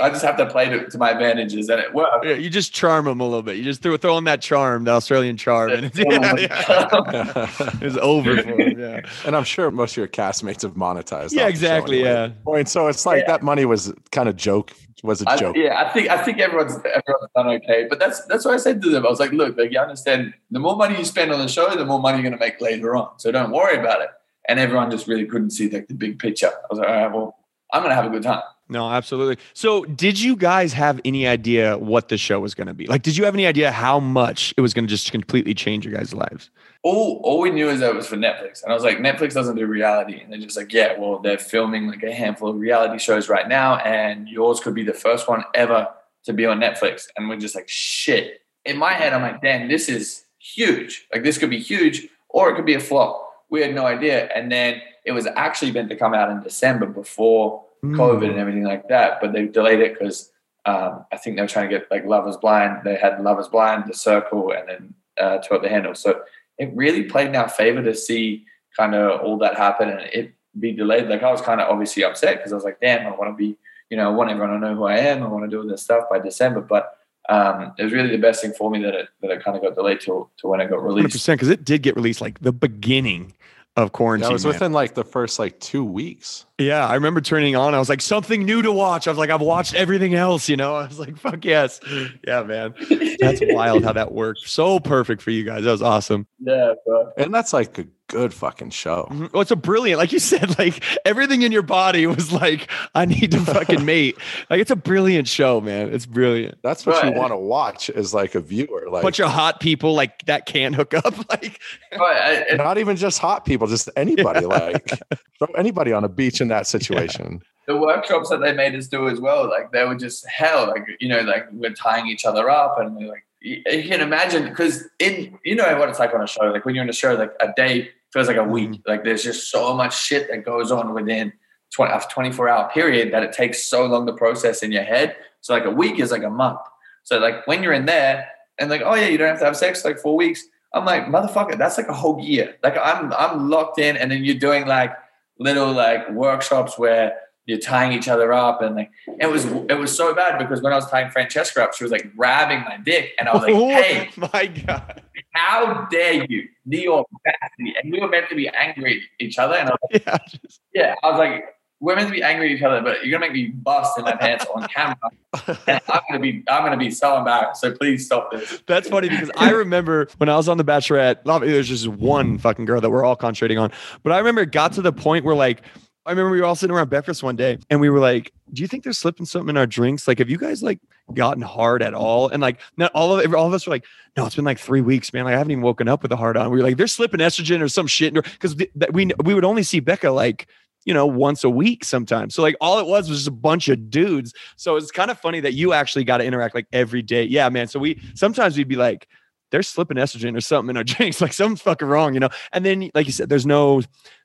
I 0.00 0.10
just 0.10 0.24
have 0.24 0.36
to 0.38 0.46
play 0.46 0.68
to, 0.68 0.90
to 0.90 0.98
my 0.98 1.10
advantages 1.10 1.68
and 1.68 1.80
it 1.80 1.94
worked. 1.94 2.26
Yeah, 2.26 2.34
you 2.34 2.50
just 2.50 2.72
charm 2.72 3.04
them 3.04 3.20
a 3.20 3.24
little 3.24 3.42
bit. 3.42 3.56
You 3.58 3.62
just 3.62 3.80
throw, 3.80 3.96
throw 3.96 4.18
in 4.18 4.24
that 4.24 4.40
charm, 4.40 4.82
the 4.84 4.90
Australian 4.90 5.36
charm, 5.36 5.70
and 5.70 5.86
it's, 5.86 5.96
yeah, 5.98 6.34
yeah. 6.36 7.70
it's 7.80 7.96
over 7.98 8.36
for 8.42 8.56
them. 8.56 8.78
Yeah, 8.78 9.00
and 9.24 9.36
I'm 9.36 9.44
sure 9.44 9.70
most 9.70 9.92
of 9.92 9.98
your 9.98 10.08
castmates 10.08 10.62
have 10.62 10.72
monetized. 10.74 11.12
yeah, 11.12 11.22
off 11.22 11.30
the 11.32 11.36
show 11.42 11.46
exactly. 11.46 11.98
anyway. 12.04 12.28
Yeah, 12.28 12.42
Point. 12.44 12.68
So 12.68 12.88
it's 12.88 13.06
like 13.06 13.20
Yeah. 13.20 13.26
that 13.28 13.42
money 13.42 13.64
was 13.66 13.92
kind 14.10 14.28
of 14.28 14.34
joke. 14.36 14.72
Was 15.04 15.22
a 15.22 15.30
I, 15.30 15.36
joke. 15.36 15.56
yeah, 15.56 15.80
I 15.80 15.92
think 15.92 16.08
I 16.10 16.20
think 16.24 16.40
everyone's 16.40 16.74
everyone's 16.74 17.30
done 17.36 17.46
okay, 17.46 17.86
but 17.88 18.00
that's 18.00 18.24
that's 18.24 18.44
what 18.44 18.54
I 18.54 18.56
said 18.56 18.82
to 18.82 18.90
them. 18.90 19.06
I 19.06 19.08
was 19.08 19.20
like, 19.20 19.30
look, 19.30 19.56
like 19.56 19.70
you 19.70 19.78
understand, 19.78 20.34
the 20.50 20.58
more 20.58 20.74
money 20.74 20.98
you 20.98 21.04
spend 21.04 21.30
on 21.30 21.38
the 21.38 21.46
show, 21.46 21.72
the 21.76 21.84
more 21.86 22.00
money 22.00 22.16
you're 22.18 22.28
going 22.28 22.36
to 22.36 22.44
make 22.44 22.60
later 22.60 22.96
on. 22.96 23.10
So 23.18 23.30
don't 23.30 23.52
worry 23.52 23.78
about 23.78 24.00
it. 24.00 24.08
And 24.48 24.58
everyone 24.58 24.90
just 24.90 25.06
really 25.06 25.24
couldn't 25.26 25.50
see 25.50 25.70
like 25.70 25.86
the 25.86 25.94
big 25.94 26.18
picture. 26.18 26.48
I 26.48 26.66
was 26.68 26.80
like, 26.80 26.88
all 26.88 26.94
right, 26.94 27.12
well, 27.14 27.36
I'm 27.72 27.82
going 27.82 27.90
to 27.90 27.94
have 27.94 28.06
a 28.06 28.10
good 28.10 28.24
time. 28.24 28.42
No, 28.68 28.90
absolutely. 28.90 29.38
So, 29.54 29.84
did 29.84 30.20
you 30.20 30.36
guys 30.36 30.72
have 30.74 31.00
any 31.04 31.26
idea 31.26 31.78
what 31.78 32.08
the 32.08 32.18
show 32.18 32.40
was 32.40 32.54
going 32.54 32.66
to 32.66 32.74
be? 32.74 32.86
Like, 32.86 33.02
did 33.02 33.16
you 33.16 33.24
have 33.24 33.34
any 33.34 33.46
idea 33.46 33.72
how 33.72 33.98
much 33.98 34.52
it 34.56 34.60
was 34.60 34.74
going 34.74 34.86
to 34.86 34.90
just 34.90 35.10
completely 35.10 35.54
change 35.54 35.86
your 35.86 35.94
guys' 35.94 36.12
lives? 36.12 36.50
All 36.82 37.20
all 37.24 37.40
we 37.40 37.50
knew 37.50 37.68
is 37.70 37.80
that 37.80 37.90
it 37.90 37.96
was 37.96 38.06
for 38.06 38.16
Netflix, 38.16 38.62
and 38.62 38.70
I 38.70 38.74
was 38.74 38.84
like, 38.84 38.98
Netflix 38.98 39.32
doesn't 39.32 39.56
do 39.56 39.66
reality, 39.66 40.20
and 40.20 40.32
they're 40.32 40.40
just 40.40 40.56
like, 40.56 40.72
yeah, 40.72 40.98
well, 40.98 41.18
they're 41.18 41.38
filming 41.38 41.88
like 41.88 42.02
a 42.02 42.12
handful 42.12 42.50
of 42.50 42.56
reality 42.56 42.98
shows 42.98 43.28
right 43.28 43.48
now, 43.48 43.76
and 43.78 44.28
yours 44.28 44.60
could 44.60 44.74
be 44.74 44.84
the 44.84 44.92
first 44.92 45.28
one 45.28 45.44
ever 45.54 45.88
to 46.24 46.32
be 46.32 46.44
on 46.44 46.60
Netflix. 46.60 47.06
And 47.16 47.28
we're 47.28 47.38
just 47.38 47.54
like, 47.54 47.68
shit. 47.68 48.42
In 48.64 48.76
my 48.76 48.92
head, 48.92 49.12
I'm 49.14 49.22
like, 49.22 49.40
damn, 49.40 49.68
this 49.68 49.88
is 49.88 50.24
huge. 50.38 51.06
Like 51.12 51.22
this 51.22 51.38
could 51.38 51.50
be 51.50 51.58
huge, 51.58 52.06
or 52.28 52.50
it 52.50 52.56
could 52.56 52.66
be 52.66 52.74
a 52.74 52.80
flop. 52.80 53.24
We 53.50 53.62
had 53.62 53.74
no 53.74 53.86
idea, 53.86 54.28
and 54.34 54.52
then 54.52 54.82
it 55.06 55.12
was 55.12 55.26
actually 55.26 55.72
meant 55.72 55.88
to 55.88 55.96
come 55.96 56.12
out 56.12 56.30
in 56.30 56.42
December 56.42 56.86
before 56.86 57.64
COVID 57.84 58.30
and 58.30 58.38
everything 58.38 58.64
like 58.64 58.88
that, 58.88 59.20
but 59.20 59.32
they 59.32 59.46
delayed 59.46 59.80
it 59.80 59.98
because 59.98 60.30
um, 60.64 61.04
I 61.12 61.16
think 61.16 61.36
they 61.36 61.42
were 61.42 61.48
trying 61.48 61.68
to 61.68 61.78
get 61.78 61.90
like 61.90 62.04
Love 62.04 62.28
Is 62.28 62.36
Blind. 62.36 62.82
They 62.84 62.96
had 62.96 63.20
Love 63.22 63.38
Is 63.38 63.48
Blind, 63.48 63.84
The 63.86 63.94
Circle, 63.94 64.52
and 64.52 64.68
then 64.68 64.94
uh, 65.20 65.38
Too 65.38 65.54
Hot 65.54 65.62
to 65.62 65.68
Handle. 65.68 65.94
So 65.94 66.22
it 66.58 66.70
really 66.74 67.04
played 67.04 67.28
in 67.28 67.36
our 67.36 67.48
favor 67.48 67.82
to 67.82 67.94
see 67.94 68.44
kind 68.76 68.94
of 68.94 69.20
all 69.20 69.38
that 69.38 69.56
happen 69.56 69.88
and 69.88 70.00
it 70.12 70.32
be 70.58 70.72
delayed. 70.72 71.08
Like 71.08 71.22
I 71.22 71.30
was 71.30 71.40
kind 71.40 71.60
of 71.60 71.68
obviously 71.68 72.04
upset 72.04 72.36
because 72.36 72.52
I 72.52 72.56
was 72.56 72.64
like, 72.64 72.80
damn, 72.80 73.06
I 73.06 73.16
want 73.16 73.30
to 73.32 73.36
be, 73.36 73.56
you 73.90 73.96
know, 73.96 74.10
I 74.10 74.14
want 74.14 74.30
everyone 74.30 74.60
to 74.60 74.66
know 74.66 74.74
who 74.74 74.84
I 74.84 74.98
am. 74.98 75.22
I 75.22 75.28
want 75.28 75.44
to 75.44 75.50
do 75.50 75.60
all 75.60 75.68
this 75.68 75.82
stuff 75.82 76.04
by 76.10 76.18
December. 76.18 76.60
But 76.60 76.96
um, 77.28 77.74
it 77.78 77.84
was 77.84 77.92
really 77.92 78.10
the 78.10 78.18
best 78.18 78.42
thing 78.42 78.52
for 78.52 78.70
me 78.70 78.82
that 78.82 78.94
it 78.94 79.08
that 79.22 79.30
it 79.30 79.44
kind 79.44 79.56
of 79.56 79.62
got 79.62 79.74
delayed 79.74 80.00
to 80.00 80.28
to 80.38 80.48
when 80.48 80.60
it 80.60 80.68
got 80.68 80.80
Hundred 80.80 80.94
released. 80.94 81.12
percent, 81.12 81.38
because 81.38 81.50
it 81.50 81.64
did 81.64 81.82
get 81.82 81.96
released 81.96 82.20
like 82.20 82.40
the 82.40 82.52
beginning 82.52 83.34
of 83.78 83.92
quarantine. 83.92 84.28
That 84.28 84.32
was 84.32 84.44
man. 84.44 84.54
within 84.54 84.72
like 84.72 84.94
the 84.94 85.04
first 85.04 85.38
like 85.38 85.58
two 85.60 85.84
weeks. 85.84 86.46
Yeah, 86.58 86.86
I 86.86 86.94
remember 86.94 87.20
turning 87.20 87.54
on. 87.54 87.74
I 87.74 87.78
was 87.78 87.88
like, 87.88 88.00
something 88.00 88.44
new 88.44 88.60
to 88.62 88.72
watch. 88.72 89.06
I 89.06 89.10
was 89.10 89.18
like, 89.18 89.30
I've 89.30 89.40
watched 89.40 89.74
everything 89.74 90.14
else, 90.14 90.48
you 90.48 90.56
know? 90.56 90.74
I 90.74 90.86
was 90.86 90.98
like, 90.98 91.16
fuck 91.16 91.44
yes. 91.44 91.80
Yeah, 92.26 92.42
man. 92.42 92.74
That's 93.20 93.40
wild 93.44 93.84
how 93.84 93.92
that 93.92 94.12
worked. 94.12 94.40
So 94.40 94.80
perfect 94.80 95.22
for 95.22 95.30
you 95.30 95.44
guys. 95.44 95.62
That 95.62 95.70
was 95.70 95.82
awesome. 95.82 96.26
Yeah, 96.40 96.74
bro. 96.84 97.12
And 97.16 97.32
that's 97.32 97.52
like 97.52 97.78
a 97.78 97.86
good 98.08 98.34
fucking 98.34 98.70
show. 98.70 99.06
Mhm. 99.10 99.32
Well, 99.32 99.42
it's 99.42 99.50
a 99.50 99.56
brilliant, 99.56 99.98
like 99.98 100.12
you 100.12 100.18
said, 100.18 100.58
like 100.58 100.82
everything 101.04 101.42
in 101.42 101.52
your 101.52 101.62
body 101.62 102.06
was 102.06 102.32
like, 102.32 102.70
I 102.94 103.04
need 103.04 103.30
to 103.32 103.40
fucking 103.40 103.84
mate. 103.86 104.16
Like 104.50 104.60
it's 104.60 104.70
a 104.70 104.76
brilliant 104.76 105.28
show, 105.28 105.60
man. 105.60 105.92
It's 105.92 106.06
brilliant. 106.06 106.58
That's 106.62 106.84
what 106.86 107.02
Right. 107.02 107.12
you 107.14 107.18
want 107.20 107.32
to 107.32 107.36
watch 107.36 107.90
as 107.90 108.12
like 108.12 108.34
a 108.34 108.40
viewer. 108.40 108.86
Like 108.90 109.02
Bunch 109.02 109.20
of 109.20 109.30
hot 109.30 109.60
people 109.60 109.94
like 109.94 110.24
that 110.26 110.46
can't 110.46 110.74
hook 110.74 110.94
up. 110.94 111.14
Like, 111.30 111.60
But 111.92 112.00
I, 112.00 112.46
not 112.56 112.78
even 112.78 112.96
just 112.96 113.18
hot 113.18 113.44
people, 113.44 113.66
just 113.66 113.88
anybody. 113.96 114.46
Like 114.46 114.88
throw 115.38 115.48
anybody 115.56 115.92
on 115.92 116.04
a 116.04 116.08
beach 116.08 116.40
in 116.40 116.48
that 116.48 116.66
situation. 116.66 117.42
the 117.66 117.76
workshops 117.76 118.30
that 118.30 118.40
they 118.40 118.52
made 118.54 118.74
us 118.74 118.86
do 118.88 119.08
as 119.08 119.20
well, 119.20 119.48
like 119.48 119.70
they 119.72 119.84
were 119.84 119.94
just 119.94 120.26
hell. 120.26 120.66
Like 120.68 120.84
you 121.00 121.08
know, 121.08 121.20
like 121.20 121.46
we're 121.52 121.74
tying 121.74 122.06
each 122.08 122.24
other 122.24 122.48
up, 122.48 122.78
and 122.80 122.96
we're 122.96 123.08
like 123.08 123.24
you, 123.40 123.62
you 123.70 123.84
can 123.84 124.00
imagine 124.00 124.48
because 124.48 124.84
in 124.98 125.38
you 125.44 125.54
know 125.54 125.78
what 125.78 125.88
it's 125.90 125.98
like 125.98 126.14
on 126.14 126.22
a 126.22 126.26
show. 126.26 126.44
Like 126.46 126.64
when 126.64 126.74
you're 126.74 126.84
in 126.84 126.90
a 126.90 126.94
show, 126.94 127.14
like 127.14 127.32
a 127.40 127.52
day 127.54 127.90
feels 128.12 128.28
like 128.28 128.36
a 128.36 128.44
week. 128.44 128.70
Mm-hmm. 128.70 128.90
Like 128.90 129.04
there's 129.04 129.22
just 129.22 129.50
so 129.50 129.74
much 129.74 129.98
shit 129.98 130.28
that 130.28 130.44
goes 130.44 130.70
on 130.70 130.94
within 130.94 131.32
20, 131.74 131.92
a 131.92 132.00
24 132.10 132.48
hour 132.48 132.70
period 132.70 133.12
that 133.12 133.22
it 133.22 133.32
takes 133.32 133.64
so 133.64 133.86
long 133.86 134.06
to 134.06 134.12
process 134.12 134.62
in 134.62 134.72
your 134.72 134.84
head. 134.84 135.16
So 135.40 135.54
like 135.54 135.64
a 135.64 135.70
week 135.70 136.00
is 136.00 136.10
like 136.10 136.22
a 136.22 136.30
month. 136.30 136.60
So 137.04 137.18
like 137.18 137.46
when 137.46 137.62
you're 137.62 137.72
in 137.72 137.86
there 137.86 138.28
and 138.58 138.70
like 138.70 138.82
oh 138.84 138.94
yeah, 138.94 139.08
you 139.08 139.18
don't 139.18 139.28
have 139.28 139.38
to 139.40 139.44
have 139.44 139.56
sex 139.56 139.84
like 139.84 139.98
four 139.98 140.16
weeks. 140.16 140.42
I'm 140.74 140.84
like 140.84 141.06
motherfucker, 141.06 141.56
that's 141.56 141.78
like 141.78 141.88
a 141.88 141.94
whole 141.94 142.20
year. 142.20 142.56
Like 142.62 142.76
I'm 142.76 143.12
I'm 143.14 143.48
locked 143.48 143.78
in, 143.78 143.96
and 143.96 144.10
then 144.10 144.24
you're 144.24 144.34
doing 144.34 144.66
like 144.66 144.92
little 145.38 145.72
like 145.72 146.10
workshops 146.10 146.78
where 146.78 147.14
you're 147.48 147.58
tying 147.58 147.92
each 147.92 148.06
other 148.08 148.32
up 148.32 148.60
and 148.62 148.76
like 148.76 148.90
it 149.20 149.26
was 149.28 149.46
it 149.46 149.78
was 149.78 149.96
so 149.96 150.14
bad 150.14 150.38
because 150.38 150.60
when 150.62 150.72
I 150.72 150.76
was 150.76 150.88
tying 150.90 151.10
Francesca 151.10 151.64
up, 151.64 151.74
she 151.74 151.82
was 151.82 151.90
like 151.90 152.14
grabbing 152.14 152.60
my 152.60 152.76
dick 152.76 153.12
and 153.18 153.28
I 153.28 153.32
was 153.32 153.42
like, 153.42 153.52
oh 153.56 153.68
Hey, 153.70 154.10
my 154.16 154.46
God. 154.46 155.02
how 155.32 155.86
dare 155.90 156.24
you? 156.28 156.46
The 156.66 156.88
audacity. 156.88 157.74
And 157.82 157.90
we 157.92 158.00
were 158.00 158.08
meant 158.08 158.28
to 158.28 158.34
be 158.36 158.48
angry 158.48 158.98
at 159.18 159.26
each 159.26 159.38
other. 159.38 159.54
And 159.54 159.70
I 159.70 159.72
was 159.72 159.78
like, 159.92 160.04
Yeah. 160.06 160.18
just- 160.42 160.60
Yeah, 160.74 160.94
I 161.02 161.10
was 161.10 161.18
like, 161.18 161.44
we're 161.80 161.94
meant 161.96 162.08
to 162.08 162.14
be 162.14 162.22
angry 162.24 162.50
at 162.52 162.56
each 162.58 162.62
other, 162.62 162.82
but 162.82 163.06
you're 163.06 163.18
gonna 163.18 163.32
make 163.32 163.40
me 163.40 163.46
bust 163.46 163.96
in 163.98 164.04
my 164.04 164.14
pants 164.16 164.44
on 164.54 164.66
camera. 164.68 164.96
And 165.66 165.80
I'm 165.88 166.00
gonna 166.08 166.20
be 166.20 166.42
I'm 166.48 166.64
gonna 166.64 166.76
be 166.76 166.90
so 166.90 167.16
embarrassed. 167.18 167.60
So 167.60 167.72
please 167.72 168.04
stop 168.06 168.30
this. 168.32 168.62
That's 168.66 168.88
funny 168.88 169.08
because 169.08 169.30
I 169.36 169.50
remember 169.52 170.08
when 170.18 170.28
I 170.28 170.36
was 170.36 170.48
on 170.48 170.58
The 170.58 170.64
Bachelorette, 170.64 171.24
there's 171.46 171.68
just 171.68 171.86
one 171.86 172.36
fucking 172.38 172.64
girl 172.66 172.80
that 172.82 172.90
we're 172.90 173.04
all 173.04 173.16
concentrating 173.16 173.58
on. 173.58 173.70
But 174.02 174.12
I 174.12 174.18
remember 174.18 174.42
it 174.42 174.50
got 174.52 174.72
to 174.74 174.82
the 174.82 174.92
point 174.92 175.24
where 175.24 175.34
like, 175.36 175.62
I 176.08 176.12
remember 176.12 176.30
we 176.30 176.40
were 176.40 176.46
all 176.46 176.54
sitting 176.54 176.74
around 176.74 176.88
breakfast 176.88 177.22
one 177.22 177.36
day 177.36 177.58
and 177.68 177.82
we 177.82 177.90
were 177.90 177.98
like, 177.98 178.32
do 178.54 178.62
you 178.62 178.66
think 178.66 178.82
they're 178.82 178.94
slipping 178.94 179.26
something 179.26 179.50
in 179.50 179.58
our 179.58 179.66
drinks? 179.66 180.08
Like, 180.08 180.20
have 180.20 180.30
you 180.30 180.38
guys 180.38 180.62
like 180.62 180.78
gotten 181.12 181.42
hard 181.42 181.82
at 181.82 181.92
all? 181.92 182.30
And 182.30 182.40
like, 182.40 182.60
not 182.78 182.90
all 182.94 183.20
of 183.20 183.34
all 183.34 183.46
of 183.46 183.52
us 183.52 183.66
were 183.66 183.72
like, 183.72 183.84
no, 184.16 184.24
it's 184.24 184.34
been 184.34 184.46
like 184.46 184.58
three 184.58 184.80
weeks, 184.80 185.12
man. 185.12 185.24
Like, 185.24 185.34
I 185.34 185.38
haven't 185.38 185.50
even 185.50 185.62
woken 185.62 185.86
up 185.86 186.02
with 186.02 186.10
a 186.10 186.16
hard 186.16 186.38
on. 186.38 186.50
We 186.50 186.56
were 186.56 186.62
like, 186.62 186.78
they're 186.78 186.86
slipping 186.86 187.20
estrogen 187.20 187.60
or 187.60 187.68
some 187.68 187.86
shit. 187.86 188.14
Because 188.14 188.56
we, 188.56 189.10
we 189.22 189.34
would 189.34 189.44
only 189.44 189.62
see 189.62 189.80
Becca 189.80 190.10
like, 190.10 190.48
you 190.86 190.94
know, 190.94 191.04
once 191.04 191.44
a 191.44 191.50
week 191.50 191.84
sometimes. 191.84 192.34
So 192.34 192.40
like 192.40 192.56
all 192.58 192.78
it 192.78 192.86
was 192.86 193.10
was 193.10 193.18
just 193.18 193.28
a 193.28 193.32
bunch 193.32 193.68
of 193.68 193.90
dudes. 193.90 194.32
So 194.56 194.76
it's 194.76 194.90
kind 194.90 195.10
of 195.10 195.20
funny 195.20 195.40
that 195.40 195.52
you 195.52 195.74
actually 195.74 196.04
got 196.04 196.18
to 196.18 196.24
interact 196.24 196.54
like 196.54 196.68
every 196.72 197.02
day. 197.02 197.24
Yeah, 197.24 197.50
man. 197.50 197.68
So 197.68 197.78
we 197.78 198.00
sometimes 198.14 198.56
we'd 198.56 198.66
be 198.66 198.76
like, 198.76 199.06
they're 199.50 199.62
slipping 199.62 199.96
estrogen 199.96 200.36
or 200.36 200.40
something 200.40 200.70
in 200.70 200.76
our 200.76 200.84
drinks. 200.96 201.20
Like 201.20 201.32
something's 201.32 201.62
fucking 201.62 201.88
wrong, 201.88 202.14
you 202.14 202.20
know? 202.20 202.30
And 202.52 202.64
then, 202.64 202.90
like 202.94 203.06
you 203.06 203.12
said, 203.12 203.28
there's 203.28 203.46
no, 203.46 203.82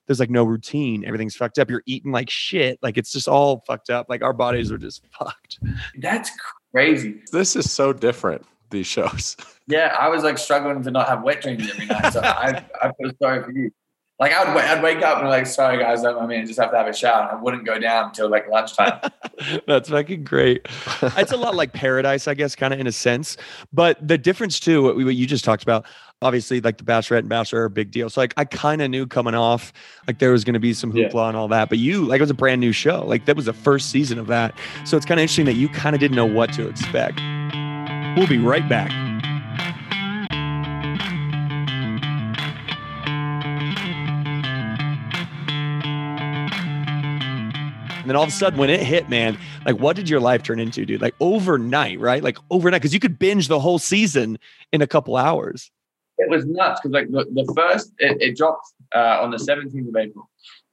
there's 0.08 0.20
like 0.20 0.30
no 0.30 0.44
routine. 0.44 1.06
Everything's 1.06 1.36
fucked 1.36 1.60
up. 1.60 1.70
You're 1.70 1.84
eating 1.86 2.12
like 2.12 2.30
shit. 2.30 2.80
Like 2.82 2.98
it's 2.98 3.12
just 3.12 3.28
all 3.28 3.64
fucked 3.66 3.90
up. 3.90 4.08
Like 4.10 4.22
our 4.22 4.34
bodies 4.34 4.72
are 4.72 4.78
just 4.78 5.04
fucked. 5.20 5.60
That's 5.98 6.32
crazy. 6.72 7.22
This 7.32 7.56
is 7.56 7.72
so 7.72 7.94
different, 7.94 8.46
these 8.70 8.88
shows. 8.88 9.38
Yeah, 9.66 9.96
I 9.98 10.10
was 10.10 10.24
like 10.24 10.38
struggling 10.38 10.84
to 10.84 10.92
not 10.92 11.08
have 11.08 11.24
wet 11.24 11.42
dreams 11.42 11.70
every 11.72 11.86
night. 11.86 12.12
So 12.12 12.20
I, 12.20 12.66
I 12.82 12.92
feel 13.00 13.14
sorry 13.22 13.42
for 13.42 13.52
you. 13.52 13.72
Like 14.20 14.32
I 14.32 14.54
would, 14.54 14.64
I'd 14.64 14.84
wake 14.84 15.02
up 15.02 15.18
and 15.18 15.26
be 15.26 15.30
like, 15.30 15.48
sorry 15.48 15.80
guys, 15.80 16.04
I 16.04 16.26
mean, 16.26 16.42
I 16.42 16.46
just 16.46 16.60
have 16.60 16.72
to 16.72 16.78
have 16.78 16.88
a 16.88 16.94
shower. 16.94 17.32
I 17.32 17.36
wouldn't 17.36 17.66
go 17.66 17.80
down 17.80 18.06
until 18.06 18.30
like 18.30 18.48
lunchtime. 18.50 19.00
That's 19.68 19.90
fucking 19.90 20.24
great. 20.24 20.68
it's 21.02 21.32
a 21.32 21.38
lot 21.38 21.56
like 21.56 21.74
paradise, 21.74 22.28
I 22.28 22.34
guess, 22.34 22.56
kind 22.56 22.74
of 22.74 22.80
in 22.80 22.88
a 22.88 22.92
sense. 22.92 23.38
But 23.72 24.06
the 24.06 24.18
difference 24.18 24.60
too, 24.60 24.84
what, 24.84 24.96
we, 24.96 25.04
what 25.04 25.16
you 25.16 25.26
just 25.26 25.44
talked 25.44 25.64
about, 25.64 25.86
obviously, 26.24 26.62
like 26.62 26.78
the 26.78 26.84
Bachelorette 26.84 27.20
and 27.20 27.30
Bachelor 27.30 27.62
are 27.62 27.66
a 27.66 27.70
big 27.70 27.92
deal. 27.92 28.10
So 28.10 28.22
like 28.22 28.34
I 28.38 28.46
kind 28.46 28.82
of 28.82 28.90
knew 28.90 29.06
coming 29.06 29.36
off, 29.36 29.74
like 30.08 30.20
there 30.20 30.32
was 30.32 30.44
going 30.44 30.54
to 30.56 30.60
be 30.60 30.74
some 30.74 30.92
hoopla 30.92 31.14
Yeah. 31.14 31.28
and 31.30 31.38
all 31.38 31.48
that. 31.50 31.70
But 31.70 31.78
you, 31.78 32.06
like, 32.06 32.20
it 32.20 32.24
was 32.24 32.30
a 32.30 32.34
brand 32.36 32.62
new 32.62 32.72
show. 32.72 33.04
Like 33.06 33.26
that 33.26 33.36
was 33.36 33.46
the 33.46 33.54
first 33.54 33.90
season 33.90 34.18
of 34.20 34.28
that. 34.28 34.56
So 34.86 34.98
it's 34.98 35.06
kind 35.06 35.20
of 35.20 35.24
interesting 35.24 35.46
that 35.46 35.54
you 35.54 35.70
kind 35.70 35.96
of 35.96 36.00
didn't 36.00 36.16
know 36.16 36.26
what 36.26 36.52
to 36.54 36.68
expect. 36.68 37.20
We'll 38.18 38.28
be 38.28 38.38
right 38.38 38.68
back. 38.70 38.92
And 48.04 48.10
then 48.10 48.18
all 48.18 48.24
of 48.24 48.30
a 48.30 48.34
sudden, 48.34 48.60
when 48.60 48.70
it 48.70 48.82
hit, 48.82 49.08
man, 49.08 49.38
like 49.66 49.78
what 49.78 49.96
did 49.96 50.10
your 50.10 50.20
life 50.20 50.44
turn 50.44 50.60
into, 50.60 50.86
dude? 50.86 51.02
Like 51.02 51.16
overnight, 51.22 52.02
right? 52.02 52.22
Like 52.22 52.38
overnight, 52.52 52.82
because 52.82 52.94
you 52.94 53.00
could 53.00 53.18
binge 53.18 53.48
the 53.48 53.62
whole 53.62 53.80
season 53.80 54.38
in 54.74 54.82
a 54.82 54.88
couple 54.88 55.16
hours. 55.16 55.72
It 56.18 56.30
was 56.30 56.46
nuts 56.46 56.80
because 56.82 56.94
like 56.94 57.12
the, 57.12 57.26
the 57.34 57.52
first 57.56 57.94
it, 57.98 58.22
it 58.22 58.38
dropped 58.38 58.68
uh, 58.96 59.20
on 59.22 59.32
the 59.32 59.38
17th 59.38 59.90
of 59.90 59.96
April, 59.96 60.30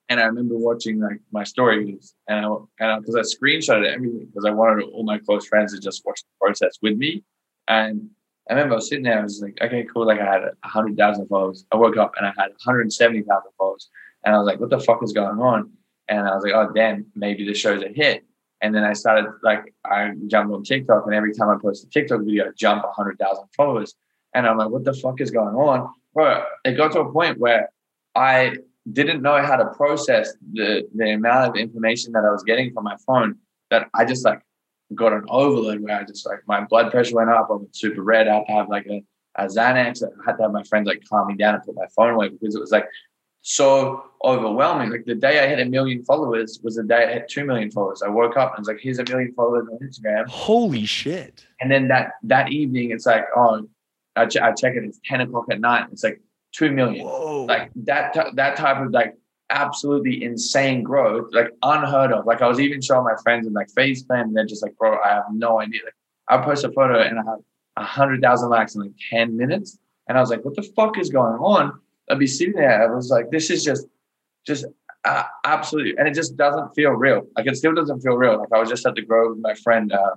and 0.09 0.21
I 0.21 0.25
remember 0.25 0.57
watching 0.57 1.01
like 1.01 1.21
my 1.33 1.45
stories 1.45 2.15
and 2.29 2.45
I 2.45 2.57
and 2.81 3.03
because 3.05 3.17
I, 3.17 3.21
screenshotted 3.21 3.87
everything 3.87 4.27
because 4.27 4.45
I 4.45 4.51
wanted 4.51 4.85
all 4.85 5.05
my 5.05 5.19
close 5.19 5.47
friends 5.47 5.75
to 5.75 5.81
just 5.81 6.03
watch 6.05 6.21
the 6.23 6.47
process 6.47 6.79
with 6.83 6.97
me, 6.97 7.25
and 7.69 8.11
I 8.49 8.55
remember 8.55 8.75
I 8.75 8.77
was 8.77 8.89
sitting 8.89 9.05
there 9.05 9.19
I 9.19 9.23
was 9.23 9.41
like 9.41 9.59
okay 9.63 9.85
cool 9.85 10.07
like 10.07 10.21
I 10.21 10.33
had 10.33 10.43
hundred 10.65 10.97
thousand 10.97 11.29
followers 11.29 11.65
I 11.73 11.77
woke 11.77 11.97
up 11.97 12.15
and 12.17 12.27
I 12.27 12.33
had 12.37 12.51
170,000 12.51 13.53
followers 13.57 13.89
and 14.25 14.35
I 14.35 14.39
was 14.39 14.47
like 14.47 14.61
what 14.61 14.71
the 14.71 14.81
fuck 14.81 15.03
is 15.03 15.13
going 15.13 15.39
on? 15.41 15.71
And 16.09 16.27
I 16.27 16.35
was 16.35 16.43
like 16.43 16.55
oh 16.55 16.73
damn 16.75 17.07
maybe 17.15 17.47
the 17.47 17.55
show's 17.55 17.83
a 17.83 17.89
hit 17.89 18.25
and 18.61 18.75
then 18.75 18.83
I 18.83 18.93
started 18.93 19.31
like 19.43 19.73
I 19.85 20.13
jumped 20.27 20.53
on 20.53 20.65
TikTok 20.65 21.07
and 21.07 21.15
every 21.15 21.33
time 21.33 21.49
I 21.49 21.57
post 21.63 21.85
a 21.85 21.91
TikTok 21.91 22.23
video 22.23 22.47
I 22.47 22.51
jump 22.57 22.83
100,000 22.83 23.45
followers 23.57 23.95
and 24.35 24.47
I'm 24.47 24.59
like, 24.59 24.71
what 24.71 24.85
the 24.85 24.95
fuck 24.95 25.21
is 25.21 25.31
going 25.31 25.55
on? 25.55 25.93
Bro, 26.15 26.45
it 26.65 26.73
got 26.73 26.93
to 26.93 27.01
a 27.01 27.13
point 27.13 27.39
where 27.39 27.71
I 28.15 28.57
didn't 28.91 29.23
know 29.23 29.41
how 29.43 29.57
to 29.57 29.67
process 29.67 30.33
the, 30.53 30.89
the 30.95 31.11
amount 31.11 31.51
of 31.51 31.57
information 31.57 32.13
that 32.13 32.25
I 32.25 32.31
was 32.31 32.43
getting 32.43 32.73
from 32.73 32.85
my 32.85 32.97
phone 33.07 33.37
that 33.71 33.89
I 33.95 34.05
just 34.05 34.25
like 34.25 34.41
got 34.95 35.13
an 35.13 35.25
overload 35.29 35.81
where 35.81 36.01
I 36.01 36.05
just 36.05 36.27
like 36.27 36.41
my 36.47 36.65
blood 36.65 36.91
pressure 36.91 37.17
went 37.17 37.31
up. 37.31 37.49
I 37.51 37.55
was 37.55 37.69
super 37.73 38.03
red. 38.03 38.29
I 38.29 38.37
had 38.37 38.47
to 38.47 38.53
have 38.53 38.69
like 38.69 38.87
a, 38.87 39.03
a 39.37 39.47
Xanax. 39.47 40.03
I 40.03 40.09
had 40.27 40.37
to 40.39 40.43
have 40.45 40.53
my 40.53 40.65
friends 40.65 40.87
like 40.87 41.03
calm 41.09 41.29
me 41.29 41.35
down 41.35 41.55
and 41.55 41.63
put 41.63 41.77
my 41.77 41.87
phone 41.95 42.15
away 42.15 42.29
because 42.29 42.55
it 42.55 42.61
was 42.61 42.73
like 42.73 42.87
so 43.43 44.05
overwhelming. 44.25 44.91
Like 44.91 45.05
the 45.05 45.15
day 45.15 45.43
I 45.43 45.49
hit 45.49 45.61
a 45.61 45.65
million 45.65 46.05
followers 46.05 46.61
was 46.63 46.77
the 46.77 46.83
day 46.83 47.07
I 47.09 47.13
hit 47.13 47.29
two 47.29 47.45
million 47.45 47.71
followers. 47.71 48.03
I 48.03 48.09
woke 48.09 48.37
up 48.37 48.55
and 48.57 48.63
was 48.63 48.69
like, 48.69 48.81
here's 48.81 48.99
a 48.99 49.05
million 49.05 49.33
followers 49.35 49.67
on 49.71 49.79
Instagram. 49.79 50.29
Holy 50.29 50.85
shit. 50.85 51.47
And 51.61 51.71
then 51.71 51.89
that 51.89 52.13
that 52.25 52.53
evening, 52.53 52.91
it's 52.91 53.07
like, 53.07 53.25
oh, 53.37 53.69
I, 54.17 54.27
ch- 54.27 54.39
I 54.39 54.53
check 54.53 54.75
it. 54.75 54.85
It's 54.85 55.01
ten 55.05 55.21
o'clock 55.21 55.47
at 55.51 55.61
night. 55.61 55.87
It's 55.93 56.05
like 56.05 56.21
two 56.53 56.71
million. 56.71 57.05
Whoa. 57.07 57.45
Like 57.45 57.71
that. 57.77 58.13
T- 58.15 58.31
that 58.35 58.57
type 58.57 58.79
of 58.79 58.91
like 58.93 59.17
absolutely 59.51 60.23
insane 60.23 60.83
growth, 60.83 61.29
like 61.33 61.51
unheard 61.63 62.13
of. 62.13 62.25
Like 62.27 62.43
I 62.43 62.49
was 62.49 62.61
even 62.61 62.81
showing 62.81 63.05
my 63.05 63.17
friends 63.23 63.47
and 63.47 63.55
like 63.55 63.71
face 63.71 64.03
plan, 64.03 64.27
and 64.27 64.37
they're 64.37 64.47
just 64.47 64.63
like, 64.63 64.77
bro, 64.77 64.99
I 64.99 65.09
have 65.09 65.25
no 65.33 65.61
idea. 65.61 65.81
Like 65.85 65.95
I 66.29 66.45
post 66.45 66.65
a 66.65 66.71
photo 66.73 67.01
and 67.01 67.19
I 67.19 67.23
have 67.25 67.41
a 67.77 67.85
hundred 67.85 68.21
thousand 68.23 68.51
likes 68.51 68.75
in 68.75 68.83
like 68.83 68.93
ten 69.11 69.37
minutes, 69.37 69.79
and 70.09 70.19
I 70.19 70.21
was 70.21 70.31
like, 70.31 70.45
what 70.45 70.57
the 70.57 70.63
fuck 70.63 70.99
is 70.99 71.11
going 71.11 71.39
on? 71.41 71.79
I'd 72.11 72.19
be 72.19 72.27
sitting 72.27 72.55
there. 72.55 72.83
I 72.83 72.95
was 72.95 73.09
like, 73.09 73.31
this 73.31 73.51
is 73.51 73.63
just, 73.63 73.87
just 74.45 74.67
uh, 75.05 75.25
absolutely, 75.45 75.97
and 75.97 76.09
it 76.09 76.15
just 76.15 76.37
doesn't 76.37 76.75
feel 76.75 76.91
real. 76.91 77.27
Like 77.37 77.47
it 77.47 77.57
still 77.57 77.75
doesn't 77.75 78.01
feel 78.01 78.17
real. 78.17 78.39
Like 78.39 78.53
I 78.53 78.59
was 78.59 78.69
just 78.69 78.85
at 78.85 78.97
the 78.97 79.03
Grove 79.03 79.31
with 79.37 79.43
my 79.43 79.55
friend 79.55 79.93
uh, 79.93 80.15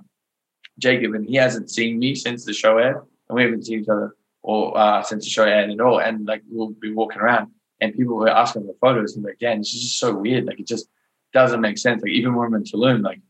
Jacob, 0.78 1.14
and 1.14 1.24
he 1.28 1.36
hasn't 1.36 1.70
seen 1.70 1.98
me 1.98 2.14
since 2.14 2.44
the 2.44 2.52
show 2.52 2.78
aired, 2.78 3.02
and 3.28 3.36
we 3.36 3.42
haven't 3.42 3.64
seen 3.64 3.80
each 3.80 3.88
other 3.88 4.16
or 4.42 4.76
uh, 4.76 5.02
since 5.02 5.24
the 5.24 5.30
show 5.30 5.44
ended 5.44 5.80
at 5.80 5.84
all. 5.84 6.00
And 6.00 6.26
like 6.26 6.42
we'll 6.48 6.70
be 6.70 6.92
walking 6.92 7.20
around, 7.20 7.50
and 7.80 7.94
people 7.94 8.16
were 8.16 8.28
asking 8.28 8.66
for 8.66 8.74
photos, 8.80 9.16
and 9.16 9.24
like, 9.24 9.34
again, 9.34 9.60
it's 9.60 9.72
just 9.72 9.98
so 9.98 10.14
weird. 10.14 10.44
Like 10.44 10.60
it 10.60 10.66
just 10.66 10.88
doesn't 11.32 11.60
make 11.60 11.78
sense. 11.78 12.02
Like 12.02 12.12
even 12.12 12.34
when 12.34 12.50
we're 12.50 12.58
in 12.58 12.64
Tulum, 12.64 13.02
like 13.02 13.20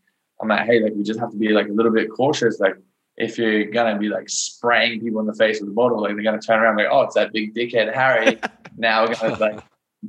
I'm 0.41 0.49
like, 0.49 0.67
hey, 0.67 0.81
like 0.81 0.95
we 0.95 1.03
just 1.03 1.21
have 1.21 1.31
to 1.31 1.37
be 1.37 1.49
like 1.51 1.69
a 1.69 1.73
little 1.73 1.93
bit 1.93 2.11
cautious. 2.11 2.61
Like 2.61 2.77
if 3.17 3.39
you're 3.39 3.65
gonna 3.67 3.99
be 3.99 4.09
like 4.09 4.29
spraying 4.29 5.01
people 5.01 5.21
in 5.21 5.27
the 5.27 5.35
face 5.35 5.61
with 5.61 5.71
a 5.71 5.73
bottle, 5.73 6.03
like 6.03 6.15
they're 6.15 6.25
gonna 6.25 6.41
turn 6.41 6.61
around 6.61 6.77
like, 6.77 6.89
oh, 6.91 7.03
it's 7.03 7.15
that 7.15 7.33
big 7.33 7.55
dickhead 7.55 7.93
Harry. 7.95 8.39
now 8.77 9.07
we're 9.07 9.15
gonna 9.15 9.39
like 9.39 9.61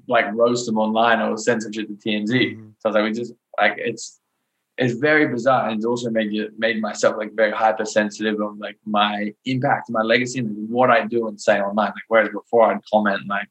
like 0.08 0.26
roast 0.34 0.66
them 0.66 0.78
online 0.78 1.22
or 1.22 1.38
censor 1.38 1.70
it 1.70 1.74
to 1.74 1.86
the 1.86 1.94
TMZ. 1.94 2.58
Mhm. 2.58 2.74
So 2.80 2.90
I 2.90 2.90
was 2.90 2.96
like, 2.96 3.04
we 3.04 3.12
just 3.14 3.34
like 3.60 3.76
it's 3.78 4.20
it's 4.78 4.94
very 4.96 5.28
bizarre 5.28 5.68
and 5.70 5.78
it's 5.78 5.86
also 5.86 6.10
made 6.10 6.32
you 6.34 6.50
made 6.58 6.82
myself 6.82 7.16
like 7.18 7.34
very 7.34 7.52
hypersensitive 7.52 8.40
of 8.42 8.58
like 8.58 8.78
my 8.86 9.34
impact, 9.46 9.90
my 9.90 10.02
legacy, 10.02 10.40
and 10.40 10.50
like, 10.50 10.70
what 10.70 10.90
I 10.92 11.06
do 11.06 11.28
and 11.28 11.40
say 11.40 11.60
online. 11.62 11.88
Like 11.88 12.04
whereas 12.10 12.30
before 12.30 12.72
I'd 12.72 12.82
comment 12.92 13.22
like 13.28 13.48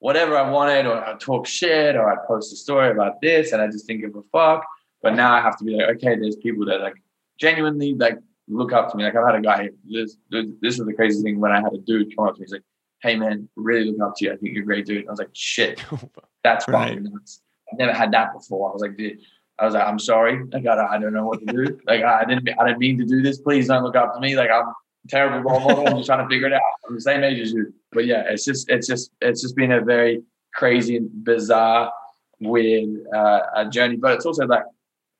whatever 0.00 0.36
I 0.36 0.50
wanted, 0.50 0.86
or 0.86 0.96
I'd 1.04 1.20
talk 1.20 1.46
shit, 1.46 1.96
or 1.96 2.10
I'd 2.12 2.26
post 2.26 2.52
a 2.52 2.56
story 2.56 2.90
about 2.90 3.20
this, 3.22 3.52
and 3.52 3.62
I 3.62 3.66
just 3.68 3.86
think 3.86 4.02
give 4.02 4.14
a 4.16 4.22
fuck. 4.32 4.66
But 5.02 5.14
now 5.14 5.32
I 5.32 5.40
have 5.40 5.56
to 5.58 5.64
be 5.64 5.76
like, 5.76 5.96
okay, 5.96 6.16
there's 6.16 6.36
people 6.36 6.64
that 6.66 6.80
like 6.80 6.94
genuinely 7.38 7.94
like 7.94 8.18
look 8.48 8.72
up 8.72 8.90
to 8.90 8.96
me. 8.96 9.04
Like 9.04 9.14
I've 9.16 9.26
had 9.26 9.36
a 9.36 9.40
guy. 9.40 9.70
This 9.88 10.16
this, 10.30 10.46
this 10.60 10.78
is 10.78 10.84
the 10.86 10.92
crazy 10.92 11.22
thing 11.22 11.38
when 11.40 11.52
I 11.52 11.60
had 11.60 11.72
a 11.72 11.78
dude 11.78 12.14
come 12.16 12.26
up 12.26 12.34
to 12.34 12.40
me. 12.40 12.44
He's 12.46 12.52
like, 12.52 12.62
"Hey 13.00 13.16
man, 13.16 13.48
really 13.54 13.92
look 13.92 14.00
up 14.08 14.14
to 14.16 14.24
you. 14.24 14.32
I 14.32 14.36
think 14.36 14.54
you're 14.54 14.62
a 14.64 14.66
great 14.66 14.86
dude." 14.86 15.06
I 15.06 15.10
was 15.10 15.20
like, 15.20 15.30
"Shit, 15.34 15.82
that's 16.42 16.66
Right. 16.68 16.88
fucking 16.88 17.04
nuts." 17.04 17.42
I've 17.72 17.78
never 17.78 17.92
had 17.92 18.12
that 18.12 18.32
before. 18.34 18.70
I 18.70 18.72
was 18.72 18.82
like, 18.82 18.96
dude. 18.96 19.20
I 19.58 19.64
was 19.64 19.74
like, 19.74 19.86
I'm 19.86 19.98
sorry. 19.98 20.44
Like, 20.52 20.66
I 20.66 20.86
I 20.86 20.98
don't 20.98 21.12
know 21.12 21.26
what 21.26 21.40
to 21.40 21.46
do. 21.46 21.78
Like, 21.86 22.02
I 22.02 22.24
didn't, 22.24 22.48
I 22.58 22.66
didn't 22.66 22.78
mean 22.78 22.98
to 22.98 23.04
do 23.04 23.22
this. 23.22 23.38
Please 23.38 23.68
don't 23.68 23.84
look 23.84 23.96
up 23.96 24.14
to 24.14 24.20
me. 24.20 24.36
Like, 24.36 24.50
I'm 24.50 24.72
terrible 25.08 25.48
role 25.48 25.60
model. 25.60 25.86
I'm 25.86 25.96
just 25.98 26.06
trying 26.06 26.26
to 26.26 26.28
figure 26.28 26.48
it 26.48 26.52
out. 26.52 26.62
I'm 26.88 26.94
the 26.94 27.00
same 27.00 27.22
age 27.22 27.38
as 27.40 27.52
you. 27.52 27.72
But 27.92 28.06
yeah, 28.06 28.24
it's 28.28 28.44
just, 28.44 28.68
it's 28.70 28.86
just, 28.86 29.10
it's 29.20 29.42
just 29.42 29.54
been 29.54 29.72
a 29.72 29.80
very 29.80 30.22
crazy 30.54 31.00
bizarre, 31.00 31.92
weird 32.40 33.04
uh, 33.14 33.40
uh, 33.54 33.64
journey. 33.70 33.96
But 33.96 34.14
it's 34.14 34.26
also 34.26 34.46
like 34.46 34.64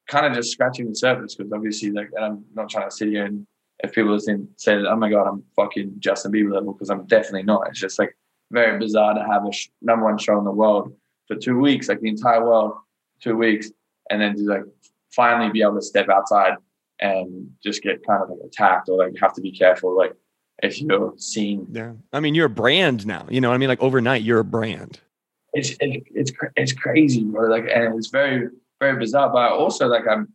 kind 0.09 0.27
of 0.27 0.35
just 0.35 0.51
scratching 0.51 0.89
the 0.89 0.95
surface 0.95 1.35
because 1.35 1.53
obviously, 1.53 1.91
like, 1.91 2.11
and 2.17 2.25
I'm 2.25 2.45
not 2.55 2.69
trying 2.69 2.89
to 2.89 2.95
sit 2.95 3.09
here 3.09 3.25
and 3.25 3.47
if 3.83 3.93
people 3.93 4.13
listen 4.13 4.49
say, 4.57 4.75
oh 4.75 4.97
my 4.97 5.11
god, 5.11 5.27
I'm 5.27 5.43
fucking 5.57 5.97
Justin 5.99 6.33
Bieber 6.33 6.53
level 6.53 6.73
because 6.73 6.91
I'm 6.91 7.07
definitely 7.07 7.43
not. 7.43 7.69
It's 7.69 7.81
just 7.81 7.99
like 7.99 8.17
very 8.51 8.79
bizarre 8.79 9.15
to 9.15 9.25
have 9.25 9.47
a 9.47 9.53
sh- 9.53 9.69
number 9.83 10.07
one 10.07 10.19
show 10.19 10.39
in 10.39 10.45
the 10.45 10.51
world 10.51 10.95
for 11.27 11.37
two 11.37 11.59
weeks, 11.59 11.89
like 11.89 12.01
the 12.01 12.09
entire 12.09 12.45
world, 12.45 12.75
two 13.21 13.37
weeks, 13.37 13.71
and 14.11 14.21
then 14.21 14.37
to 14.37 14.43
like 14.43 14.65
finally 15.15 15.51
be 15.53 15.63
able 15.63 15.77
to 15.77 15.83
step 15.83 16.09
outside 16.09 16.55
and 17.01 17.51
just 17.63 17.83
get 17.83 18.07
kind 18.07 18.23
of 18.23 18.31
like 18.31 18.39
attacked 18.47 18.89
or 18.89 18.99
like 18.99 19.15
have 19.21 19.35
to 19.35 19.41
be 19.41 19.53
careful, 19.53 19.97
like 19.97 20.15
if 20.63 20.81
you're 20.81 21.15
seen. 21.17 21.67
Yeah. 21.71 21.93
I 22.13 22.21
mean, 22.21 22.35
you're 22.35 22.47
a 22.47 22.51
brand 22.51 23.07
now. 23.07 23.27
You 23.29 23.41
know 23.41 23.49
what 23.49 23.55
I 23.55 23.59
mean? 23.59 23.69
Like 23.69 23.83
overnight, 23.83 24.23
you're 24.23 24.41
a 24.41 24.45
brand. 24.45 25.01
It's 25.53 25.71
it, 25.81 26.05
it's 26.15 26.33
it's 26.57 26.73
crazy, 26.73 27.23
bro. 27.23 27.49
Like, 27.49 27.65
and 27.73 27.97
it's 27.97 28.09
very 28.09 28.49
very 28.81 28.99
bizarre. 28.99 29.31
But 29.31 29.53
also, 29.53 29.87
like, 29.87 30.07
I'm 30.09 30.33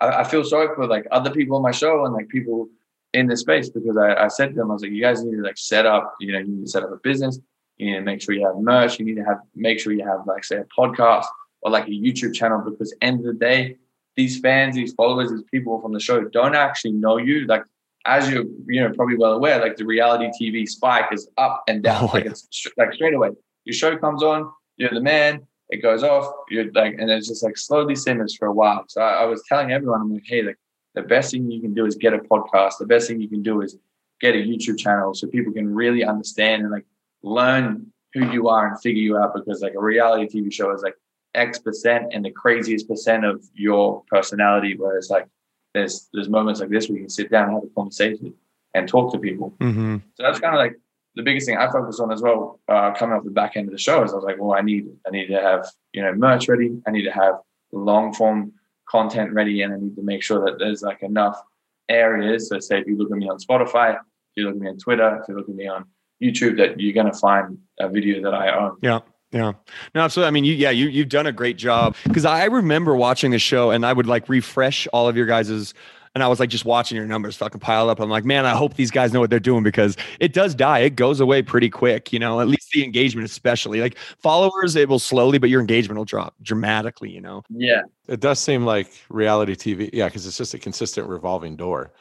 I, 0.00 0.20
I 0.20 0.24
feel 0.24 0.44
sorry 0.44 0.68
for 0.74 0.86
like 0.86 1.06
other 1.10 1.30
people 1.30 1.56
on 1.56 1.62
my 1.62 1.70
show 1.70 2.04
and 2.04 2.14
like 2.14 2.28
people 2.28 2.68
in 3.14 3.26
this 3.26 3.40
space 3.40 3.68
because 3.68 3.96
I, 3.96 4.14
I 4.14 4.28
said 4.28 4.50
to 4.50 4.54
them, 4.54 4.70
I 4.70 4.74
was 4.74 4.82
like, 4.82 4.92
you 4.92 5.02
guys 5.02 5.22
need 5.22 5.36
to 5.36 5.42
like 5.42 5.58
set 5.58 5.86
up, 5.86 6.14
you 6.20 6.32
know, 6.32 6.38
you 6.38 6.48
need 6.48 6.64
to 6.64 6.70
set 6.70 6.82
up 6.82 6.92
a 6.92 6.96
business. 6.96 7.38
You 7.76 7.86
need 7.86 7.96
to 7.96 8.02
make 8.02 8.22
sure 8.22 8.34
you 8.34 8.46
have 8.46 8.56
merch. 8.56 8.98
You 8.98 9.06
need 9.06 9.16
to 9.16 9.24
have 9.24 9.38
make 9.54 9.80
sure 9.80 9.92
you 9.92 10.04
have 10.04 10.26
like 10.26 10.44
say 10.44 10.56
a 10.56 10.66
podcast 10.78 11.26
or 11.62 11.70
like 11.70 11.86
a 11.86 11.90
YouTube 11.90 12.34
channel 12.34 12.60
because 12.60 12.94
end 13.00 13.20
of 13.20 13.26
the 13.26 13.32
day, 13.32 13.76
these 14.16 14.40
fans, 14.40 14.74
these 14.74 14.92
followers, 14.92 15.30
these 15.30 15.44
people 15.50 15.80
from 15.80 15.92
the 15.92 16.00
show 16.00 16.22
don't 16.24 16.54
actually 16.54 16.92
know 16.92 17.16
you. 17.16 17.46
Like 17.46 17.64
as 18.04 18.28
you're 18.30 18.44
you 18.66 18.80
know 18.80 18.92
probably 18.92 19.16
well 19.16 19.32
aware, 19.32 19.60
like 19.60 19.76
the 19.76 19.86
reality 19.86 20.30
TV 20.40 20.68
spike 20.68 21.06
is 21.12 21.28
up 21.38 21.62
and 21.68 21.82
down. 21.82 22.04
Oh, 22.04 22.10
like 22.12 22.26
it's 22.26 22.66
like 22.76 22.92
straight 22.92 23.14
away. 23.14 23.30
Your 23.64 23.74
show 23.74 23.96
comes 23.96 24.22
on, 24.22 24.50
you're 24.76 24.90
the 24.90 25.00
man. 25.00 25.46
It 25.70 25.80
goes 25.80 26.02
off. 26.02 26.30
You're 26.50 26.70
like, 26.72 26.96
and 26.98 27.10
it's 27.10 27.28
just 27.28 27.42
like 27.42 27.56
slowly 27.56 27.96
simmers 27.96 28.36
for 28.36 28.46
a 28.46 28.52
while. 28.52 28.84
So 28.88 29.00
I, 29.00 29.22
I 29.22 29.24
was 29.24 29.42
telling 29.48 29.72
everyone, 29.72 30.02
I'm 30.02 30.12
like, 30.12 30.24
hey, 30.26 30.42
like 30.42 30.58
the 30.94 31.02
best 31.02 31.30
thing 31.30 31.50
you 31.50 31.62
can 31.62 31.72
do 31.72 31.86
is 31.86 31.94
get 31.94 32.12
a 32.12 32.18
podcast. 32.18 32.74
The 32.78 32.86
best 32.86 33.08
thing 33.08 33.20
you 33.20 33.28
can 33.28 33.42
do 33.42 33.62
is 33.62 33.78
get 34.20 34.34
a 34.34 34.38
YouTube 34.38 34.78
channel 34.78 35.14
so 35.14 35.26
people 35.28 35.52
can 35.52 35.74
really 35.74 36.04
understand 36.04 36.62
and 36.62 36.70
like 36.70 36.84
learn 37.22 37.92
who 38.12 38.30
you 38.30 38.48
are 38.48 38.68
and 38.68 38.80
figure 38.80 39.02
you 39.02 39.16
out 39.16 39.34
because 39.34 39.62
like 39.62 39.74
a 39.74 39.80
reality 39.80 40.26
TV 40.26 40.52
show 40.52 40.70
is 40.72 40.82
like 40.82 40.94
X 41.34 41.58
percent 41.58 42.12
and 42.12 42.24
the 42.24 42.30
craziest 42.30 42.88
percent 42.88 43.24
of 43.24 43.44
your 43.54 44.02
personality. 44.08 44.76
Whereas 44.76 45.10
like 45.10 45.26
there's 45.74 46.08
there's 46.12 46.28
moments 46.28 46.60
like 46.60 46.70
this 46.70 46.88
where 46.88 46.96
you 46.96 47.04
can 47.04 47.10
sit 47.10 47.30
down 47.30 47.48
and 47.48 47.54
have 47.54 47.64
a 47.64 47.74
conversation 47.74 48.34
and 48.74 48.88
talk 48.88 49.12
to 49.12 49.18
people. 49.18 49.54
Mm-hmm. 49.60 49.96
So 50.14 50.22
that's 50.22 50.40
kind 50.40 50.54
of 50.54 50.58
like 50.58 50.78
the 51.14 51.22
biggest 51.22 51.46
thing 51.46 51.56
I 51.56 51.70
focus 51.70 52.00
on 52.00 52.10
as 52.10 52.22
well. 52.22 52.60
Uh, 52.68 52.92
coming 52.94 53.16
off 53.16 53.24
the 53.24 53.30
back 53.30 53.56
end 53.56 53.68
of 53.68 53.72
the 53.72 53.78
show 53.78 54.02
is 54.02 54.12
I 54.12 54.16
was 54.16 54.24
like, 54.24 54.40
well, 54.40 54.56
I 54.56 54.62
need 54.62 54.88
I 55.06 55.10
need 55.10 55.26
to 55.28 55.40
have 55.40 55.66
you 55.92 56.02
know 56.02 56.12
merch 56.14 56.48
ready. 56.48 56.80
I 56.86 56.90
need 56.90 57.04
to 57.04 57.12
have 57.12 57.36
long 57.72 58.12
form 58.12 58.52
content 58.88 59.32
ready, 59.32 59.62
and 59.62 59.72
I 59.72 59.76
need 59.76 59.96
to 59.96 60.02
make 60.02 60.22
sure 60.22 60.44
that 60.44 60.58
there's 60.58 60.82
like 60.82 61.02
enough 61.02 61.40
areas. 61.88 62.48
So 62.48 62.58
say 62.60 62.80
if 62.80 62.86
you 62.86 62.96
look 62.96 63.10
at 63.10 63.18
me 63.18 63.28
on 63.28 63.38
Spotify, 63.38 63.94
if 63.94 64.00
you 64.36 64.46
look 64.46 64.56
at 64.56 64.60
me 64.60 64.68
on 64.68 64.78
Twitter, 64.78 65.20
if 65.20 65.28
you 65.28 65.36
look 65.36 65.48
at 65.48 65.54
me 65.54 65.66
on 65.66 65.84
YouTube, 66.22 66.56
that 66.58 66.80
you're 66.80 66.94
going 66.94 67.12
to 67.12 67.18
find 67.18 67.58
a 67.80 67.88
video 67.88 68.22
that 68.22 68.34
I 68.34 68.56
own. 68.56 68.78
Yeah. 68.82 69.00
Yeah. 69.32 69.52
No, 69.94 70.02
absolutely. 70.02 70.28
I 70.28 70.30
mean, 70.30 70.44
you, 70.44 70.54
yeah, 70.54 70.70
you, 70.70 70.88
you've 70.88 71.08
done 71.08 71.26
a 71.26 71.32
great 71.32 71.56
job 71.56 71.96
because 72.04 72.24
I 72.24 72.44
remember 72.44 72.94
watching 72.94 73.30
the 73.30 73.38
show 73.38 73.70
and 73.70 73.84
I 73.86 73.92
would 73.92 74.06
like 74.06 74.28
refresh 74.28 74.86
all 74.92 75.08
of 75.08 75.16
your 75.16 75.26
guys's 75.26 75.74
and 76.14 76.22
I 76.22 76.28
was 76.28 76.40
like 76.40 76.50
just 76.50 76.64
watching 76.64 76.96
your 76.96 77.06
numbers 77.06 77.36
fucking 77.36 77.60
pile 77.60 77.88
up. 77.88 78.00
I'm 78.00 78.10
like, 78.10 78.24
man, 78.24 78.44
I 78.44 78.50
hope 78.50 78.74
these 78.74 78.90
guys 78.90 79.12
know 79.12 79.20
what 79.20 79.30
they're 79.30 79.40
doing 79.40 79.62
because 79.62 79.96
it 80.20 80.34
does 80.34 80.54
die. 80.54 80.80
It 80.80 80.96
goes 80.96 81.20
away 81.20 81.42
pretty 81.42 81.70
quick, 81.70 82.12
you 82.12 82.18
know, 82.18 82.40
at 82.40 82.48
least 82.48 82.70
the 82.72 82.84
engagement, 82.84 83.24
especially 83.24 83.80
like 83.80 83.96
followers, 84.18 84.76
it 84.76 84.88
will 84.88 84.98
slowly, 84.98 85.38
but 85.38 85.48
your 85.48 85.60
engagement 85.60 85.96
will 85.96 86.04
drop 86.04 86.34
dramatically, 86.42 87.10
you 87.10 87.20
know? 87.20 87.42
Yeah. 87.48 87.82
It 88.08 88.20
does 88.20 88.38
seem 88.38 88.66
like 88.66 88.92
reality 89.08 89.54
TV. 89.54 89.90
Yeah, 89.92 90.06
because 90.06 90.26
it's 90.26 90.36
just 90.36 90.52
a 90.52 90.58
consistent 90.58 91.08
revolving 91.08 91.56
door, 91.56 91.92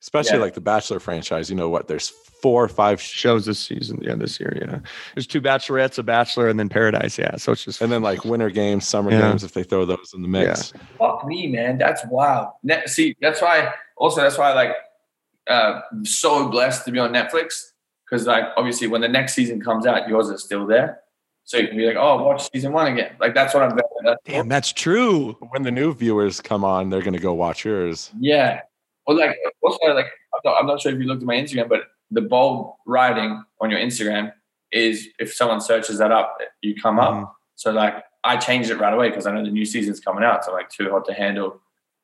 especially 0.00 0.36
Yeah. 0.38 0.42
like 0.44 0.54
the 0.54 0.60
Bachelor 0.60 1.00
franchise. 1.00 1.50
You 1.50 1.56
know 1.56 1.68
what? 1.68 1.88
There's 1.88 2.08
four 2.08 2.62
or 2.64 2.68
five 2.68 3.00
shows, 3.00 3.18
Shows 3.18 3.46
this 3.46 3.58
season. 3.58 3.98
Yeah. 4.00 4.14
This 4.14 4.38
year. 4.38 4.56
Yeah. 4.60 4.78
There's 5.14 5.26
two 5.26 5.40
bachelorettes, 5.40 5.98
a 5.98 6.02
bachelor, 6.02 6.48
and 6.48 6.58
then 6.58 6.68
paradise. 6.68 7.18
Yeah. 7.18 7.36
So 7.36 7.52
it's 7.52 7.64
just, 7.64 7.80
and 7.82 7.90
then 7.90 8.02
like 8.02 8.24
winter 8.24 8.48
games, 8.50 8.86
summer 8.86 9.10
Yeah. 9.10 9.22
games, 9.22 9.42
if 9.44 9.52
they 9.54 9.64
throw 9.64 9.84
those 9.84 10.12
in 10.14 10.22
the 10.22 10.28
mix. 10.28 10.72
Fuck 10.98 11.26
me, 11.26 11.48
man. 11.48 11.78
That's 11.78 12.04
wild. 12.06 12.48
Ne- 12.62 12.86
see, 12.86 13.16
that's 13.20 13.42
why. 13.42 13.72
Also, 13.96 14.20
that's 14.22 14.38
why 14.38 14.52
like 14.52 14.72
uh, 15.48 15.80
I'm 15.90 16.04
so 16.04 16.48
blessed 16.48 16.84
to 16.84 16.92
be 16.92 16.98
on 16.98 17.12
Netflix 17.12 17.70
because 18.08 18.26
like 18.26 18.44
obviously 18.56 18.86
when 18.86 19.00
the 19.00 19.08
next 19.08 19.34
season 19.34 19.60
comes 19.60 19.86
out, 19.86 20.08
yours 20.08 20.28
is 20.28 20.44
still 20.44 20.66
there, 20.66 21.00
so 21.44 21.56
you 21.56 21.66
can 21.68 21.76
be 21.76 21.86
like, 21.86 21.96
oh, 21.96 22.22
watch 22.22 22.48
season 22.52 22.72
one 22.72 22.92
again. 22.92 23.16
Like 23.18 23.34
that's 23.34 23.54
what 23.54 23.62
I'm. 23.64 23.76
That's, 24.04 24.20
damn, 24.24 24.48
that's 24.48 24.72
true. 24.72 25.32
When 25.50 25.62
the 25.62 25.70
new 25.72 25.92
viewers 25.94 26.40
come 26.40 26.64
on, 26.64 26.90
they're 26.90 27.02
gonna 27.02 27.18
go 27.18 27.32
watch 27.34 27.64
yours. 27.64 28.10
Yeah. 28.20 28.60
Or 29.08 29.14
like 29.14 29.36
also 29.62 29.78
like 29.94 30.06
I'm 30.06 30.40
not, 30.44 30.60
I'm 30.60 30.66
not 30.66 30.80
sure 30.80 30.92
if 30.92 31.00
you 31.00 31.06
looked 31.06 31.22
at 31.22 31.26
my 31.26 31.34
Instagram, 31.36 31.68
but 31.68 31.80
the 32.10 32.20
bold 32.20 32.74
writing 32.86 33.42
on 33.60 33.70
your 33.70 33.80
Instagram 33.80 34.32
is 34.70 35.08
if 35.18 35.32
someone 35.32 35.60
searches 35.60 35.98
that 35.98 36.12
up, 36.12 36.36
you 36.62 36.74
come 36.80 37.00
up. 37.00 37.14
Mhm. 37.14 37.30
So 37.56 37.72
like 37.72 38.04
I 38.22 38.36
changed 38.36 38.70
it 38.70 38.76
right 38.76 38.92
away 38.92 39.08
because 39.08 39.26
I 39.26 39.32
know 39.32 39.42
the 39.42 39.50
new 39.50 39.64
season's 39.64 39.98
coming 39.98 40.22
out. 40.22 40.44
So 40.44 40.52
like 40.52 40.68
too 40.68 40.90
hot 40.90 41.06
to 41.06 41.14
handle 41.14 41.60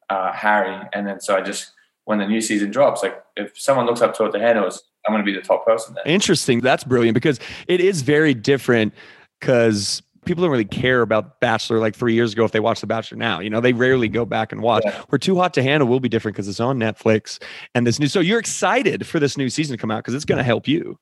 uh, 0.08 0.32
Harry, 0.32 0.76
and 0.92 1.06
then 1.06 1.20
so 1.20 1.36
I 1.36 1.42
just 1.42 1.72
when 2.06 2.18
the 2.18 2.26
new 2.26 2.40
season 2.40 2.70
drops, 2.70 3.02
like 3.02 3.22
if 3.36 3.58
someone 3.58 3.86
looks 3.86 4.00
up 4.00 4.16
too 4.16 4.24
hot 4.24 4.32
to 4.32 4.40
handle, 4.40 4.64
I'm 5.06 5.12
going 5.12 5.24
to 5.24 5.30
be 5.30 5.38
the 5.38 5.46
top 5.46 5.66
person 5.66 5.94
there. 5.94 6.04
Interesting. 6.06 6.60
That's 6.60 6.84
brilliant 6.84 7.14
because 7.14 7.38
it 7.68 7.80
is 7.80 8.02
very 8.02 8.32
different 8.34 8.94
because 9.40 10.02
people 10.24 10.42
don't 10.42 10.50
really 10.50 10.64
care 10.64 11.02
about 11.02 11.40
Bachelor 11.40 11.78
like 11.78 11.94
three 11.94 12.14
years 12.14 12.32
ago 12.32 12.44
if 12.44 12.52
they 12.52 12.60
watch 12.60 12.80
The 12.80 12.86
Bachelor 12.86 13.18
now. 13.18 13.40
You 13.40 13.50
know, 13.50 13.60
they 13.60 13.72
rarely 13.72 14.08
go 14.08 14.24
back 14.24 14.52
and 14.52 14.60
watch. 14.62 14.82
Yeah. 14.84 15.02
We're 15.10 15.18
Too 15.18 15.36
Hot 15.36 15.54
to 15.54 15.62
Handle 15.62 15.88
will 15.88 16.00
be 16.00 16.08
different 16.08 16.34
because 16.36 16.48
it's 16.48 16.60
on 16.60 16.78
Netflix 16.78 17.42
and 17.74 17.86
this 17.86 17.98
new. 17.98 18.08
So 18.08 18.20
you're 18.20 18.38
excited 18.38 19.06
for 19.06 19.18
this 19.20 19.36
new 19.36 19.48
season 19.50 19.76
to 19.76 19.80
come 19.80 19.90
out 19.90 19.98
because 19.98 20.14
it's 20.14 20.24
going 20.24 20.38
to 20.38 20.44
help 20.44 20.66
you. 20.68 20.98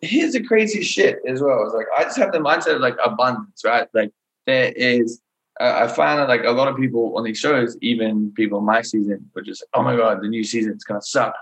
here's 0.00 0.32
the 0.32 0.42
crazy 0.42 0.82
shit 0.82 1.18
as 1.28 1.40
well. 1.40 1.64
It's 1.64 1.74
like 1.74 1.86
I 1.96 2.02
just 2.04 2.18
have 2.18 2.32
the 2.32 2.38
mindset 2.38 2.74
of 2.74 2.80
like 2.80 2.96
abundance, 3.04 3.62
right? 3.64 3.88
Like 3.94 4.12
there 4.46 4.72
is, 4.72 5.20
uh, 5.60 5.84
I 5.84 5.86
find 5.86 6.18
that 6.18 6.28
like 6.28 6.44
a 6.44 6.50
lot 6.50 6.68
of 6.68 6.76
people 6.76 7.16
on 7.16 7.24
these 7.24 7.38
shows, 7.38 7.76
even 7.80 8.32
people 8.32 8.58
in 8.58 8.64
my 8.64 8.82
season, 8.82 9.30
were 9.34 9.42
just, 9.42 9.64
oh 9.74 9.82
my 9.82 9.96
god, 9.96 10.20
the 10.22 10.28
new 10.28 10.42
season's 10.44 10.84
gonna 10.84 11.00
suck. 11.02 11.34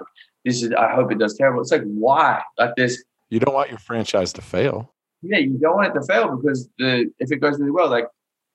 This 0.45 0.62
is, 0.62 0.72
I 0.72 0.95
hope 0.95 1.11
it 1.12 1.18
does 1.18 1.37
terrible. 1.37 1.61
It's 1.62 1.72
like 1.72 1.85
why? 1.85 2.43
Like 2.59 2.74
this, 2.76 3.03
You 3.31 3.41
don't 3.41 3.55
want 3.55 3.70
your 3.70 3.78
franchise 3.78 4.33
to 4.35 4.43
fail. 4.43 4.93
Yeah, 5.23 5.39
you 5.39 5.59
don't 5.59 5.77
want 5.77 5.95
it 5.95 6.01
to 6.01 6.07
fail 6.07 6.37
because 6.37 6.68
the 6.79 7.11
if 7.18 7.31
it 7.33 7.37
goes 7.37 7.59
really 7.59 7.71
well, 7.71 7.89
like 7.91 8.07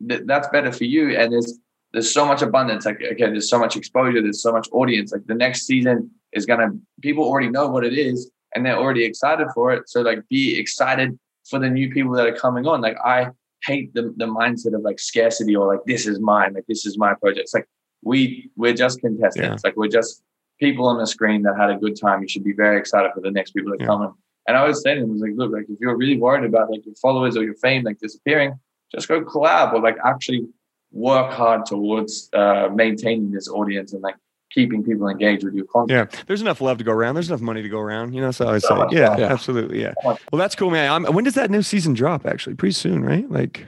th- 0.07 0.23
that's 0.25 0.47
better 0.49 0.71
for 0.71 0.83
you. 0.85 1.15
And 1.17 1.31
there's 1.31 1.59
there's 1.93 2.11
so 2.11 2.25
much 2.25 2.41
abundance. 2.41 2.85
Like 2.85 2.99
again, 3.01 3.31
there's 3.31 3.49
so 3.49 3.59
much 3.59 3.75
exposure. 3.75 4.21
There's 4.21 4.41
so 4.41 4.51
much 4.51 4.67
audience. 4.71 5.11
Like 5.11 5.25
the 5.27 5.35
next 5.35 5.65
season 5.65 6.11
is 6.33 6.45
gonna 6.45 6.69
people 7.01 7.23
already 7.23 7.49
know 7.49 7.67
what 7.67 7.85
it 7.85 7.93
is 7.93 8.31
and 8.53 8.65
they're 8.65 8.77
already 8.77 9.03
excited 9.05 9.47
for 9.53 9.71
it. 9.73 9.87
So 9.89 10.01
like 10.01 10.27
be 10.29 10.57
excited 10.59 11.17
for 11.49 11.59
the 11.59 11.69
new 11.69 11.91
people 11.91 12.13
that 12.13 12.25
are 12.27 12.35
coming 12.35 12.65
on. 12.65 12.81
Like 12.81 12.97
I 13.05 13.29
hate 13.63 13.93
the 13.93 14.13
the 14.17 14.25
mindset 14.25 14.73
of 14.75 14.81
like 14.81 14.99
scarcity 14.99 15.55
or 15.55 15.67
like 15.67 15.83
this 15.85 16.07
is 16.07 16.19
mine. 16.19 16.53
Like 16.53 16.65
this 16.67 16.85
is 16.85 16.97
my 16.97 17.13
project. 17.13 17.41
It's 17.41 17.53
like 17.53 17.67
we 18.03 18.49
we're 18.55 18.73
just 18.73 18.99
contestants. 19.01 19.63
Like 19.63 19.75
we're 19.75 19.87
just 19.87 20.23
people 20.59 20.87
on 20.87 20.97
the 20.97 21.05
screen 21.07 21.43
that 21.43 21.55
had 21.57 21.69
a 21.69 21.77
good 21.77 21.99
time. 21.99 22.21
You 22.21 22.27
should 22.27 22.43
be 22.43 22.53
very 22.53 22.77
excited 22.79 23.11
for 23.13 23.21
the 23.21 23.31
next 23.31 23.51
people 23.51 23.71
that 23.71 23.81
Yeah. 23.81 23.87
come 23.87 24.03
in. 24.03 24.11
And 24.47 24.55
I 24.57 24.65
was 24.67 24.81
saying, 24.83 24.99
it 24.99 25.07
was 25.07 25.21
like, 25.21 25.31
look, 25.35 25.51
like 25.51 25.65
if 25.69 25.79
you're 25.79 25.95
really 25.97 26.17
worried 26.17 26.45
about 26.45 26.69
like 26.69 26.85
your 26.85 26.95
followers 26.95 27.35
or 27.35 27.43
your 27.43 27.55
fame 27.55 27.83
like 27.83 27.99
disappearing, 27.99 28.53
just 28.93 29.07
go 29.07 29.21
collab 29.23 29.73
or 29.73 29.81
like 29.81 29.97
actually 30.05 30.47
work 30.91 31.31
hard 31.31 31.65
towards 31.65 32.29
uh, 32.33 32.69
maintaining 32.73 33.31
this 33.31 33.49
audience 33.49 33.93
and 33.93 34.01
like 34.01 34.15
keeping 34.51 34.83
people 34.83 35.07
engaged 35.09 35.43
with 35.43 35.53
your 35.53 35.65
content. 35.65 36.11
Yeah, 36.13 36.21
there's 36.27 36.41
enough 36.41 36.61
love 36.61 36.77
to 36.77 36.83
go 36.83 36.91
around. 36.91 37.15
There's 37.15 37.27
enough 37.29 37.41
money 37.41 37.61
to 37.63 37.69
go 37.69 37.79
around. 37.79 38.13
You 38.13 38.21
know, 38.21 38.31
so 38.31 38.47
I 38.47 38.51
would 38.53 38.61
So 38.61 38.87
say, 38.89 38.97
yeah. 38.97 39.17
Yeah. 39.17 39.31
absolutely, 39.33 39.81
yeah. 39.81 39.93
Well, 40.03 40.17
that's 40.33 40.55
cool, 40.55 40.69
man. 40.69 40.91
I'm, 40.91 41.13
when 41.13 41.23
does 41.25 41.33
that 41.33 41.49
new 41.49 41.61
season 41.63 41.93
drop? 41.93 42.25
Actually, 42.25 42.55
pretty 42.55 42.73
soon, 42.73 43.03
right? 43.03 43.29
Like, 43.29 43.65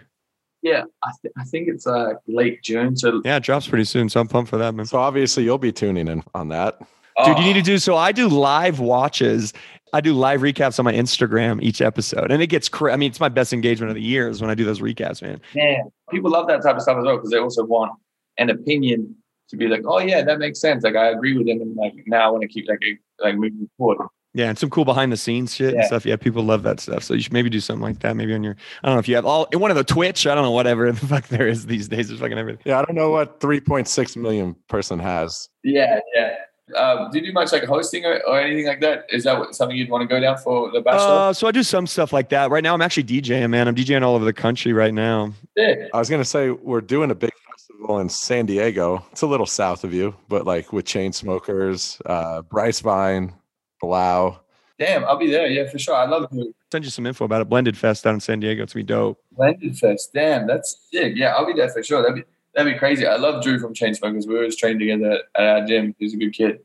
Yeah, 0.62 0.84
I, 1.04 1.12
th- 1.22 1.34
I 1.38 1.44
think 1.44 1.68
it's 1.70 1.88
uh, 1.88 2.14
late 2.28 2.62
June. 2.62 2.96
So 2.96 3.22
yeah, 3.26 3.38
it 3.38 3.44
drops 3.44 3.68
pretty 3.68 3.84
soon. 3.86 4.10
So 4.10 4.20
I'm 4.22 4.28
pumped 4.28 4.50
for 4.52 4.58
that, 4.58 4.76
man. 4.76 4.86
So 4.86 5.00
obviously 5.00 5.44
you'll 5.44 5.58
be 5.58 5.72
tuning 5.72 6.08
in 6.08 6.24
on 6.36 6.50
that. 6.50 6.80
Dude, 7.26 7.40
you 7.40 7.46
need 7.46 7.54
to 7.54 7.60
Oh, 7.62 7.64
do 7.64 7.78
so. 7.80 7.96
I 7.98 8.12
do 8.12 8.28
live 8.28 8.80
watches. 8.80 9.52
I 9.94 10.02
do 10.02 10.14
live 10.14 10.42
recaps 10.42 10.80
on 10.80 10.86
my 10.86 10.94
Instagram 10.94 11.62
each 11.62 11.82
episode, 11.82 12.32
and 12.32 12.42
it 12.42 12.48
gets. 12.48 12.68
Cra- 12.70 12.94
I 12.94 12.98
mean, 12.98 13.10
it's 13.10 13.20
my 13.20 13.30
best 13.30 13.54
engagement 13.54 13.90
of 13.90 13.96
the 13.96 14.02
year 14.02 14.28
is 14.28 14.42
when 14.42 14.50
I 14.50 14.56
do 14.56 14.66
those 14.66 14.80
recaps, 14.82 15.22
man. 15.22 15.40
man, 15.56 15.90
people 16.12 16.30
love 16.32 16.48
that 16.48 16.62
type 16.64 16.76
of 16.76 16.82
stuff 16.82 16.98
as 16.98 17.06
well 17.06 17.16
because 17.18 17.32
they 17.32 17.38
also 17.40 17.64
want 17.64 17.92
an 18.38 18.50
opinion 18.50 19.16
to 19.50 19.56
be 19.58 19.68
like, 19.68 19.82
oh 19.86 20.00
yeah, 20.00 20.22
that 20.24 20.40
makes 20.40 20.60
sense. 20.60 20.84
Like 20.84 20.96
I 20.96 21.08
agree 21.10 21.38
with 21.38 21.48
them, 21.48 21.62
and 21.62 21.76
like 21.76 21.94
now 22.06 22.28
I 22.28 22.30
want 22.32 22.42
to 22.42 22.48
keep 22.48 22.68
like 22.68 22.82
like 23.20 23.36
moving 23.36 23.70
forward. 23.78 24.08
Yeah, 24.34 24.50
and 24.50 24.58
some 24.60 24.70
cool 24.70 24.86
behind 24.86 25.12
the 25.12 25.18
scenes 25.18 25.56
shit 25.56 25.70
and 25.70 25.78
Yeah. 25.78 25.88
stuff. 25.88 26.06
Yeah, 26.06 26.16
people 26.16 26.44
love 26.44 26.62
that 26.64 26.80
stuff. 26.80 27.02
So 27.04 27.16
you 27.16 27.22
should 27.22 27.34
maybe 27.34 27.50
do 27.50 27.60
something 27.60 27.82
like 27.82 28.00
that. 28.00 28.16
Maybe 28.16 28.36
on 28.36 28.44
your. 28.44 28.56
I 28.84 28.88
don't 28.88 28.96
know 28.96 29.00
if 29.00 29.08
you 29.08 29.16
have 29.16 29.26
all 29.26 29.48
one 29.54 29.72
of 29.72 29.78
the 29.78 29.84
Twitch. 29.86 30.28
I 30.28 30.36
don't 30.36 30.44
know 30.44 30.52
whatever 30.52 30.92
the 30.92 31.08
fuck 31.08 31.28
there 31.30 31.48
is 31.48 31.66
these 31.66 31.88
days. 31.88 32.10
There's 32.10 32.20
fucking 32.20 32.38
everything. 32.38 32.62
Yeah, 32.66 32.80
I 32.80 32.86
don't 32.86 32.96
know 32.96 33.10
what 33.10 33.40
3.6 33.40 34.16
million 34.18 34.56
person 34.68 35.00
has. 35.00 35.50
Yeah, 35.64 36.02
yeah. 36.14 36.36
Um, 36.76 37.10
do 37.12 37.20
you 37.20 37.26
do 37.28 37.32
much 37.34 37.52
like 37.54 37.64
hosting 37.64 38.06
or, 38.06 38.20
or 38.28 38.40
anything 38.42 38.66
like 38.66 38.82
that? 38.82 39.06
Is 39.10 39.24
that 39.24 39.56
something 39.56 39.78
you'd 39.78 39.90
want 39.90 40.02
to 40.02 40.08
go 40.08 40.20
down 40.20 40.38
for 40.38 40.70
the 40.72 40.82
bachelor? 40.82 41.30
Uh, 41.30 41.34
so 41.34 41.48
I 41.48 41.52
do 41.52 41.64
some 41.64 41.88
stuff 41.88 42.12
like 42.12 42.30
that. 42.30 42.50
Right 42.52 42.64
now, 42.64 42.74
I'm 42.74 42.82
actually 42.82 43.06
DJing, 43.06 43.50
man. 43.50 43.68
I'm 43.68 43.76
DJing 43.76 44.02
all 44.04 44.16
over 44.16 44.26
the 44.26 44.34
country 44.34 44.74
right 44.74 44.94
now. 44.94 45.34
yeah. 45.56 45.88
I 45.94 46.00
was 46.00 46.10
gonna 46.10 46.26
say 46.26 46.50
we're 46.52 46.82
doing 46.82 47.10
a 47.12 47.16
big 47.16 47.32
festival 47.50 48.00
in 48.00 48.10
San 48.10 48.46
Diego. 48.46 49.06
It's 49.12 49.22
a 49.22 49.28
little 49.28 49.46
south 49.46 49.84
of 49.84 49.94
you, 49.94 50.14
but 50.28 50.46
like 50.46 50.74
with 50.74 50.86
Chainsmokers, 50.86 52.02
uh, 52.06 52.42
Bryce 52.42 52.82
Vine, 52.82 53.34
3LAU. 53.82 54.40
Damn, 54.80 55.06
I'll 55.06 55.18
be 55.18 55.32
there. 55.32 55.48
Yeah, 55.48 55.68
for 55.70 55.80
sure. 55.80 55.96
I'd 55.96 56.10
love 56.10 56.30
to. 56.30 56.54
Send 56.72 56.84
you 56.84 56.92
some 56.92 57.06
info 57.08 57.26
about 57.26 57.42
a 57.42 57.46
Blended 57.46 57.78
Fest 57.78 58.04
down 58.04 58.16
in 58.16 58.20
San 58.20 58.40
Diego. 58.42 58.62
It's 58.64 58.74
gonna 58.74 58.84
be 58.84 58.88
dope. 58.88 59.20
Blended 59.32 59.78
Fest. 59.78 60.12
Damn, 60.14 60.46
that's 60.48 60.88
sick. 60.92 61.14
Yeah, 61.16 61.34
I'll 61.34 61.48
be 61.48 61.54
there 61.54 61.70
for 61.70 61.82
sure. 61.82 62.02
That'd 62.02 62.18
be 62.18 62.24
that'd 62.58 62.74
be 62.74 62.78
crazy. 62.78 63.06
I 63.06 63.16
love 63.16 63.44
Drew 63.44 63.60
from 63.60 63.74
Chainsmokers. 63.74 64.28
We 64.28 64.36
always 64.36 64.56
trained 64.56 64.80
together 64.80 65.22
at 65.36 65.44
our 65.44 65.66
gym. 65.66 65.96
He's 66.00 66.14
a 66.14 66.18
good 66.18 66.34
kid. 66.34 66.60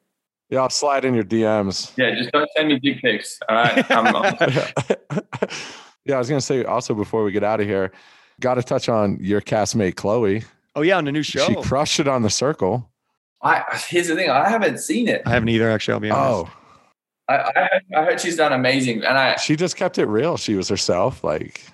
Yeah, 0.48 0.62
I'll 0.62 0.70
slide 0.70 1.04
in 1.04 1.14
your 1.14 1.24
DMs. 1.24 1.92
Yeah, 1.96 2.14
just 2.14 2.32
don't 2.32 2.48
send 2.56 2.68
me 2.68 2.78
dick 2.78 3.00
pics. 3.00 3.38
All 3.48 3.56
right. 3.56 3.90
I'm, 3.90 4.06
yeah, 6.04 6.16
I 6.16 6.18
was 6.18 6.28
gonna 6.28 6.40
say 6.40 6.64
also 6.64 6.94
before 6.94 7.24
we 7.24 7.32
get 7.32 7.44
out 7.44 7.60
of 7.60 7.66
here, 7.66 7.92
got 8.40 8.54
to 8.54 8.62
touch 8.62 8.88
on 8.88 9.18
your 9.20 9.40
castmate 9.40 9.96
Chloe. 9.96 10.44
Oh 10.74 10.82
yeah, 10.82 10.98
on 10.98 11.04
the 11.04 11.12
new 11.12 11.22
show. 11.22 11.46
She 11.46 11.54
crushed 11.62 12.00
it 12.00 12.08
on 12.08 12.22
the 12.22 12.30
circle. 12.30 12.90
I 13.42 13.62
here's 13.88 14.08
the 14.08 14.16
thing. 14.16 14.30
I 14.30 14.48
haven't 14.48 14.78
seen 14.78 15.08
it. 15.08 15.22
I 15.26 15.30
haven't 15.30 15.48
either. 15.48 15.70
Actually, 15.70 15.94
I'll 15.94 16.00
be 16.00 16.10
honest. 16.10 16.52
Oh, 16.52 16.58
I, 17.28 17.34
I 17.36 17.68
I 17.96 18.04
heard 18.04 18.20
she's 18.20 18.36
done 18.36 18.52
amazing, 18.52 19.04
and 19.04 19.18
I 19.18 19.36
she 19.36 19.56
just 19.56 19.76
kept 19.76 19.98
it 19.98 20.06
real. 20.06 20.36
She 20.36 20.54
was 20.54 20.68
herself. 20.68 21.24
Like, 21.24 21.64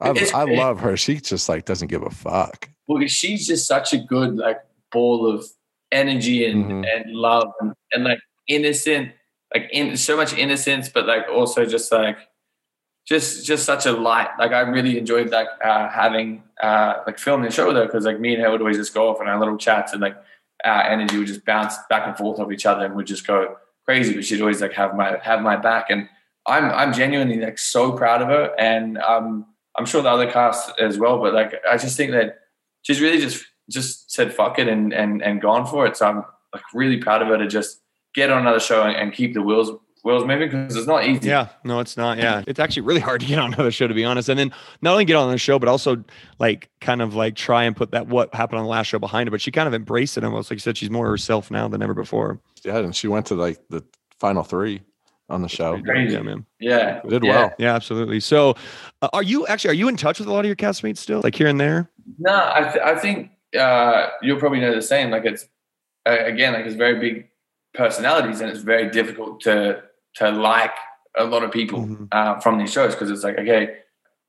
I, 0.00 0.30
I 0.34 0.44
love 0.44 0.80
her. 0.80 0.96
She 0.96 1.16
just 1.20 1.48
like 1.48 1.64
doesn't 1.64 1.88
give 1.88 2.02
a 2.02 2.10
fuck. 2.10 2.68
well, 2.88 3.06
she's 3.06 3.46
just 3.46 3.66
such 3.66 3.92
a 3.92 3.98
good 3.98 4.36
like 4.36 4.58
ball 4.92 5.30
of 5.30 5.44
energy 5.92 6.44
and 6.50 6.64
Mhm. 6.64 6.84
and 6.94 7.12
love 7.14 7.52
and, 7.60 7.74
and 7.92 8.04
like 8.04 8.20
innocent, 8.48 9.12
like 9.54 9.68
in 9.72 9.96
so 9.96 10.16
much 10.16 10.32
innocence, 10.34 10.88
but 10.88 11.06
like 11.06 11.26
also 11.30 11.64
just 11.66 11.90
like 11.92 12.18
just 13.06 13.44
just 13.46 13.64
such 13.64 13.86
a 13.86 13.92
light. 13.92 14.28
Like 14.38 14.52
I 14.52 14.60
really 14.60 14.98
enjoyed 14.98 15.30
like 15.30 15.48
uh, 15.64 15.88
having 15.88 16.42
uh, 16.62 16.94
like 17.06 17.18
filming 17.18 17.46
the 17.46 17.50
show 17.52 17.66
with 17.68 17.76
her 17.76 17.86
because 17.86 18.04
like 18.04 18.20
me 18.20 18.34
and 18.34 18.42
her 18.42 18.50
would 18.50 18.60
always 18.60 18.76
just 18.76 18.94
go 18.94 19.08
off 19.08 19.20
on 19.20 19.28
our 19.28 19.38
little 19.38 19.56
chats 19.56 19.92
and 19.92 20.00
like 20.02 20.16
our 20.64 20.82
energy 20.82 21.16
would 21.18 21.26
just 21.26 21.44
bounce 21.44 21.74
back 21.88 22.06
and 22.06 22.16
forth 22.16 22.38
off 22.38 22.52
each 22.52 22.66
other 22.66 22.84
and 22.84 22.94
would 22.94 23.06
just 23.06 23.26
go 23.26 23.56
crazy. 23.86 24.14
But 24.14 24.24
she'd 24.24 24.40
always 24.40 24.60
like 24.60 24.72
have 24.74 24.94
my 24.94 25.18
have 25.22 25.40
my 25.42 25.56
back 25.56 25.86
and 25.90 26.08
I'm 26.46 26.64
I'm 26.70 26.92
genuinely 26.92 27.38
like 27.40 27.58
so 27.58 27.92
proud 27.92 28.22
of 28.22 28.28
her 28.28 28.54
and 28.58 28.98
um 28.98 29.46
I'm 29.80 29.86
sure 29.86 30.02
the 30.02 30.10
other 30.10 30.30
cast 30.30 30.78
as 30.78 30.98
well. 30.98 31.18
But 31.18 31.32
like 31.32 31.54
I 31.68 31.78
just 31.78 31.96
think 31.96 32.12
that 32.12 32.40
she's 32.82 33.00
really 33.00 33.18
just 33.18 33.42
just 33.70 34.12
said 34.12 34.34
fuck 34.34 34.58
it 34.58 34.68
and 34.68 34.92
and 34.92 35.22
and 35.22 35.40
gone 35.40 35.66
for 35.66 35.86
it. 35.86 35.96
So 35.96 36.06
I'm 36.06 36.24
like 36.52 36.62
really 36.74 36.98
proud 36.98 37.22
of 37.22 37.28
her 37.28 37.38
to 37.38 37.46
just 37.46 37.80
get 38.14 38.30
on 38.30 38.42
another 38.42 38.60
show 38.60 38.82
and, 38.82 38.94
and 38.94 39.12
keep 39.12 39.32
the 39.32 39.40
wheels 39.40 39.70
wheels 40.02 40.26
moving 40.26 40.50
because 40.50 40.76
it's 40.76 40.86
not 40.86 41.06
easy. 41.06 41.28
Yeah, 41.28 41.48
no, 41.64 41.80
it's 41.80 41.96
not. 41.96 42.18
Yeah, 42.18 42.42
it's 42.46 42.60
actually 42.60 42.82
really 42.82 43.00
hard 43.00 43.22
to 43.22 43.26
get 43.26 43.38
on 43.38 43.54
another 43.54 43.70
show, 43.70 43.86
to 43.86 43.94
be 43.94 44.04
honest. 44.04 44.28
And 44.28 44.38
then 44.38 44.52
not 44.82 44.92
only 44.92 45.06
get 45.06 45.16
on 45.16 45.30
the 45.30 45.38
show, 45.38 45.58
but 45.58 45.70
also 45.70 46.04
like 46.38 46.68
kind 46.82 47.00
of 47.00 47.14
like 47.14 47.36
try 47.36 47.64
and 47.64 47.74
put 47.74 47.92
that 47.92 48.06
what 48.06 48.34
happened 48.34 48.58
on 48.58 48.66
the 48.66 48.70
last 48.70 48.88
show 48.88 48.98
behind 48.98 49.28
it. 49.28 49.30
But 49.30 49.40
she 49.40 49.50
kind 49.50 49.66
of 49.66 49.72
embraced 49.72 50.18
it 50.18 50.24
almost. 50.24 50.50
Like 50.50 50.56
you 50.56 50.60
said, 50.60 50.76
she's 50.76 50.90
more 50.90 51.08
herself 51.08 51.50
now 51.50 51.68
than 51.68 51.80
ever 51.80 51.94
before. 51.94 52.38
Yeah, 52.64 52.80
and 52.80 52.94
she 52.94 53.08
went 53.08 53.24
to 53.26 53.34
like 53.34 53.58
the 53.70 53.82
final 54.18 54.42
three 54.42 54.82
on 55.30 55.42
the 55.42 55.48
show. 55.48 55.80
Crazy. 55.82 56.14
Yeah, 56.14 56.22
man. 56.22 56.44
Yeah. 56.58 57.00
Did 57.08 57.24
yeah. 57.24 57.30
well. 57.30 57.54
Yeah, 57.58 57.74
absolutely. 57.74 58.20
So, 58.20 58.54
uh, 59.02 59.08
are 59.12 59.22
you 59.22 59.46
actually 59.46 59.70
are 59.70 59.74
you 59.74 59.88
in 59.88 59.96
touch 59.96 60.18
with 60.18 60.28
a 60.28 60.32
lot 60.32 60.40
of 60.40 60.46
your 60.46 60.56
castmates 60.56 60.98
still, 60.98 61.20
like 61.22 61.34
here 61.34 61.46
and 61.46 61.60
there? 61.60 61.88
No, 62.18 62.34
I, 62.54 62.62
th- 62.72 62.84
I 62.84 62.96
think 62.98 63.30
uh, 63.58 64.08
you'll 64.22 64.38
probably 64.38 64.60
know 64.60 64.74
the 64.74 64.82
same. 64.82 65.10
Like 65.10 65.24
it's 65.24 65.46
uh, 66.06 66.16
again, 66.20 66.52
like 66.52 66.66
it's 66.66 66.74
very 66.74 66.98
big 66.98 67.28
personalities, 67.74 68.40
and 68.40 68.50
it's 68.50 68.60
very 68.60 68.90
difficult 68.90 69.40
to 69.42 69.82
to 70.16 70.30
like 70.30 70.74
a 71.16 71.24
lot 71.24 71.42
of 71.42 71.50
people 71.50 71.80
Mhm. 71.80 72.08
uh, 72.12 72.40
from 72.40 72.58
these 72.58 72.72
shows 72.72 72.94
because 72.94 73.10
it's 73.10 73.24
like 73.24 73.38
okay, 73.38 73.76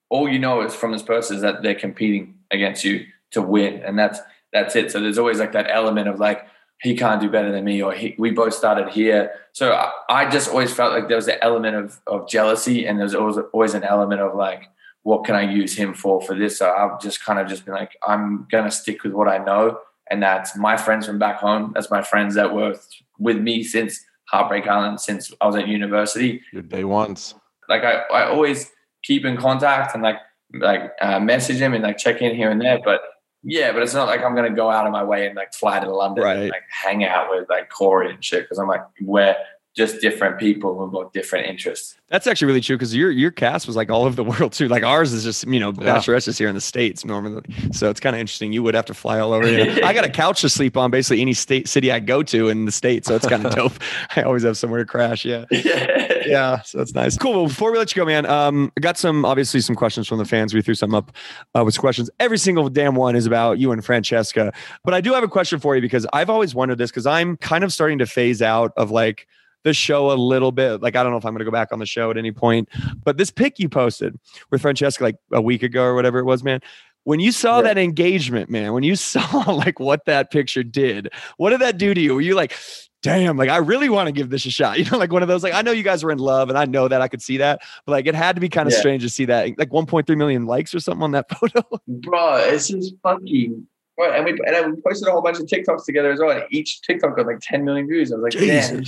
all 0.09 0.29
you 0.29 0.39
know 0.39 0.61
is 0.61 0.75
from 0.75 0.91
this 0.91 1.03
person 1.03 1.35
is 1.35 1.41
that 1.41 1.61
they're 1.63 1.75
competing 1.75 2.35
against 2.51 2.83
you 2.83 3.05
to 3.31 3.41
win, 3.41 3.81
and 3.83 3.97
that's 3.97 4.19
that's 4.53 4.75
it. 4.75 4.91
So 4.91 4.99
there's 4.99 5.17
always 5.17 5.39
like 5.39 5.53
that 5.53 5.67
element 5.69 6.07
of 6.07 6.19
like 6.19 6.45
he 6.81 6.95
can't 6.95 7.21
do 7.21 7.29
better 7.29 7.51
than 7.51 7.63
me, 7.63 7.81
or 7.81 7.93
he, 7.93 8.15
we 8.17 8.31
both 8.31 8.53
started 8.53 8.89
here. 8.89 9.31
So 9.51 9.73
I, 9.73 9.91
I 10.09 10.29
just 10.29 10.49
always 10.49 10.73
felt 10.73 10.93
like 10.93 11.07
there 11.07 11.17
was 11.17 11.27
an 11.27 11.37
element 11.41 11.75
of 11.75 11.99
of 12.07 12.27
jealousy, 12.27 12.85
and 12.85 12.99
there's 12.99 13.15
always 13.15 13.37
always 13.53 13.73
an 13.73 13.83
element 13.83 14.21
of 14.21 14.35
like 14.35 14.63
what 15.03 15.25
can 15.25 15.35
I 15.35 15.41
use 15.41 15.75
him 15.75 15.93
for 15.93 16.21
for 16.21 16.35
this? 16.35 16.57
So 16.57 16.71
I've 16.71 17.01
just 17.01 17.23
kind 17.23 17.39
of 17.39 17.47
just 17.47 17.65
been 17.65 17.73
like, 17.73 17.97
I'm 18.07 18.47
gonna 18.51 18.71
stick 18.71 19.03
with 19.03 19.13
what 19.13 19.27
I 19.27 19.37
know, 19.37 19.79
and 20.09 20.21
that's 20.21 20.55
my 20.55 20.75
friends 20.75 21.05
from 21.05 21.19
back 21.19 21.37
home. 21.37 21.71
That's 21.73 21.91
my 21.91 22.01
friends 22.01 22.35
that 22.35 22.53
were 22.53 22.75
with 23.19 23.37
me 23.37 23.63
since 23.63 24.03
Heartbreak 24.25 24.67
Island, 24.67 24.99
since 24.99 25.31
I 25.39 25.45
was 25.45 25.55
at 25.55 25.67
university. 25.67 26.41
Your 26.51 26.63
day 26.63 26.83
ones. 26.83 27.35
Like 27.69 27.83
I, 27.83 28.01
I 28.11 28.25
always 28.27 28.71
keep 29.03 29.23
in 29.23 29.37
contact 29.37 29.93
and 29.93 30.03
like 30.03 30.17
like 30.53 30.91
uh, 31.01 31.19
message 31.19 31.57
him 31.57 31.73
and 31.73 31.83
like 31.83 31.97
check 31.97 32.21
in 32.21 32.35
here 32.35 32.49
and 32.49 32.59
there. 32.59 32.79
But 32.83 33.01
yeah, 33.43 33.71
but 33.71 33.81
it's 33.83 33.93
not 33.93 34.07
like 34.07 34.23
I'm 34.23 34.35
gonna 34.35 34.49
go 34.55 34.69
out 34.69 34.85
of 34.85 34.91
my 34.91 35.03
way 35.03 35.27
and 35.27 35.35
like 35.35 35.53
fly 35.53 35.79
to 35.79 35.93
London 35.93 36.23
Right. 36.23 36.37
and 36.37 36.49
like 36.49 36.63
hang 36.69 37.03
out 37.03 37.27
with 37.29 37.49
like 37.49 37.69
Corey 37.69 38.11
and 38.13 38.23
shit 38.23 38.43
because 38.43 38.59
I'm 38.59 38.67
like 38.67 38.83
we're 39.01 39.35
just 39.73 40.01
different 40.01 40.37
people 40.37 40.77
who've 40.77 40.91
got 40.91 41.13
different 41.13 41.47
interests. 41.47 41.95
That's 42.09 42.27
actually 42.27 42.47
really 42.47 42.59
true 42.61 42.75
because 42.75 42.93
your 42.93 43.09
your 43.09 43.31
cast 43.31 43.67
was 43.67 43.77
like 43.77 43.89
all 43.89 44.03
over 44.03 44.15
the 44.15 44.23
world 44.39 44.51
too. 44.51 44.67
Like 44.67 44.83
ours 44.83 45.13
is 45.13 45.23
just 45.23 45.47
you 45.47 45.59
know 45.59 45.69
Yeah. 45.69 45.95
Bachelorette's 45.97 46.37
here 46.37 46.49
in 46.49 46.55
the 46.55 46.61
states 46.61 47.05
normally, 47.05 47.43
so 47.71 47.89
it's 47.89 48.01
kind 48.01 48.15
of 48.15 48.19
interesting. 48.19 48.51
You 48.51 48.63
would 48.63 48.75
have 48.75 48.85
to 48.85 48.93
fly 48.93 49.19
all 49.19 49.31
over. 49.31 49.49
You 49.49 49.65
know. 49.81 49.87
I 49.87 49.93
got 49.93 50.03
a 50.03 50.09
couch 50.09 50.41
to 50.41 50.49
sleep 50.49 50.75
on 50.75 50.91
basically 50.91 51.21
any 51.21 51.33
state 51.33 51.69
city 51.69 51.89
I 51.91 51.99
go 52.01 52.21
to 52.23 52.49
in 52.49 52.65
the 52.65 52.71
state, 52.71 53.05
so 53.05 53.15
it's 53.15 53.27
kind 53.27 53.45
of 53.45 53.55
dope. 53.55 53.73
I 54.15 54.23
always 54.23 54.43
have 54.43 54.57
somewhere 54.57 54.79
to 54.79 54.85
crash. 54.85 55.23
Yeah. 55.23 55.45
yeah. 55.51 56.23
yeah, 56.25 56.61
so 56.63 56.77
that's 56.79 56.93
nice. 56.93 57.17
Cool. 57.17 57.31
Well, 57.33 57.47
before 57.47 57.71
we 57.71 57.77
let 57.77 57.95
you 57.95 58.01
go, 58.01 58.05
man, 58.05 58.25
um, 58.25 58.73
I 58.77 58.81
got 58.81 58.97
some 58.97 59.23
obviously 59.23 59.61
some 59.61 59.75
questions 59.75 60.05
from 60.07 60.17
the 60.17 60.25
fans. 60.25 60.53
We 60.53 60.61
threw 60.61 60.75
some 60.75 60.93
up 60.93 61.13
uh, 61.57 61.63
with 61.63 61.77
questions. 61.77 62.09
Every 62.19 62.37
single 62.37 62.67
damn 62.69 62.95
one 62.95 63.15
is 63.15 63.25
about 63.25 63.57
you 63.57 63.71
and 63.71 63.83
Francesca. 63.85 64.51
But 64.83 64.93
I 64.93 64.99
do 64.99 65.13
have 65.13 65.23
a 65.23 65.29
question 65.29 65.59
for 65.59 65.75
you 65.75 65.81
because 65.81 66.05
I've 66.11 66.29
always 66.29 66.53
wondered 66.53 66.77
this 66.77 66.91
because 66.91 67.05
I'm 67.05 67.37
kind 67.37 67.63
of 67.63 67.71
starting 67.71 67.99
to 67.99 68.05
phase 68.05 68.41
out 68.41 68.73
of 68.75 68.91
like 68.91 69.27
the 69.63 69.73
show 69.73 70.11
a 70.11 70.15
little 70.15 70.51
bit. 70.51 70.81
Like 70.81 70.95
I 70.95 71.03
don't 71.03 71.11
know 71.11 71.17
if 71.17 71.25
I'm 71.25 71.33
going 71.33 71.39
to 71.39 71.45
go 71.45 71.51
back 71.51 71.69
on 71.71 71.79
the 71.79 71.85
show 71.85 72.09
at 72.11 72.17
any 72.17 72.31
point. 72.31 72.69
But 73.03 73.17
this 73.17 73.29
pic 73.31 73.59
you 73.59 73.69
posted 73.69 74.19
with 74.49 74.61
Francesca 74.61 75.03
like 75.03 75.15
a 75.31 75.41
week 75.41 75.63
ago 75.63 75.83
or 75.83 75.95
whatever 75.95 76.19
it 76.19 76.25
was, 76.25 76.43
man. 76.43 76.61
When 77.03 77.19
you 77.19 77.31
saw 77.31 77.57
Yeah. 77.57 77.63
that 77.63 77.77
engagement, 77.79 78.49
man, 78.49 78.73
when 78.73 78.83
you 78.83 78.95
saw 78.95 79.51
like 79.51 79.79
what 79.79 80.05
that 80.05 80.31
picture 80.31 80.63
did, 80.63 81.09
what 81.37 81.49
did 81.51 81.61
that 81.61 81.77
do 81.77 81.93
to 81.93 81.99
you? 82.01 82.13
Were 82.15 82.21
you 82.21 82.35
like, 82.35 82.55
damn, 83.01 83.37
like 83.37 83.49
I 83.49 83.57
really 83.57 83.89
want 83.89 84.05
to 84.07 84.11
give 84.11 84.29
this 84.29 84.45
a 84.45 84.51
shot. 84.51 84.77
You 84.79 84.85
know, 84.89 84.97
like 84.99 85.11
one 85.11 85.21
of 85.23 85.27
those, 85.27 85.41
like 85.43 85.53
I 85.53 85.61
know 85.63 85.71
you 85.71 85.81
guys 85.83 86.03
were 86.03 86.11
in 86.11 86.19
love 86.19 86.49
and 86.49 86.57
I 86.57 86.65
know 86.65 86.87
that 86.87 87.01
I 87.01 87.07
could 87.07 87.21
see 87.21 87.37
that, 87.37 87.61
but 87.85 87.91
like 87.93 88.05
it 88.05 88.13
had 88.15 88.35
to 88.35 88.39
be 88.41 88.49
kind 88.49 88.67
of 88.67 88.73
Yeah. 88.73 88.79
strange 88.79 89.01
to 89.03 89.09
see 89.09 89.25
that 89.25 89.57
like 89.57 89.69
1.3 89.69 90.15
million 90.17 90.45
likes 90.45 90.75
or 90.75 90.79
something 90.79 91.01
on 91.03 91.11
that 91.11 91.27
photo. 91.39 91.63
bro, 91.87 92.35
it's 92.37 92.67
just 92.67 92.93
fucking. 93.03 93.67
And 93.97 94.25
we 94.25 94.31
and 94.47 94.73
we 94.75 94.81
posted 94.81 95.07
a 95.07 95.11
whole 95.11 95.21
bunch 95.21 95.39
of 95.39 95.45
TikToks 95.45 95.85
together 95.85 96.11
as 96.11 96.19
well. 96.19 96.31
And 96.31 96.43
each 96.49 96.81
TikTok 96.81 97.15
got 97.15 97.27
like 97.27 97.37
10 97.41 97.63
million 97.63 97.85
views. 97.87 98.11
I 98.11 98.15
was 98.15 98.23
like, 98.23 98.33
damn, 98.33 98.83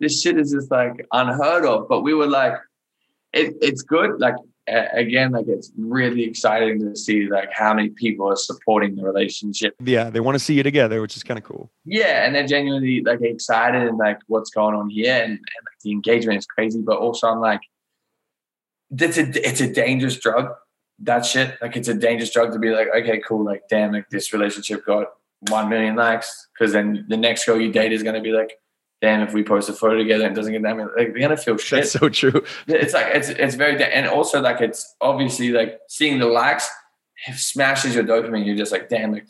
this, 0.00 0.20
shit 0.20 0.38
is 0.38 0.52
just 0.52 0.70
like 0.70 1.06
unheard 1.12 1.64
of. 1.64 1.88
But 1.88 2.02
we 2.02 2.14
were 2.14 2.26
like, 2.26 2.54
it, 3.32 3.54
it's 3.60 3.82
good. 3.82 4.20
Like 4.20 4.34
again, 4.68 5.32
like 5.32 5.46
it's 5.48 5.70
really 5.76 6.24
exciting 6.24 6.80
to 6.80 6.96
see 6.96 7.28
like 7.28 7.52
how 7.52 7.72
many 7.74 7.90
people 7.90 8.30
are 8.30 8.36
supporting 8.36 8.96
the 8.96 9.04
relationship. 9.04 9.74
yeah, 9.84 10.10
they 10.10 10.20
want 10.20 10.34
to 10.34 10.38
see 10.38 10.54
you 10.54 10.62
together, 10.62 11.00
which 11.00 11.16
is 11.16 11.22
kind 11.22 11.38
of 11.38 11.44
cool. 11.44 11.70
Yeah, 11.84 12.24
and 12.24 12.34
they're 12.34 12.46
genuinely 12.46 13.02
like 13.02 13.22
excited 13.22 13.82
and 13.82 13.98
like 13.98 14.18
what's 14.26 14.50
going 14.50 14.74
on 14.74 14.90
here, 14.90 15.14
and, 15.14 15.32
and 15.32 15.40
like 15.40 15.78
the 15.82 15.92
engagement 15.92 16.38
is 16.38 16.46
crazy. 16.46 16.80
But 16.82 16.98
also, 16.98 17.28
I'm 17.28 17.40
like, 17.40 17.60
it's 18.90 19.18
a 19.18 19.48
it's 19.48 19.60
a 19.60 19.72
dangerous 19.72 20.18
drug. 20.18 20.52
That 21.00 21.26
shit, 21.26 21.58
like, 21.60 21.76
it's 21.76 21.88
a 21.88 21.94
dangerous 21.94 22.32
drug 22.32 22.54
to 22.54 22.58
be 22.58 22.70
like, 22.70 22.88
okay, 22.88 23.20
cool, 23.20 23.44
like, 23.44 23.64
damn, 23.68 23.92
like 23.92 24.08
this 24.08 24.32
relationship 24.32 24.86
got 24.86 25.08
one 25.50 25.68
million 25.68 25.94
likes, 25.94 26.48
because 26.54 26.72
then 26.72 27.04
the 27.08 27.18
next 27.18 27.44
girl 27.44 27.60
you 27.60 27.70
date 27.70 27.92
is 27.92 28.02
gonna 28.02 28.22
be 28.22 28.32
like, 28.32 28.58
damn, 29.06 29.20
if 29.26 29.32
we 29.32 29.42
post 29.44 29.68
a 29.68 29.72
photo 29.72 29.96
together 29.96 30.24
and 30.24 30.32
it 30.32 30.36
doesn't 30.38 30.52
get 30.52 30.62
that 30.62 30.76
many, 30.76 30.88
like, 30.96 31.12
they're 31.12 31.20
gonna 31.20 31.36
feel 31.36 31.56
shit. 31.56 31.80
That's 31.80 31.92
so 31.92 32.08
true. 32.08 32.42
it's 32.66 32.92
like 32.92 33.06
it's 33.14 33.28
it's 33.28 33.54
very 33.54 33.74
and 33.98 34.06
also 34.08 34.40
like 34.40 34.60
it's 34.60 34.82
obviously 35.00 35.50
like 35.50 35.78
seeing 35.88 36.18
the 36.18 36.26
likes 36.26 36.68
smashes 37.34 37.94
your 37.94 38.04
dopamine. 38.04 38.44
You're 38.46 38.56
just 38.64 38.72
like, 38.72 38.88
damn, 38.88 39.12
like 39.12 39.26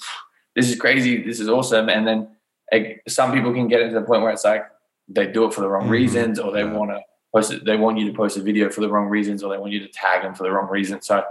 this 0.54 0.68
is 0.70 0.76
crazy, 0.84 1.22
this 1.22 1.40
is 1.40 1.48
awesome. 1.48 1.88
And 1.90 2.06
then 2.08 2.28
like, 2.72 3.02
some 3.06 3.32
people 3.32 3.52
can 3.52 3.68
get 3.68 3.80
into 3.82 3.94
the 4.00 4.06
point 4.06 4.22
where 4.22 4.32
it's 4.32 4.44
like 4.44 4.64
they 5.08 5.26
do 5.26 5.44
it 5.46 5.52
for 5.54 5.60
the 5.60 5.68
wrong 5.68 5.86
Mhm. 5.88 5.90
reasons, 5.90 6.38
or 6.40 6.50
they 6.52 6.64
Yeah. 6.64 6.72
want 6.78 6.90
to 6.92 7.00
post 7.34 7.52
it, 7.52 7.64
they 7.66 7.76
want 7.76 7.98
you 7.98 8.06
to 8.10 8.16
post 8.16 8.36
a 8.38 8.40
video 8.40 8.70
for 8.70 8.80
the 8.80 8.88
wrong 8.88 9.08
reasons, 9.08 9.42
or 9.42 9.48
they 9.52 9.58
want 9.58 9.72
you 9.72 9.80
to 9.80 9.88
tag 9.88 10.22
them 10.22 10.34
for 10.34 10.42
the 10.44 10.50
wrong 10.50 10.68
reasons. 10.70 11.06
So 11.06 11.22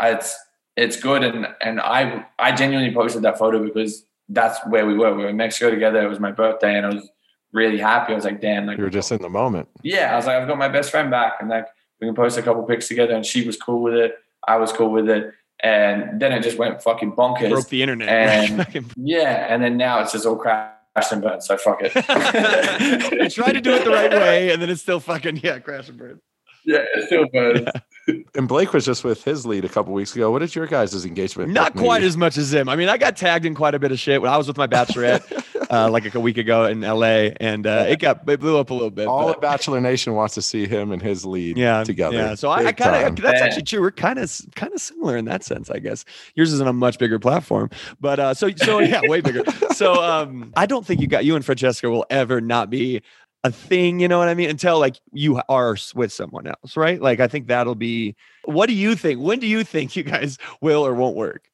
it's 0.00 0.30
it's 0.76 0.96
good, 1.08 1.22
and 1.22 1.46
and 1.60 1.80
I 1.80 2.26
I 2.38 2.52
genuinely 2.52 2.92
posted 2.94 3.22
that 3.22 3.38
photo 3.38 3.62
because 3.62 4.06
that's 4.30 4.58
where 4.72 4.86
we 4.86 4.94
were. 4.94 5.14
We 5.14 5.22
were 5.24 5.28
in 5.28 5.36
Mexico 5.36 5.70
together. 5.70 6.00
It 6.02 6.08
was 6.08 6.18
my 6.28 6.32
birthday, 6.32 6.74
and 6.78 6.86
I 6.86 6.90
was 6.94 7.08
really 7.54 7.78
happy. 7.78 8.12
I 8.12 8.16
was 8.16 8.24
like, 8.26 8.40
damn, 8.42 8.66
like 8.66 8.76
You 8.76 8.84
were 8.84 8.90
just 8.90 9.10
in 9.12 9.22
the 9.22 9.30
moment. 9.30 9.68
yeah, 9.82 10.12
I 10.12 10.16
was 10.16 10.26
like, 10.26 10.36
I've 10.36 10.46
got 10.48 10.58
my 10.58 10.68
best 10.68 10.90
friend 10.90 11.10
back, 11.10 11.34
and 11.40 11.48
like 11.48 11.66
we 12.00 12.06
can 12.06 12.14
post 12.14 12.36
a 12.36 12.42
couple 12.42 12.62
pics 12.64 12.88
together, 12.88 13.14
and 13.14 13.24
she 13.24 13.46
was 13.46 13.56
cool 13.56 13.80
with 13.80 13.94
it. 13.94 14.16
I 14.46 14.56
was 14.56 14.72
cool 14.72 14.90
with 14.90 15.08
it, 15.08 15.32
and 15.62 16.20
then 16.20 16.32
it 16.32 16.42
just 16.42 16.58
went 16.58 16.82
fucking 16.82 17.12
bonkers. 17.12 17.48
Broke 17.48 17.68
the 17.70 17.80
internet. 17.82 18.08
And- 18.10 18.92
yeah, 18.96 19.46
and 19.48 19.62
then 19.62 19.76
now 19.78 20.00
it's 20.00 20.12
just 20.12 20.26
all 20.26 20.36
crash 20.36 20.70
and 21.10 21.22
burn. 21.22 21.40
So 21.40 21.56
fuck 21.56 21.78
it. 21.80 21.92
I 21.96 23.28
tried 23.28 23.52
to 23.52 23.60
do 23.60 23.72
it 23.72 23.84
the 23.84 23.90
right 23.90 24.10
way, 24.26 24.50
and 24.52 24.60
then 24.60 24.68
it's 24.68 24.82
still 24.82 25.00
fucking 25.00 25.38
yeah, 25.42 25.58
crash 25.60 25.88
and 25.88 25.96
burn. 25.98 26.20
yeah, 26.66 26.84
it 26.94 27.06
still 27.06 27.26
burns. 27.32 27.68
And 28.34 28.46
Blake 28.46 28.74
was 28.74 28.84
just 28.84 29.02
with 29.02 29.24
his 29.24 29.46
lead 29.46 29.64
a 29.64 29.68
couple 29.68 29.94
weeks 29.94 30.14
ago. 30.14 30.30
What 30.30 30.40
did 30.40 30.54
your 30.54 30.66
guys' 30.66 31.06
engagement? 31.06 31.52
Not 31.52 31.74
quite 31.74 32.00
maybe? 32.00 32.08
as 32.08 32.16
much 32.18 32.36
as 32.36 32.52
him. 32.52 32.68
I 32.68 32.76
mean, 32.76 32.90
I 32.90 32.98
got 32.98 33.16
tagged 33.16 33.46
in 33.46 33.54
quite 33.54 33.74
a 33.74 33.78
bit 33.78 33.92
of 33.92 33.98
shit 33.98 34.20
when 34.20 34.30
I 34.30 34.36
was 34.36 34.46
with 34.46 34.58
my 34.58 34.66
bachelorette, 34.66 35.22
uh, 35.70 35.90
like 35.90 36.14
a 36.14 36.20
week 36.20 36.38
ago 36.38 36.64
in 36.64 36.80
LA, 36.80 37.30
and 37.40 37.66
uh, 37.66 37.86
it 37.88 37.98
got 37.98 38.28
it 38.28 38.40
blew 38.40 38.58
up 38.58 38.70
a 38.70 38.74
little 38.74 38.90
bit. 38.90 39.06
All 39.06 39.26
but- 39.26 39.36
of 39.36 39.40
Bachelor 39.42 39.80
Nation 39.80 40.14
wants 40.14 40.34
to 40.34 40.42
see 40.42 40.66
him 40.66 40.92
and 40.92 41.00
his 41.02 41.24
lead 41.24 41.56
yeah, 41.56 41.84
together. 41.84 42.16
Yeah, 42.16 42.34
so 42.34 42.50
I, 42.50 42.66
I 42.66 42.72
kind 42.72 43.06
of 43.06 43.16
that's 43.22 43.40
Yeah. 43.40 43.46
actually 43.46 43.62
true. 43.62 43.80
We're 43.80 43.90
kind 43.90 44.18
of 44.18 44.32
kind 44.54 44.72
of 44.72 44.80
similar 44.80 45.16
in 45.16 45.24
that 45.26 45.44
sense, 45.44 45.70
I 45.70 45.78
guess. 45.78 46.04
Yours 46.34 46.52
is 46.52 46.60
on 46.60 46.66
a 46.68 46.72
much 46.72 46.98
bigger 46.98 47.18
platform, 47.18 47.70
but 48.00 48.18
uh, 48.18 48.34
so 48.34 48.50
so 48.56 48.78
yeah, 48.80 49.00
way 49.04 49.20
bigger. 49.20 49.42
So 49.74 50.02
um, 50.02 50.52
I 50.56 50.66
don't 50.66 50.86
think 50.86 51.00
you 51.00 51.06
got 51.06 51.24
you 51.24 51.36
and 51.36 51.44
Francesca 51.44 51.90
will 51.90 52.06
ever 52.10 52.40
not 52.40 52.70
be 52.70 53.02
a 53.42 53.50
thing. 53.50 54.00
You 54.00 54.08
know 54.08 54.18
what 54.18 54.28
I 54.28 54.34
mean? 54.34 54.50
Until 54.50 54.78
like 54.78 54.96
you 55.12 55.40
are 55.48 55.76
with 55.94 56.12
someone 56.12 56.46
else, 56.46 56.76
right? 56.76 57.00
Like 57.00 57.20
I 57.20 57.28
think 57.28 57.48
that'll 57.48 57.74
be. 57.74 58.16
What 58.44 58.66
do 58.66 58.74
you 58.74 58.94
think? 58.96 59.20
When 59.20 59.38
do 59.38 59.46
you 59.46 59.64
think 59.64 59.96
you 59.96 60.02
guys 60.02 60.38
will 60.60 60.86
or 60.86 60.94
won't 60.94 61.16
work? 61.16 61.50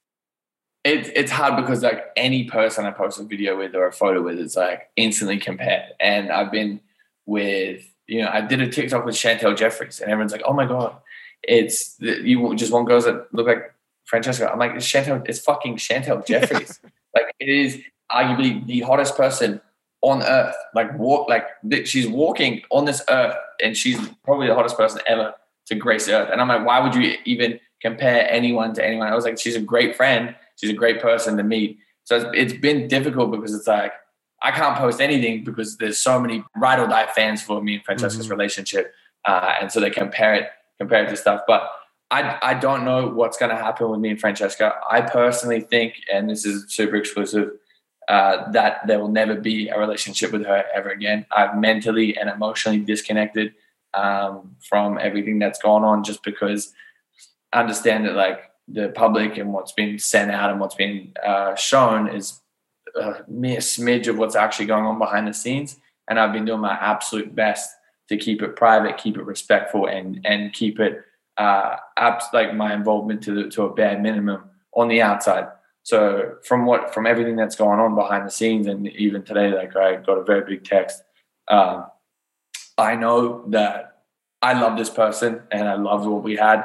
It, 0.83 1.13
it's 1.15 1.31
hard 1.31 1.57
because 1.57 1.83
like 1.83 2.07
any 2.17 2.45
person 2.45 2.87
I 2.87 2.91
post 2.91 3.21
a 3.21 3.25
video 3.25 3.57
with 3.59 3.75
or 3.75 3.87
a 3.87 3.93
photo 3.93 4.23
with, 4.23 4.39
it's 4.39 4.57
like 4.57 4.89
instantly 4.97 5.39
compared. 5.39 5.85
And 6.01 6.31
I've 6.31 6.51
been 6.51 6.81
with, 7.27 7.83
you 8.07 8.23
know, 8.23 8.31
I 8.33 8.41
did 8.41 8.61
a 8.61 8.69
TikTok 8.69 9.05
with 9.05 9.15
Chantel 9.15 9.57
Jeffries, 9.57 10.01
and 10.01 10.11
everyone's 10.11 10.33
like, 10.33 10.43
"Oh 10.45 10.55
my 10.55 10.65
god, 10.67 10.97
it's 11.43 11.97
you 12.01 12.55
just 12.57 12.73
want 12.73 12.89
girls 12.89 13.05
that 13.05 13.33
look 13.35 13.47
like 13.47 13.75
Francesca." 14.07 14.51
I'm 14.51 14.59
like, 14.59 14.73
"It's 14.75 14.87
Chantel, 14.87 15.29
it's 15.29 15.41
fucking 15.41 15.77
Chantel 15.77 16.27
Jeffries. 16.33 16.81
like 17.15 17.35
it 17.39 17.49
is 17.49 17.81
arguably 18.11 18.67
the 18.67 18.81
hottest 18.81 19.17
person 19.17 19.61
on 20.03 20.23
earth. 20.23 20.55
Like 20.75 20.97
walk, 20.99 21.29
like 21.29 21.47
she's 21.87 22.09
walking 22.09 22.63
on 22.71 22.85
this 22.85 23.03
earth, 23.11 23.37
and 23.63 23.77
she's 23.77 23.99
probably 24.25 24.47
the 24.47 24.55
hottest 24.55 24.77
person 24.77 25.01
ever 25.07 25.35
to 25.67 25.75
grace 25.75 26.09
earth. 26.09 26.29
And 26.31 26.41
I'm 26.41 26.49
like, 26.49 26.67
why 26.67 26.81
would 26.81 26.95
you 26.95 27.17
even 27.25 27.59
compare 27.81 28.31
anyone 28.31 28.75
to 28.75 28.85
anyone? 28.85 29.09
I 29.09 29.15
was 29.15 29.25
like, 29.25 29.39
she's 29.39 29.57
a 29.57 29.61
great 29.61 29.97
friend. 29.97 30.35
She's 30.61 30.71
a 30.71 30.75
great 30.75 31.01
person 31.01 31.37
to 31.37 31.43
meet. 31.43 31.79
So 32.05 32.17
it's, 32.17 32.27
it's 32.35 32.61
been 32.61 32.89
difficult 32.89 33.31
because 33.31 33.55
it's 33.55 33.67
like 33.67 33.93
I 34.43 34.51
can't 34.51 34.77
post 34.77 35.01
anything 35.01 35.45
because 35.45 35.77
there's 35.77 35.99
so 35.99 36.19
many 36.21 36.45
ride 36.57 36.79
or 36.81 36.87
die 36.87 37.07
fans 37.15 37.43
for 37.43 37.63
me 37.63 37.75
and 37.77 37.85
Francesca's 37.85 38.27
Mhm. 38.27 38.31
relationship, 38.31 38.93
uh, 39.27 39.55
and 39.61 39.71
so 39.73 39.81
they 39.81 39.91
compare 39.91 40.35
it 40.35 40.51
compare 40.79 41.05
it 41.05 41.11
to 41.11 41.17
stuff. 41.17 41.43
But 41.47 41.71
I 42.11 42.39
I 42.43 42.55
don't 42.55 42.85
know 42.85 43.07
what's 43.09 43.37
going 43.37 43.51
to 43.51 43.57
happen 43.57 43.89
with 43.91 44.01
me 44.01 44.11
and 44.11 44.21
Francesca. 44.21 44.75
I 44.91 45.03
personally 45.03 45.61
think, 45.61 45.95
and 46.13 46.29
this 46.31 46.45
is 46.47 46.73
super 46.73 46.97
exclusive, 46.97 47.51
uh, 48.09 48.51
that 48.53 48.87
there 48.87 48.99
will 48.99 49.09
never 49.09 49.35
be 49.35 49.69
a 49.69 49.79
relationship 49.79 50.33
with 50.33 50.45
her 50.47 50.65
ever 50.75 50.89
again. 50.91 51.27
I'm 51.31 51.61
mentally 51.61 52.17
and 52.19 52.29
emotionally 52.31 52.81
disconnected 52.81 53.55
um, 53.95 54.57
from 54.69 54.99
everything 54.99 55.39
that's 55.39 55.61
gone 55.61 55.85
on 55.85 56.03
just 56.03 56.23
because 56.23 56.73
I 57.53 57.61
understand 57.61 58.07
that 58.07 58.15
like 58.15 58.50
the 58.73 58.89
public 58.91 59.37
and 59.37 59.53
what's 59.53 59.73
been 59.73 59.99
sent 59.99 60.31
out 60.31 60.51
and 60.51 60.61
what's 60.61 60.75
been 60.75 61.13
uh, 61.25 61.55
shown 61.55 62.09
is 62.09 62.41
a 62.97 63.25
mere 63.29 63.59
smidge 63.59 64.07
of 64.07 64.19
what's 64.19 64.37
actually 64.37 64.67
going 64.67 64.85
on 64.85 64.99
behind 64.99 65.27
the 65.27 65.35
scenes. 65.35 65.77
And 66.09 66.19
I've 66.19 66.33
been 66.33 66.45
doing 66.45 66.61
my 66.61 66.75
absolute 66.75 67.35
best 67.35 67.71
to 68.09 68.17
keep 68.17 68.43
it 68.43 68.57
private, 68.57 68.99
keep 68.99 69.17
it 69.17 69.25
respectful, 69.25 69.87
and 69.87 70.21
and 70.25 70.53
keep 70.53 70.81
it 70.81 71.05
uh, 71.37 71.77
abs- 71.97 72.27
like 72.33 72.55
my 72.55 72.75
involvement 72.75 73.23
to 73.23 73.33
the, 73.33 73.51
to 73.51 73.63
a 73.63 73.75
bare 73.75 73.99
minimum 73.99 74.43
on 74.75 74.89
the 74.89 75.01
outside. 75.01 75.49
So 75.83 76.37
from 76.45 76.67
what 76.67 76.93
from 76.93 77.07
everything 77.07 77.37
that's 77.37 77.57
going 77.57 77.81
on 77.81 77.95
behind 77.95 78.27
the 78.27 78.31
scenes, 78.31 78.67
and 78.67 78.89
even 78.89 79.23
today, 79.23 79.53
like 79.53 79.77
I 79.77 79.97
got 79.97 80.19
a 80.19 80.25
very 80.25 80.45
big 80.45 80.65
text. 80.65 81.03
Um, 81.49 81.87
I 82.77 82.97
know 82.97 83.45
that 83.49 84.03
I 84.43 84.61
love 84.61 84.77
this 84.77 84.91
person 84.91 85.43
and 85.51 85.69
I 85.69 85.75
love 85.75 86.07
what 86.07 86.23
we 86.23 86.37
had, 86.37 86.65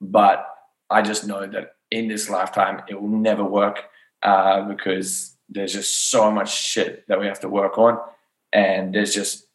but 0.00 0.51
I 0.92 1.02
just 1.02 1.26
know 1.26 1.46
that 1.46 1.76
in 1.90 2.08
this 2.08 2.28
lifetime 2.30 2.82
it 2.88 3.00
will 3.00 3.08
never 3.08 3.44
work 3.44 3.84
uh, 4.22 4.62
because 4.62 5.36
there's 5.48 5.72
just 5.72 6.10
so 6.10 6.30
much 6.30 6.54
shit 6.54 7.06
that 7.08 7.20
we 7.20 7.26
have 7.26 7.40
to 7.40 7.48
work 7.48 7.78
on, 7.78 7.98
and 8.52 8.94
there's 8.94 9.14
just 9.14 9.46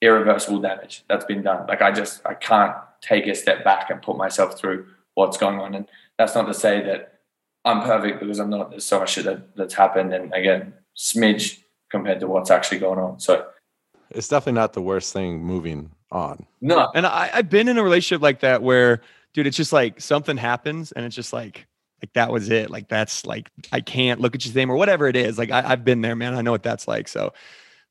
irreversible 0.00 0.60
damage 0.60 1.04
that's 1.08 1.24
been 1.24 1.42
done. 1.42 1.66
Like 1.66 1.82
I 1.82 1.90
just 1.90 2.24
I 2.26 2.34
can't 2.34 2.74
take 3.00 3.26
a 3.26 3.34
step 3.34 3.64
back 3.64 3.90
and 3.90 4.00
put 4.00 4.16
myself 4.16 4.58
through 4.58 4.86
what's 5.14 5.36
going 5.36 5.58
on, 5.58 5.74
and 5.74 5.86
that's 6.18 6.34
not 6.34 6.46
to 6.46 6.54
say 6.54 6.82
that 6.82 7.20
I'm 7.64 7.82
perfect 7.82 8.20
because 8.20 8.38
I'm 8.38 8.50
not. 8.50 8.70
There's 8.70 8.84
so 8.84 9.00
much 9.00 9.12
shit 9.12 9.24
that, 9.24 9.56
that's 9.56 9.74
happened, 9.74 10.12
and 10.12 10.32
again, 10.32 10.74
smidge 10.96 11.60
compared 11.90 12.20
to 12.20 12.26
what's 12.26 12.50
actually 12.50 12.78
going 12.78 12.98
on. 12.98 13.20
So 13.20 13.46
it's 14.10 14.28
definitely 14.28 14.60
not 14.60 14.72
the 14.72 14.82
worst 14.82 15.12
thing 15.12 15.42
moving 15.42 15.90
on. 16.10 16.46
No, 16.60 16.90
and 16.94 17.06
I, 17.06 17.30
I've 17.32 17.50
been 17.50 17.68
in 17.68 17.78
a 17.78 17.82
relationship 17.82 18.22
like 18.22 18.40
that 18.40 18.62
where, 18.62 19.00
dude, 19.34 19.46
it's 19.46 19.56
just 19.56 19.72
like 19.72 20.00
something 20.00 20.36
happens, 20.36 20.92
and 20.92 21.04
it's 21.04 21.14
just 21.14 21.32
like 21.32 21.66
like 22.02 22.12
that 22.14 22.32
was 22.32 22.50
it. 22.50 22.70
Like 22.70 22.88
that's 22.88 23.26
like 23.26 23.50
I 23.72 23.80
can't 23.80 24.20
look 24.20 24.34
at 24.34 24.44
your 24.46 24.54
name 24.54 24.70
or 24.70 24.76
whatever 24.76 25.06
it 25.06 25.16
is. 25.16 25.36
Like 25.36 25.50
I, 25.50 25.62
have 25.62 25.84
been 25.84 26.00
there, 26.00 26.16
man. 26.16 26.34
I 26.34 26.42
know 26.42 26.52
what 26.52 26.62
that's 26.62 26.88
like. 26.88 27.08
So, 27.08 27.32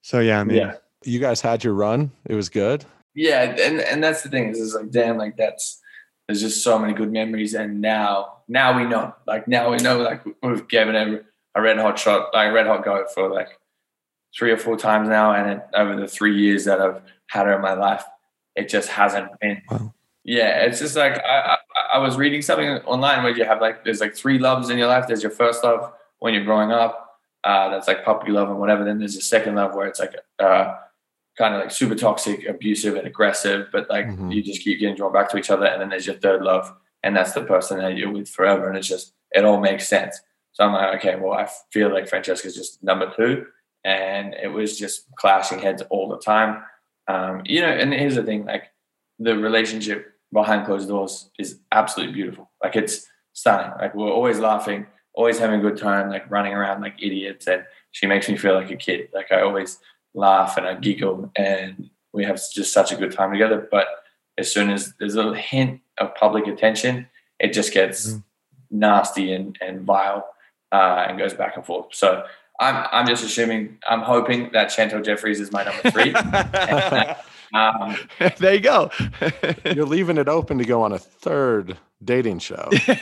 so 0.02 0.20
yeah, 0.20 0.40
I 0.40 0.44
mean, 0.44 0.58
yeah. 0.58 0.76
You 1.06 1.20
guys 1.20 1.42
had 1.42 1.64
your 1.64 1.74
run. 1.74 2.12
It 2.26 2.36
was 2.36 2.50
good. 2.50 2.86
Yeah, 3.14 3.42
and 3.44 3.82
and 3.82 4.04
that's 4.04 4.24
the 4.24 4.30
thing 4.30 4.50
is, 4.50 4.60
is 4.60 4.74
like 4.74 4.90
damn, 4.90 5.18
like 5.18 5.38
that's 5.38 5.82
there's 6.28 6.42
just 6.42 6.64
so 6.64 6.80
many 6.80 6.94
good 6.94 7.12
memories, 7.12 7.54
and 7.54 7.82
now 7.82 8.38
now 8.48 8.78
we 8.78 8.86
know, 8.86 9.14
like 9.28 9.48
now 9.48 9.70
we 9.72 9.78
know, 9.78 10.00
like 10.00 10.24
we've 10.42 10.68
given 10.68 10.96
a, 10.96 11.22
a 11.56 11.62
red 11.62 11.78
hot 11.78 12.00
shot, 12.00 12.34
like 12.34 12.54
red 12.54 12.68
hot 12.68 12.86
go 12.86 13.06
for 13.14 13.30
like 13.30 13.50
three 14.38 14.52
or 14.52 14.58
four 14.58 14.78
times 14.78 15.10
now, 15.10 15.34
and 15.34 15.52
it, 15.52 15.62
over 15.76 15.96
the 15.96 16.08
three 16.08 16.40
years 16.40 16.66
that 16.66 16.80
I've 16.80 17.02
had 17.28 17.46
her 17.46 17.54
in 17.54 17.62
my 17.62 17.74
life, 17.74 18.04
it 18.56 18.70
just 18.70 18.90
hasn't 18.90 19.40
been. 19.40 19.62
Wow. 19.70 19.94
Yeah, 20.24 20.64
it's 20.64 20.80
just 20.80 20.96
like 20.96 21.18
I, 21.24 21.58
I, 21.58 21.58
I 21.96 21.98
was 22.00 22.16
reading 22.16 22.42
something 22.42 22.70
online 22.86 23.24
where 23.24 23.36
you 23.36 23.44
have 23.46 23.62
like 23.62 23.84
there's 23.84 24.00
like 24.00 24.16
three 24.16 24.40
loves 24.40 24.70
in 24.70 24.78
your 24.78 24.88
life. 24.88 25.08
There's 25.08 25.24
your 25.24 25.32
first 25.32 25.64
love 25.64 25.92
when 26.20 26.34
you're 26.34 26.46
growing 26.46 26.72
up, 26.72 27.04
uh, 27.44 27.70
that's 27.70 27.88
like 27.88 28.06
puppy 28.06 28.32
love 28.32 28.50
and 28.50 28.60
whatever. 28.60 28.86
Then 28.86 29.00
there's 29.00 29.18
a 29.18 29.22
second 29.22 29.56
love 29.56 29.76
where 29.76 29.88
it's 29.88 30.00
like 30.00 30.16
uh, 30.40 30.76
kind 31.38 31.54
of 31.54 31.62
like 31.62 31.72
super 31.72 31.96
toxic, 31.96 32.48
abusive, 32.48 32.96
and 32.96 33.06
aggressive, 33.06 33.68
but 33.72 33.90
like 33.90 34.08
mm-hmm. 34.08 34.32
you 34.32 34.42
just 34.42 34.62
keep 34.62 34.80
getting 34.80 34.96
drawn 34.96 35.12
back 35.12 35.30
to 35.32 35.38
each 35.38 35.50
other. 35.50 35.66
And 35.66 35.82
then 35.82 35.90
there's 35.90 36.08
your 36.08 36.16
third 36.16 36.42
love, 36.42 36.74
and 37.04 37.16
that's 37.16 37.34
the 37.34 37.44
person 37.44 37.80
that 37.80 37.98
you're 37.98 38.12
with 38.12 38.30
forever. 38.30 38.70
And 38.70 38.78
it's 38.78 38.88
just 38.88 39.14
it 39.32 39.44
all 39.44 39.60
makes 39.60 39.88
sense. 39.88 40.20
So 40.54 40.64
I'm 40.64 40.74
like, 40.74 41.00
okay, 41.00 41.16
well, 41.16 41.34
I 41.34 41.50
feel 41.72 41.92
like 41.92 42.08
Francesca's 42.08 42.56
just 42.56 42.82
number 42.82 43.12
two, 43.16 43.46
and 43.84 44.34
it 44.36 44.48
was 44.48 44.80
just 44.80 45.14
clashing 45.16 45.60
heads 45.60 45.84
all 45.90 46.08
the 46.08 46.20
time. 46.20 46.64
Um, 47.10 47.42
you 47.46 47.60
know, 47.60 47.68
and 47.68 47.94
here's 47.94 48.16
the 48.16 48.24
thing: 48.24 48.46
like 48.46 48.72
the 49.20 49.38
relationship 49.38 50.13
behind 50.34 50.66
closed 50.66 50.90
doors 50.90 51.30
is 51.40 51.60
absolutely 51.72 52.14
beautiful. 52.14 52.50
Like 52.62 52.76
it's 52.76 53.08
stunning. 53.34 53.72
Like 53.80 53.96
we're 53.96 54.12
always 54.12 54.40
laughing, 54.40 54.88
always 55.14 55.40
having 55.40 55.60
a 55.60 55.64
good 55.64 55.78
time, 55.78 56.10
like 56.10 56.30
running 56.30 56.54
around 56.54 56.82
like 56.82 56.96
idiots. 57.02 57.48
And 57.48 57.64
she 57.92 58.08
makes 58.08 58.28
me 58.28 58.36
feel 58.36 58.56
like 58.56 58.72
a 58.72 58.76
kid. 58.76 59.10
Like 59.14 59.32
I 59.32 59.42
always 59.42 59.80
laugh 60.14 60.58
and 60.58 60.66
I 60.66 60.74
giggle 60.76 61.32
and 61.36 61.90
we 62.12 62.26
have 62.26 62.42
just 62.52 62.74
such 62.74 62.92
a 62.92 62.96
good 62.96 63.12
time 63.12 63.32
together. 63.32 63.68
But 63.72 63.88
as 64.38 64.52
soon 64.52 64.70
as 64.70 64.94
there's 65.00 65.16
a 65.16 65.36
hint 65.36 65.82
of 66.00 66.16
public 66.16 66.48
attention, 66.48 67.08
it 67.40 67.54
just 67.54 67.74
gets 67.74 68.14
mm. 68.14 68.24
nasty 68.72 69.32
and, 69.34 69.58
and 69.62 69.82
vile 69.82 70.28
uh, 70.72 71.06
and 71.08 71.20
goes 71.20 71.34
back 71.34 71.56
and 71.56 71.66
forth. 71.66 71.88
So 71.92 72.26
I'm, 72.60 72.88
I'm 72.92 73.08
just 73.08 73.24
assuming, 73.24 73.78
I'm 73.88 74.02
hoping 74.02 74.52
that 74.54 74.70
Chantel 74.70 75.04
Jeffries 75.04 75.40
is 75.40 75.52
my 75.52 75.64
number 75.64 75.92
three. 75.92 76.14
and, 76.16 77.16
um, 77.54 77.96
there 78.38 78.56
you 78.56 78.60
go. 78.60 78.90
You're 79.66 79.86
leaving 79.86 80.18
it 80.18 80.28
open 80.28 80.58
to 80.58 80.66
go 80.66 80.82
on 80.82 80.92
a 80.92 81.00
third 81.00 81.78
dating 82.04 82.40
show. 82.40 82.70
well, 82.88 82.98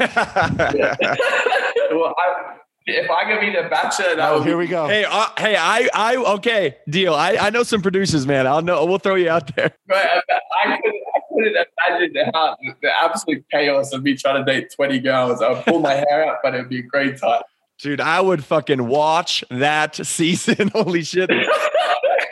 I, 2.17 2.57
if 2.85 3.09
I 3.09 3.25
could 3.25 3.39
be 3.39 3.51
the 3.51 3.67
bachelor, 3.69 4.15
that 4.15 4.31
oh, 4.31 4.41
here 4.41 4.57
we 4.57 4.67
go. 4.67 4.87
Hey, 4.87 5.05
uh, 5.05 5.27
hey, 5.37 5.55
I, 5.55 5.87
I, 5.93 6.15
okay, 6.17 6.77
deal. 6.89 7.13
I, 7.13 7.37
I 7.37 7.49
know 7.49 7.63
some 7.63 7.81
producers, 7.81 8.25
man. 8.25 8.47
I'll 8.47 8.61
know. 8.61 8.85
We'll 8.85 8.97
throw 8.97 9.15
you 9.15 9.29
out 9.29 9.55
there. 9.55 9.71
Right, 9.87 10.21
I, 10.65 10.77
couldn't, 10.77 11.01
I 11.15 11.19
couldn't 11.29 11.67
imagine 11.89 12.31
how 12.33 12.57
the 12.81 12.89
absolute 13.01 13.45
chaos 13.51 13.93
of 13.93 14.03
me 14.03 14.15
trying 14.15 14.43
to 14.43 14.51
date 14.51 14.73
20 14.75 14.99
girls. 14.99 15.41
I'll 15.41 15.61
pull 15.63 15.79
my 15.79 15.93
hair 15.93 16.27
out, 16.27 16.37
but 16.43 16.55
it'd 16.55 16.69
be 16.69 16.79
a 16.79 16.83
great 16.83 17.17
time. 17.17 17.43
Dude, 17.79 18.01
I 18.01 18.21
would 18.21 18.43
fucking 18.43 18.87
watch 18.87 19.43
that 19.49 19.95
season. 19.95 20.67
Holy 20.69 21.03
shit. 21.03 21.31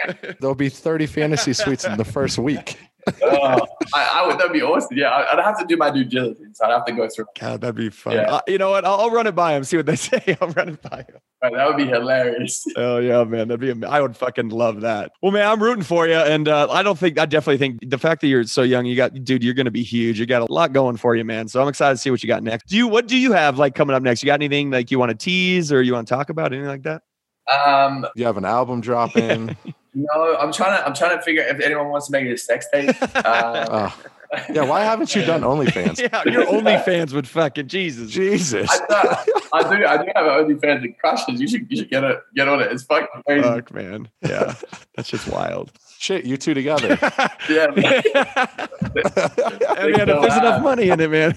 There'll 0.40 0.56
be 0.56 0.70
30 0.70 1.06
fantasy 1.06 1.54
suites 1.54 1.86
in 1.86 1.98
the 1.98 2.06
first 2.06 2.38
week. 2.38 2.78
uh, 3.08 3.66
I, 3.94 4.10
I, 4.14 4.28
would. 4.28 4.38
That'd 4.38 4.52
be 4.52 4.62
awesome. 4.62 4.96
Yeah, 4.96 5.26
I'd 5.32 5.40
have 5.40 5.58
to 5.60 5.66
do 5.66 5.78
my 5.78 5.90
due 5.90 6.04
diligence. 6.04 6.62
I'd 6.62 6.70
have 6.70 6.86
to 6.86 6.92
go 6.92 7.08
through. 7.08 7.26
God, 7.40 7.62
that'd 7.62 7.76
be 7.76 7.90
fun. 7.90 8.14
Yeah. 8.14 8.36
Uh, 8.36 8.42
you 8.48 8.58
know 8.58 8.72
what? 8.72 8.86
I'll, 8.86 9.00
I'll, 9.00 9.12
run 9.12 9.26
it 9.26 9.36
by 9.36 9.54
him. 9.54 9.64
See 9.64 9.78
what 9.78 9.86
they 9.86 9.96
say. 9.98 10.38
I'll 10.42 10.50
run 10.50 10.70
it 10.70 10.82
by 10.82 11.06
him. 11.08 11.18
Right, 11.42 11.54
that 11.54 11.68
would 11.68 11.78
be 11.78 11.88
hilarious. 11.88 12.66
Oh 12.76 12.98
yeah, 12.98 13.24
man. 13.24 13.48
That'd 13.48 13.80
be. 13.80 13.88
I 13.88 14.02
would 14.02 14.16
fucking 14.16 14.50
love 14.50 14.82
that. 14.82 15.12
Well, 15.22 15.32
man, 15.32 15.48
I'm 15.48 15.64
rooting 15.64 15.84
for 15.84 16.08
you, 16.08 16.16
and 16.16 16.48
uh, 16.48 16.70
I 16.70 16.84
don't 16.84 17.00
think. 17.00 17.18
I 17.18 17.26
definitely 17.26 17.58
think 17.58 17.90
the 17.90 17.98
fact 17.98 18.22
that 18.22 18.28
you're 18.28 18.44
so 18.44 18.62
young, 18.62 18.86
you 18.86 18.96
got, 18.96 19.14
dude, 19.24 19.44
you're 19.44 19.54
gonna 19.54 19.72
be 19.72 19.84
huge. 19.84 20.20
You 20.20 20.26
got 20.26 20.48
a 20.48 20.54
lot 20.54 20.74
going 20.74 20.98
for 20.98 21.16
you, 21.16 21.24
man. 21.24 21.48
So 21.48 21.62
I'm 21.62 21.70
excited 21.70 21.96
to 21.96 21.98
see 21.98 22.12
what 22.12 22.22
you 22.22 22.28
got 22.28 22.44
next. 22.44 22.68
Do 22.68 22.76
you? 22.76 22.88
What 22.88 23.08
do 23.08 23.18
you 23.18 23.32
have 23.32 23.58
like 23.58 23.76
coming 23.76 23.96
up 23.96 24.04
next? 24.04 24.22
You 24.22 24.28
got 24.28 24.36
anything 24.36 24.70
like 24.72 24.92
you 24.92 25.00
want 25.00 25.10
to 25.10 25.18
tease 25.18 25.72
or 25.72 25.82
you 25.82 25.94
want 25.94 26.08
to 26.08 26.14
talk 26.14 26.30
about 26.30 26.52
anything 26.52 26.68
like 26.68 26.84
that? 26.84 27.04
Um, 27.50 28.06
you 28.16 28.26
have 28.26 28.38
an 28.38 28.46
album 28.46 28.82
dropping. 28.82 29.56
No, 29.94 30.38
I'm 30.38 30.52
trying 30.52 30.78
to. 30.78 30.86
I'm 30.86 30.94
trying 30.94 31.18
to 31.18 31.24
figure 31.24 31.44
if 31.44 31.60
anyone 31.60 31.90
wants 31.90 32.08
to 32.08 32.12
make 32.12 32.26
it 32.26 32.34
a 32.34 32.38
sex 32.38 32.68
tape. 32.72 32.96
Uh, 33.16 33.68
oh. 33.70 34.10
Yeah, 34.54 34.62
why 34.64 34.82
haven't 34.82 35.16
you 35.16 35.26
done 35.26 35.42
OnlyFans? 35.42 36.00
yeah, 36.00 36.24
your 36.32 36.46
OnlyFans 36.46 37.14
would 37.14 37.28
fucking 37.28 37.68
Jesus. 37.68 38.12
Jesus. 38.12 38.70
I, 38.90 39.26
I, 39.54 39.64
do. 39.64 39.86
I 39.86 39.98
do 39.98 40.12
have 40.16 40.26
an 40.26 40.46
OnlyFans 40.46 40.82
that 40.84 41.00
crashes. 41.00 41.42
You 41.42 41.48
should. 41.48 41.70
You 41.70 41.78
should 41.78 41.90
get 41.90 42.04
it. 42.04 42.20
Get 42.36 42.48
on 42.48 42.62
it. 42.62 42.72
It's 42.72 42.84
fucking 42.84 43.24
crazy. 43.26 43.42
Fuck, 43.42 43.74
man. 43.74 44.08
Yeah, 44.22 44.54
that's 44.96 45.10
just 45.10 45.28
wild. 45.28 45.72
Shit, 45.98 46.26
you 46.26 46.38
two 46.38 46.54
together. 46.54 46.98
yeah. 47.50 47.68
Man. 47.76 48.04
and 48.14 49.92
man, 49.92 50.10
if 50.10 50.22
there's 50.22 50.38
enough 50.38 50.64
money 50.64 50.90
in 50.90 51.00
it, 51.00 51.10
man, 51.10 51.36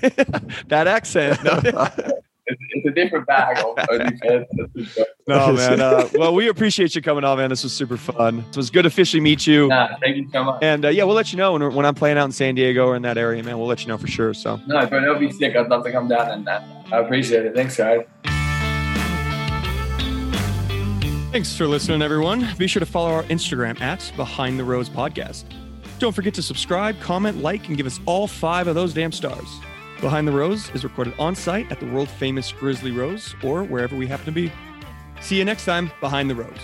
that 0.68 0.86
accent. 0.86 1.42
No 1.42 2.20
it's, 2.84 2.90
a 2.90 2.94
different 2.94 3.26
bag. 3.26 3.56
no, 5.28 5.52
man. 5.54 5.80
Uh, 5.80 6.08
well, 6.14 6.34
we 6.34 6.48
appreciate 6.48 6.94
you 6.94 7.02
coming 7.02 7.24
on, 7.24 7.38
man. 7.38 7.50
This 7.50 7.62
was 7.62 7.72
super 7.72 7.96
fun. 7.96 8.44
It 8.50 8.56
was 8.56 8.70
good 8.70 8.82
to 8.82 8.88
officially 8.88 9.20
meet 9.20 9.46
you. 9.46 9.68
Nah, 9.68 9.96
thank 10.00 10.16
you 10.16 10.28
so 10.32 10.44
much. 10.44 10.62
And 10.62 10.84
uh, 10.84 10.88
yeah, 10.88 11.04
we'll 11.04 11.16
let 11.16 11.32
you 11.32 11.38
know 11.38 11.52
when, 11.52 11.74
when 11.74 11.86
I'm 11.86 11.94
playing 11.94 12.18
out 12.18 12.24
in 12.24 12.32
San 12.32 12.54
Diego 12.54 12.86
or 12.86 12.96
in 12.96 13.02
that 13.02 13.18
area, 13.18 13.42
man. 13.42 13.58
We'll 13.58 13.68
let 13.68 13.82
you 13.82 13.88
know 13.88 13.98
for 13.98 14.06
sure. 14.06 14.34
So 14.34 14.60
no, 14.66 14.86
but 14.86 15.02
it'll 15.02 15.18
be 15.18 15.30
sick. 15.30 15.56
I'd 15.56 15.68
love 15.68 15.84
to 15.84 15.92
come 15.92 16.08
down 16.08 16.30
and 16.30 16.48
uh, 16.48 16.60
I 16.92 16.98
appreciate 16.98 17.46
it. 17.46 17.54
Thanks, 17.54 17.76
guys. 17.76 18.00
Thanks 21.32 21.56
for 21.56 21.66
listening, 21.66 22.02
everyone. 22.02 22.46
Be 22.58 22.66
sure 22.66 22.80
to 22.80 22.86
follow 22.86 23.10
our 23.10 23.22
Instagram 23.24 23.80
at 23.80 24.12
Behind 24.16 24.58
the 24.58 24.64
Rose 24.64 24.90
Podcast. 24.90 25.44
Don't 25.98 26.12
forget 26.12 26.34
to 26.34 26.42
subscribe, 26.42 27.00
comment, 27.00 27.38
like, 27.38 27.68
and 27.68 27.76
give 27.76 27.86
us 27.86 28.00
all 28.04 28.26
five 28.26 28.66
of 28.66 28.74
those 28.74 28.92
damn 28.92 29.12
stars. 29.12 29.48
Behind 30.02 30.26
the 30.26 30.32
Rose 30.32 30.68
is 30.70 30.82
recorded 30.82 31.14
on 31.16 31.36
site 31.36 31.70
at 31.70 31.78
the 31.78 31.86
world 31.86 32.08
famous 32.08 32.50
Grizzly 32.50 32.90
Rose 32.90 33.36
or 33.40 33.62
wherever 33.62 33.94
we 33.94 34.08
happen 34.08 34.24
to 34.24 34.32
be. 34.32 34.50
See 35.20 35.38
you 35.38 35.44
next 35.44 35.64
time, 35.64 35.92
Behind 36.00 36.28
the 36.28 36.34
Rose. 36.34 36.58